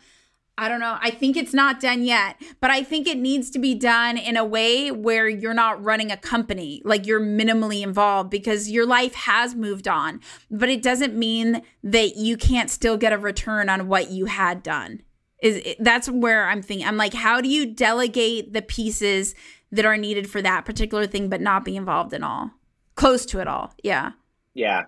I 0.59 0.69
don't 0.69 0.81
know. 0.81 0.99
I 1.01 1.11
think 1.11 1.37
it's 1.37 1.55
not 1.55 1.81
done 1.81 2.05
yet, 2.05 2.37
but 2.61 2.71
I 2.71 2.83
think 2.83 3.09
it 3.09 3.17
needs 3.17 3.51
to 3.51 3.59
be 3.59 3.75
done 3.75 4.19
in 4.19 4.37
a 4.37 4.45
way 4.45 4.91
where 4.91 5.27
you're 5.27 5.55
not 5.55 5.83
running 5.83 6.13
a 6.13 6.17
company, 6.17 6.83
like 6.85 7.07
you're 7.07 7.21
minimally 7.21 7.83
involved 7.83 8.31
because 8.31 8.71
your 8.71 8.85
life 8.85 9.15
has 9.15 9.55
moved 9.55 9.89
on, 9.89 10.21
but 10.51 10.69
it 10.69 10.83
doesn't 10.83 11.15
mean 11.15 11.63
that 11.83 12.17
you 12.17 12.37
can't 12.37 12.69
still 12.69 12.99
get 12.99 13.15
a 13.15 13.19
return 13.19 13.71
on 13.71 13.89
what 13.89 14.11
you 14.11 14.27
had 14.27 14.63
done. 14.63 15.03
Is 15.43 15.75
that's 15.81 16.09
where 16.09 16.47
I'm 16.47 16.63
thinking. 16.63 16.87
I'm 16.87 16.99
like, 16.99 17.15
how 17.15 17.41
do 17.41 17.49
you 17.49 17.67
delegate 17.67 18.53
the 18.53 18.63
pieces 18.63 19.35
that 19.73 19.85
are 19.85 19.97
needed 19.97 20.31
for 20.31 20.43
that 20.43 20.65
particular 20.65 21.07
thing 21.07 21.29
but 21.29 21.41
not 21.41 21.65
be 21.65 21.77
involved 21.77 22.13
in 22.13 22.23
all? 22.23 22.51
Close 22.95 23.25
to 23.27 23.41
it 23.41 23.49
all. 23.49 23.75
Yeah. 23.83 24.13
Yeah. 24.55 24.83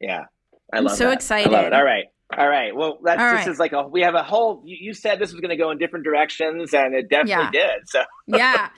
Yeah. 0.00 0.26
I 0.72 0.80
love 0.80 0.92
I'm 0.92 0.96
so 0.96 1.06
that. 1.06 1.14
excited. 1.14 1.52
I 1.52 1.56
love 1.56 1.66
it. 1.66 1.72
All 1.72 1.84
right. 1.84 2.04
All 2.36 2.48
right. 2.48 2.74
Well, 2.74 2.98
that's 3.04 3.20
All 3.20 3.30
this 3.30 3.46
right. 3.46 3.48
is 3.48 3.58
like 3.58 3.72
a 3.72 3.86
we 3.86 4.00
have 4.00 4.14
a 4.14 4.22
whole. 4.22 4.62
You, 4.64 4.76
you 4.80 4.94
said 4.94 5.20
this 5.20 5.32
was 5.32 5.40
going 5.40 5.50
to 5.50 5.56
go 5.56 5.70
in 5.70 5.78
different 5.78 6.04
directions, 6.04 6.74
and 6.74 6.94
it 6.94 7.08
definitely 7.08 7.56
Yeah. 7.58 7.76
did. 7.78 7.88
So 7.88 8.02
yeah 8.28 8.70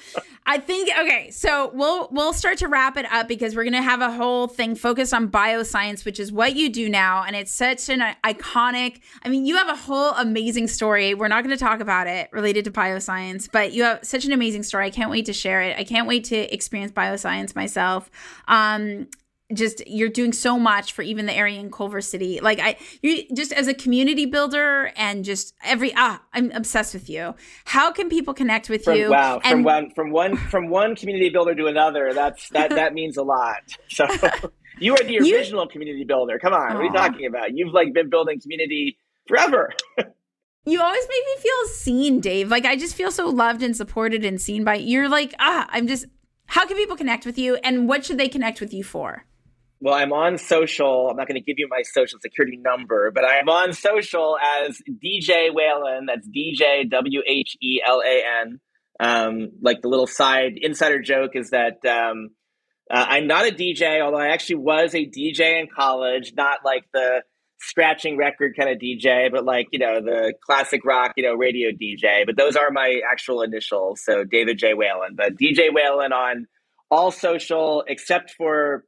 i 0.45 0.59
think 0.59 0.91
okay 1.01 1.31
so 1.31 1.71
we'll 1.73 2.07
we'll 2.13 2.35
start 2.35 2.59
to 2.59 2.69
wrap 2.69 2.99
it 2.99 3.11
up 3.11 3.27
because 3.27 3.57
we're 3.57 3.65
gonna 3.65 3.81
have 3.81 4.03
a 4.03 4.13
whole 4.13 4.47
thing 4.47 4.75
focused 4.75 5.15
on 5.15 5.27
bioscience 5.31 6.05
which 6.05 6.21
is 6.21 6.31
what 6.31 6.55
you 6.55 6.69
do 6.69 6.87
now 6.87 7.23
and 7.23 7.35
it's 7.35 7.51
such 7.51 7.89
an 7.89 8.01
iconic 8.25 9.01
i 9.25 9.29
mean 9.31 9.47
you 9.47 9.57
have 9.57 9.71
a 9.71 9.75
whole 9.75 10.11
amazing 10.17 10.69
story 10.69 11.15
we're 11.15 11.29
not 11.29 11.43
going 11.43 11.57
to 11.57 11.65
talk 11.65 11.81
about 11.81 12.07
it 12.07 12.29
related 12.31 12.63
to 12.67 12.71
bioscience 12.71 13.49
but 13.51 13.73
you 13.73 13.83
have 13.85 13.99
such 14.05 14.27
an 14.27 14.33
amazing 14.33 14.63
story 14.63 14.85
i 14.85 14.91
can't 14.91 15.11
wait 15.11 15.25
to 15.25 15.33
share 15.33 15.63
it 15.63 15.75
i 15.79 15.85
can't 15.85 16.07
wait 16.07 16.25
to 16.25 16.37
experience 16.55 16.93
bioscience 16.93 17.57
myself 17.57 18.11
um 18.49 19.07
just 19.55 19.87
you're 19.87 20.11
doing 20.11 20.33
so 20.33 20.59
much 20.59 20.93
for 20.93 21.03
even 21.03 21.27
the 21.27 21.35
area 21.35 21.59
in 21.59 21.71
Culver 21.71 22.01
City. 22.01 22.41
Like 22.41 22.61
I 22.61 22.77
you 23.03 23.27
just 23.35 23.53
as 23.53 23.67
a 23.67 23.75
community 23.75 24.27
builder 24.27 24.93
and 24.97 25.25
just 25.25 25.55
every 25.65 25.93
ah 25.97 26.23
I'm 26.35 26.51
obsessed 26.53 26.93
with 26.93 27.09
you. 27.09 27.35
How 27.65 27.91
can 27.91 28.09
people 28.09 28.35
connect 28.35 28.69
with 28.69 28.85
from, 28.85 28.97
you? 28.97 29.11
Wow, 29.11 29.41
and, 29.45 29.51
from 29.53 29.63
one 29.65 29.91
from 29.91 30.11
one 30.11 30.37
from 30.37 30.69
one 30.69 30.97
community 30.97 31.31
builder 31.31 31.55
to 31.55 31.67
another. 31.67 32.13
That's 32.13 32.49
that 32.51 32.71
that 32.71 32.93
means 32.93 33.17
a 33.17 33.23
lot. 33.23 33.63
So 33.89 34.07
you 34.79 34.95
are 34.95 35.03
the 35.03 35.19
original 35.33 35.65
you, 35.65 35.71
community 35.71 36.05
builder. 36.05 36.39
Come 36.39 36.53
on, 36.53 36.75
what 36.75 36.83
are 36.83 36.85
you 36.85 36.93
talking 36.93 37.27
about? 37.27 37.57
You've 37.57 37.73
like 37.73 37.95
been 37.95 38.11
building 38.11 38.41
community 38.41 38.99
forever. 39.27 39.73
you 40.67 40.83
always 40.83 41.09
make 41.09 41.25
me 41.25 41.43
feel 41.43 41.69
seen, 41.69 42.21
Dave. 42.21 42.51
Like 42.51 42.67
I 42.67 42.77
just 42.77 42.95
feel 42.95 43.11
so 43.11 43.29
loved 43.29 43.63
and 43.63 43.75
supported 43.75 44.27
and 44.27 44.39
seen 44.39 44.63
by 44.63 44.75
you're 44.75 45.09
like, 45.09 45.35
ah, 45.39 45.67
I'm 45.71 45.87
just 45.87 46.05
how 46.49 46.67
can 46.67 46.77
people 46.77 46.97
connect 46.97 47.25
with 47.25 47.39
you 47.39 47.57
and 47.57 47.89
what 47.89 48.05
should 48.05 48.19
they 48.19 48.29
connect 48.29 48.61
with 48.61 48.75
you 48.75 48.85
for? 48.85 49.25
Well, 49.81 49.95
I'm 49.95 50.13
on 50.13 50.39
social. 50.39 51.09
I'm 51.09 51.17
not 51.17 51.29
going 51.29 51.41
to 51.41 51.45
give 51.45 51.59
you 51.59 51.69
my 51.71 51.83
social 51.83 52.19
security 52.21 52.57
number, 52.57 53.13
but 53.13 53.25
I'm 53.25 53.49
on 53.49 53.73
social 53.73 54.37
as 54.67 54.81
DJ 54.89 55.55
Whelan. 55.55 56.07
That's 56.07 56.29
DJ 56.29 56.91
W 56.91 57.23
H 57.27 57.57
E 57.63 57.81
L 57.87 58.03
A 58.05 58.23
N. 58.43 58.61
Um, 59.01 59.51
like 59.63 59.81
the 59.81 59.89
little 59.89 60.09
side 60.09 60.55
insider 60.61 61.01
joke 61.01 61.33
is 61.35 61.51
that 61.51 61.85
um, 61.87 62.31
uh, 62.91 63.07
I'm 63.09 63.29
not 63.29 63.47
a 63.47 63.53
DJ, 63.53 64.01
although 64.01 64.19
I 64.19 64.29
actually 64.29 64.57
was 64.57 64.95
a 64.95 65.07
DJ 65.07 65.61
in 65.61 65.69
college, 65.73 66.33
not 66.37 66.65
like 66.65 66.85
the 66.93 67.23
scratching 67.61 68.17
record 68.17 68.57
kind 68.57 68.71
of 68.71 68.79
DJ, 68.79 69.31
but 69.31 69.45
like, 69.45 69.69
you 69.73 69.79
know, 69.79 70.01
the 70.01 70.35
classic 70.45 70.85
rock, 70.85 71.13
you 71.17 71.25
know, 71.25 71.35
radio 71.35 71.71
DJ. 71.71 72.25
But 72.25 72.37
those 72.37 72.57
are 72.57 72.71
my 72.71 73.01
actual 73.09 73.43
initials. 73.43 74.03
So 74.05 74.25
David 74.25 74.59
J. 74.59 74.75
Whelan, 74.75 75.15
but 75.17 75.37
DJ 75.37 75.73
Whelan 75.73 76.13
on 76.13 76.47
all 76.91 77.11
social 77.11 77.85
except 77.87 78.31
for 78.31 78.85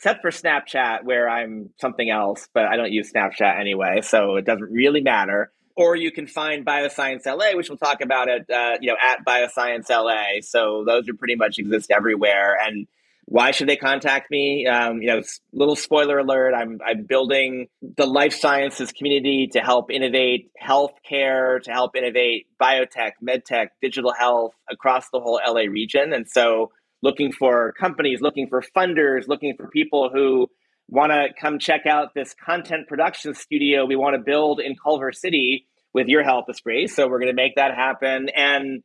except 0.00 0.22
for 0.22 0.30
Snapchat, 0.30 1.04
where 1.04 1.28
I'm 1.28 1.68
something 1.78 2.08
else, 2.08 2.48
but 2.54 2.64
I 2.64 2.76
don't 2.76 2.90
use 2.90 3.12
Snapchat 3.12 3.60
anyway, 3.60 4.00
so 4.00 4.36
it 4.36 4.46
doesn't 4.46 4.72
really 4.72 5.02
matter. 5.02 5.52
Or 5.76 5.94
you 5.94 6.10
can 6.10 6.26
find 6.26 6.64
Bioscience 6.64 7.26
LA, 7.26 7.54
which 7.54 7.68
we'll 7.68 7.76
talk 7.76 8.00
about 8.00 8.30
at 8.30 8.50
uh, 8.50 8.78
you 8.80 8.88
know 8.88 8.96
at 9.00 9.26
Bioscience 9.26 9.90
LA. 9.90 10.40
So 10.40 10.84
those 10.86 11.06
are 11.06 11.12
pretty 11.12 11.34
much 11.34 11.58
exist 11.58 11.90
everywhere. 11.90 12.56
And 12.58 12.86
why 13.26 13.50
should 13.50 13.68
they 13.68 13.76
contact 13.76 14.30
me? 14.30 14.66
Um, 14.66 15.02
you 15.02 15.08
know, 15.08 15.22
little 15.52 15.76
spoiler 15.76 16.18
alert: 16.18 16.54
I'm 16.54 16.80
I'm 16.84 17.04
building 17.04 17.68
the 17.82 18.06
life 18.06 18.32
sciences 18.32 18.92
community 18.92 19.50
to 19.52 19.60
help 19.60 19.90
innovate 19.90 20.50
healthcare, 20.62 21.62
to 21.62 21.70
help 21.72 21.94
innovate 21.94 22.46
biotech, 22.58 23.12
medtech, 23.22 23.68
digital 23.82 24.14
health 24.14 24.54
across 24.70 25.10
the 25.12 25.20
whole 25.20 25.40
LA 25.46 25.64
region, 25.70 26.14
and 26.14 26.26
so 26.26 26.72
looking 27.02 27.32
for 27.32 27.72
companies, 27.72 28.20
looking 28.20 28.48
for 28.48 28.62
funders, 28.76 29.28
looking 29.28 29.54
for 29.56 29.68
people 29.68 30.10
who 30.12 30.48
want 30.88 31.12
to 31.12 31.28
come 31.40 31.58
check 31.58 31.86
out 31.86 32.14
this 32.14 32.34
content 32.34 32.88
production 32.88 33.32
studio 33.34 33.86
we 33.86 33.96
want 33.96 34.16
to 34.16 34.22
build 34.22 34.60
in 34.60 34.74
Culver 34.76 35.12
City 35.12 35.66
with 35.94 36.08
your 36.08 36.22
help, 36.22 36.46
Espree. 36.48 36.88
So 36.88 37.08
we're 37.08 37.20
going 37.20 37.34
to 37.34 37.42
make 37.42 37.56
that 37.56 37.74
happen. 37.74 38.28
And 38.34 38.82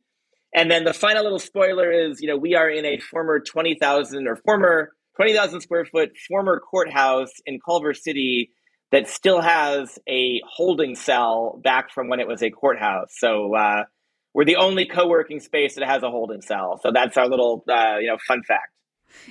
and 0.54 0.70
then 0.70 0.84
the 0.84 0.94
final 0.94 1.24
little 1.24 1.38
spoiler 1.38 1.90
is, 1.92 2.20
you 2.20 2.28
know, 2.28 2.36
we 2.36 2.54
are 2.54 2.70
in 2.70 2.86
a 2.86 2.98
former 2.98 3.40
20,000 3.40 4.26
or 4.26 4.36
former 4.36 4.92
20,000 5.16 5.60
square 5.60 5.84
foot 5.84 6.10
former 6.28 6.60
courthouse 6.60 7.32
in 7.44 7.58
Culver 7.60 7.92
City 7.92 8.50
that 8.92 9.08
still 9.08 9.40
has 9.40 9.98
a 10.08 10.40
holding 10.48 10.94
cell 10.94 11.60
back 11.62 11.90
from 11.90 12.08
when 12.08 12.20
it 12.20 12.28
was 12.28 12.42
a 12.42 12.50
courthouse. 12.50 13.08
So 13.18 13.54
uh, 13.54 13.84
we're 14.36 14.44
the 14.44 14.56
only 14.56 14.84
co-working 14.84 15.40
space 15.40 15.76
that 15.76 15.88
has 15.88 16.02
a 16.02 16.10
holding 16.10 16.42
cell. 16.42 16.78
So 16.82 16.90
that's 16.92 17.16
our 17.16 17.26
little, 17.26 17.64
uh, 17.70 17.96
you 17.98 18.08
know, 18.08 18.18
fun 18.28 18.42
fact. 18.46 18.68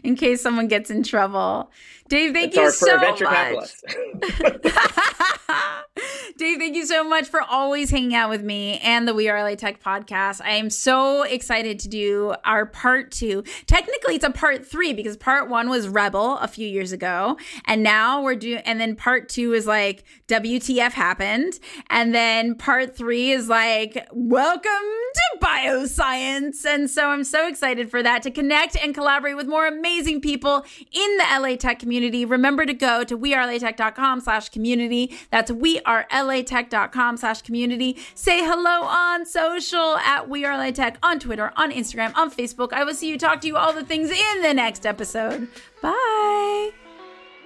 In 0.03 0.16
case 0.16 0.41
someone 0.41 0.68
gets 0.68 0.89
in 0.89 1.03
trouble, 1.03 1.70
Dave, 2.10 2.34
thank 2.34 2.56
it's 2.56 2.58
you 2.58 2.72
so 2.72 2.97
much. 2.97 3.22
Dave, 6.38 6.58
thank 6.58 6.76
you 6.76 6.86
so 6.86 7.03
much 7.03 7.28
for 7.28 7.41
always 7.41 7.89
hanging 7.89 8.14
out 8.14 8.30
with 8.30 8.43
me 8.43 8.78
and 8.80 9.08
the 9.08 9.14
We 9.14 9.30
Are 9.30 9.41
LA 9.41 9.56
Tech 9.56 9.82
podcast. 9.82 10.41
I 10.43 10.51
am 10.51 10.70
so 10.70 11.24
excited 11.24 11.80
to 11.80 11.88
do 11.88 12.36
our 12.43 12.66
part 12.66 13.12
two. 13.12 13.43
Technically, 13.68 14.16
it's 14.16 14.26
a 14.26 14.30
part 14.30 14.66
three 14.66 14.91
because 14.91 15.16
part 15.16 15.49
one 15.49 15.70
was 15.70 15.88
Rebel 15.88 16.38
a 16.39 16.47
few 16.47 16.68
years 16.68 16.91
ago. 16.91 17.38
And 17.66 17.84
now 17.84 18.22
we're 18.22 18.36
doing, 18.36 18.62
and 18.66 18.82
then 18.82 18.95
part 18.95 19.30
two 19.30 19.53
is 19.53 19.66
like 19.66 20.03
WTF 20.28 20.91
happened. 20.91 21.60
And 21.89 22.14
then 22.14 22.56
part 22.56 22.97
three 22.97 23.32
is 23.32 23.47
like, 23.47 24.06
welcome 24.12 24.66
to 24.66 25.39
bioscience. 25.39 26.66
And 26.66 26.89
so 26.89 27.08
I'm 27.08 27.24
so 27.24 27.47
excited 27.47 27.89
for 27.89 28.03
that 28.03 28.24
to 28.24 28.32
connect 28.32 28.76
and 28.76 28.93
collaborate 28.93 29.38
with 29.38 29.47
more 29.47 29.68
amazing 29.68 30.20
people 30.20 30.66
in 30.91 31.18
the 31.18 31.26
LA 31.39 31.56
Tech 31.56 31.80
community. 31.80 32.26
Remember 32.26 32.66
to 32.66 32.74
go 32.74 33.03
to 33.06 33.18
wearelatech.com 33.18 34.20
slash 34.20 34.49
community. 34.49 35.16
That's 35.32 35.45
we 35.52 35.80
are 35.82 36.06
latech.com 36.12 37.18
slash 37.18 37.41
community. 37.41 37.98
Say 38.14 38.39
hello 38.39 38.88
on 38.88 39.26
social 39.26 39.98
at 39.98 40.30
We 40.30 40.46
Are 40.46 40.58
LA 40.58 40.72
Tech 40.72 40.98
on 41.04 41.20
Twitter, 41.20 41.52
on 41.56 41.72
Instagram, 41.72 42.16
on 42.16 42.32
Facebook. 42.32 42.74
I 42.74 42.84
will 42.84 42.93
see 42.93 43.10
you, 43.10 43.18
talk 43.18 43.41
to 43.41 43.48
you, 43.48 43.58
all 43.58 43.74
the 43.74 43.84
things 43.84 44.10
in 44.10 44.41
the 44.41 44.54
next 44.54 44.86
episode. 44.86 45.48
Bye. 45.82 46.72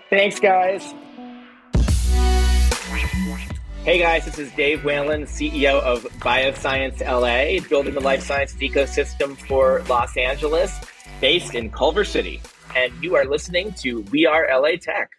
Thanks, 0.09 0.39
guys. 0.39 0.93
Hey 3.85 3.97
guys, 3.97 4.25
this 4.25 4.37
is 4.37 4.51
Dave 4.51 4.83
Whelan, 4.83 5.23
CEO 5.23 5.81
of 5.81 6.03
Bioscience 6.19 6.99
LA, 6.99 7.65
building 7.69 7.93
the 7.93 8.01
life 8.01 8.21
science 8.21 8.53
ecosystem 8.55 9.37
for 9.47 9.81
Los 9.89 10.15
Angeles, 10.17 10.77
based 11.21 11.55
in 11.55 11.71
Culver 11.71 12.03
City. 12.03 12.41
And 12.75 12.91
you 13.01 13.15
are 13.15 13.25
listening 13.25 13.71
to 13.79 14.01
We 14.11 14.25
Are 14.25 14.47
LA 14.51 14.75
Tech. 14.79 15.18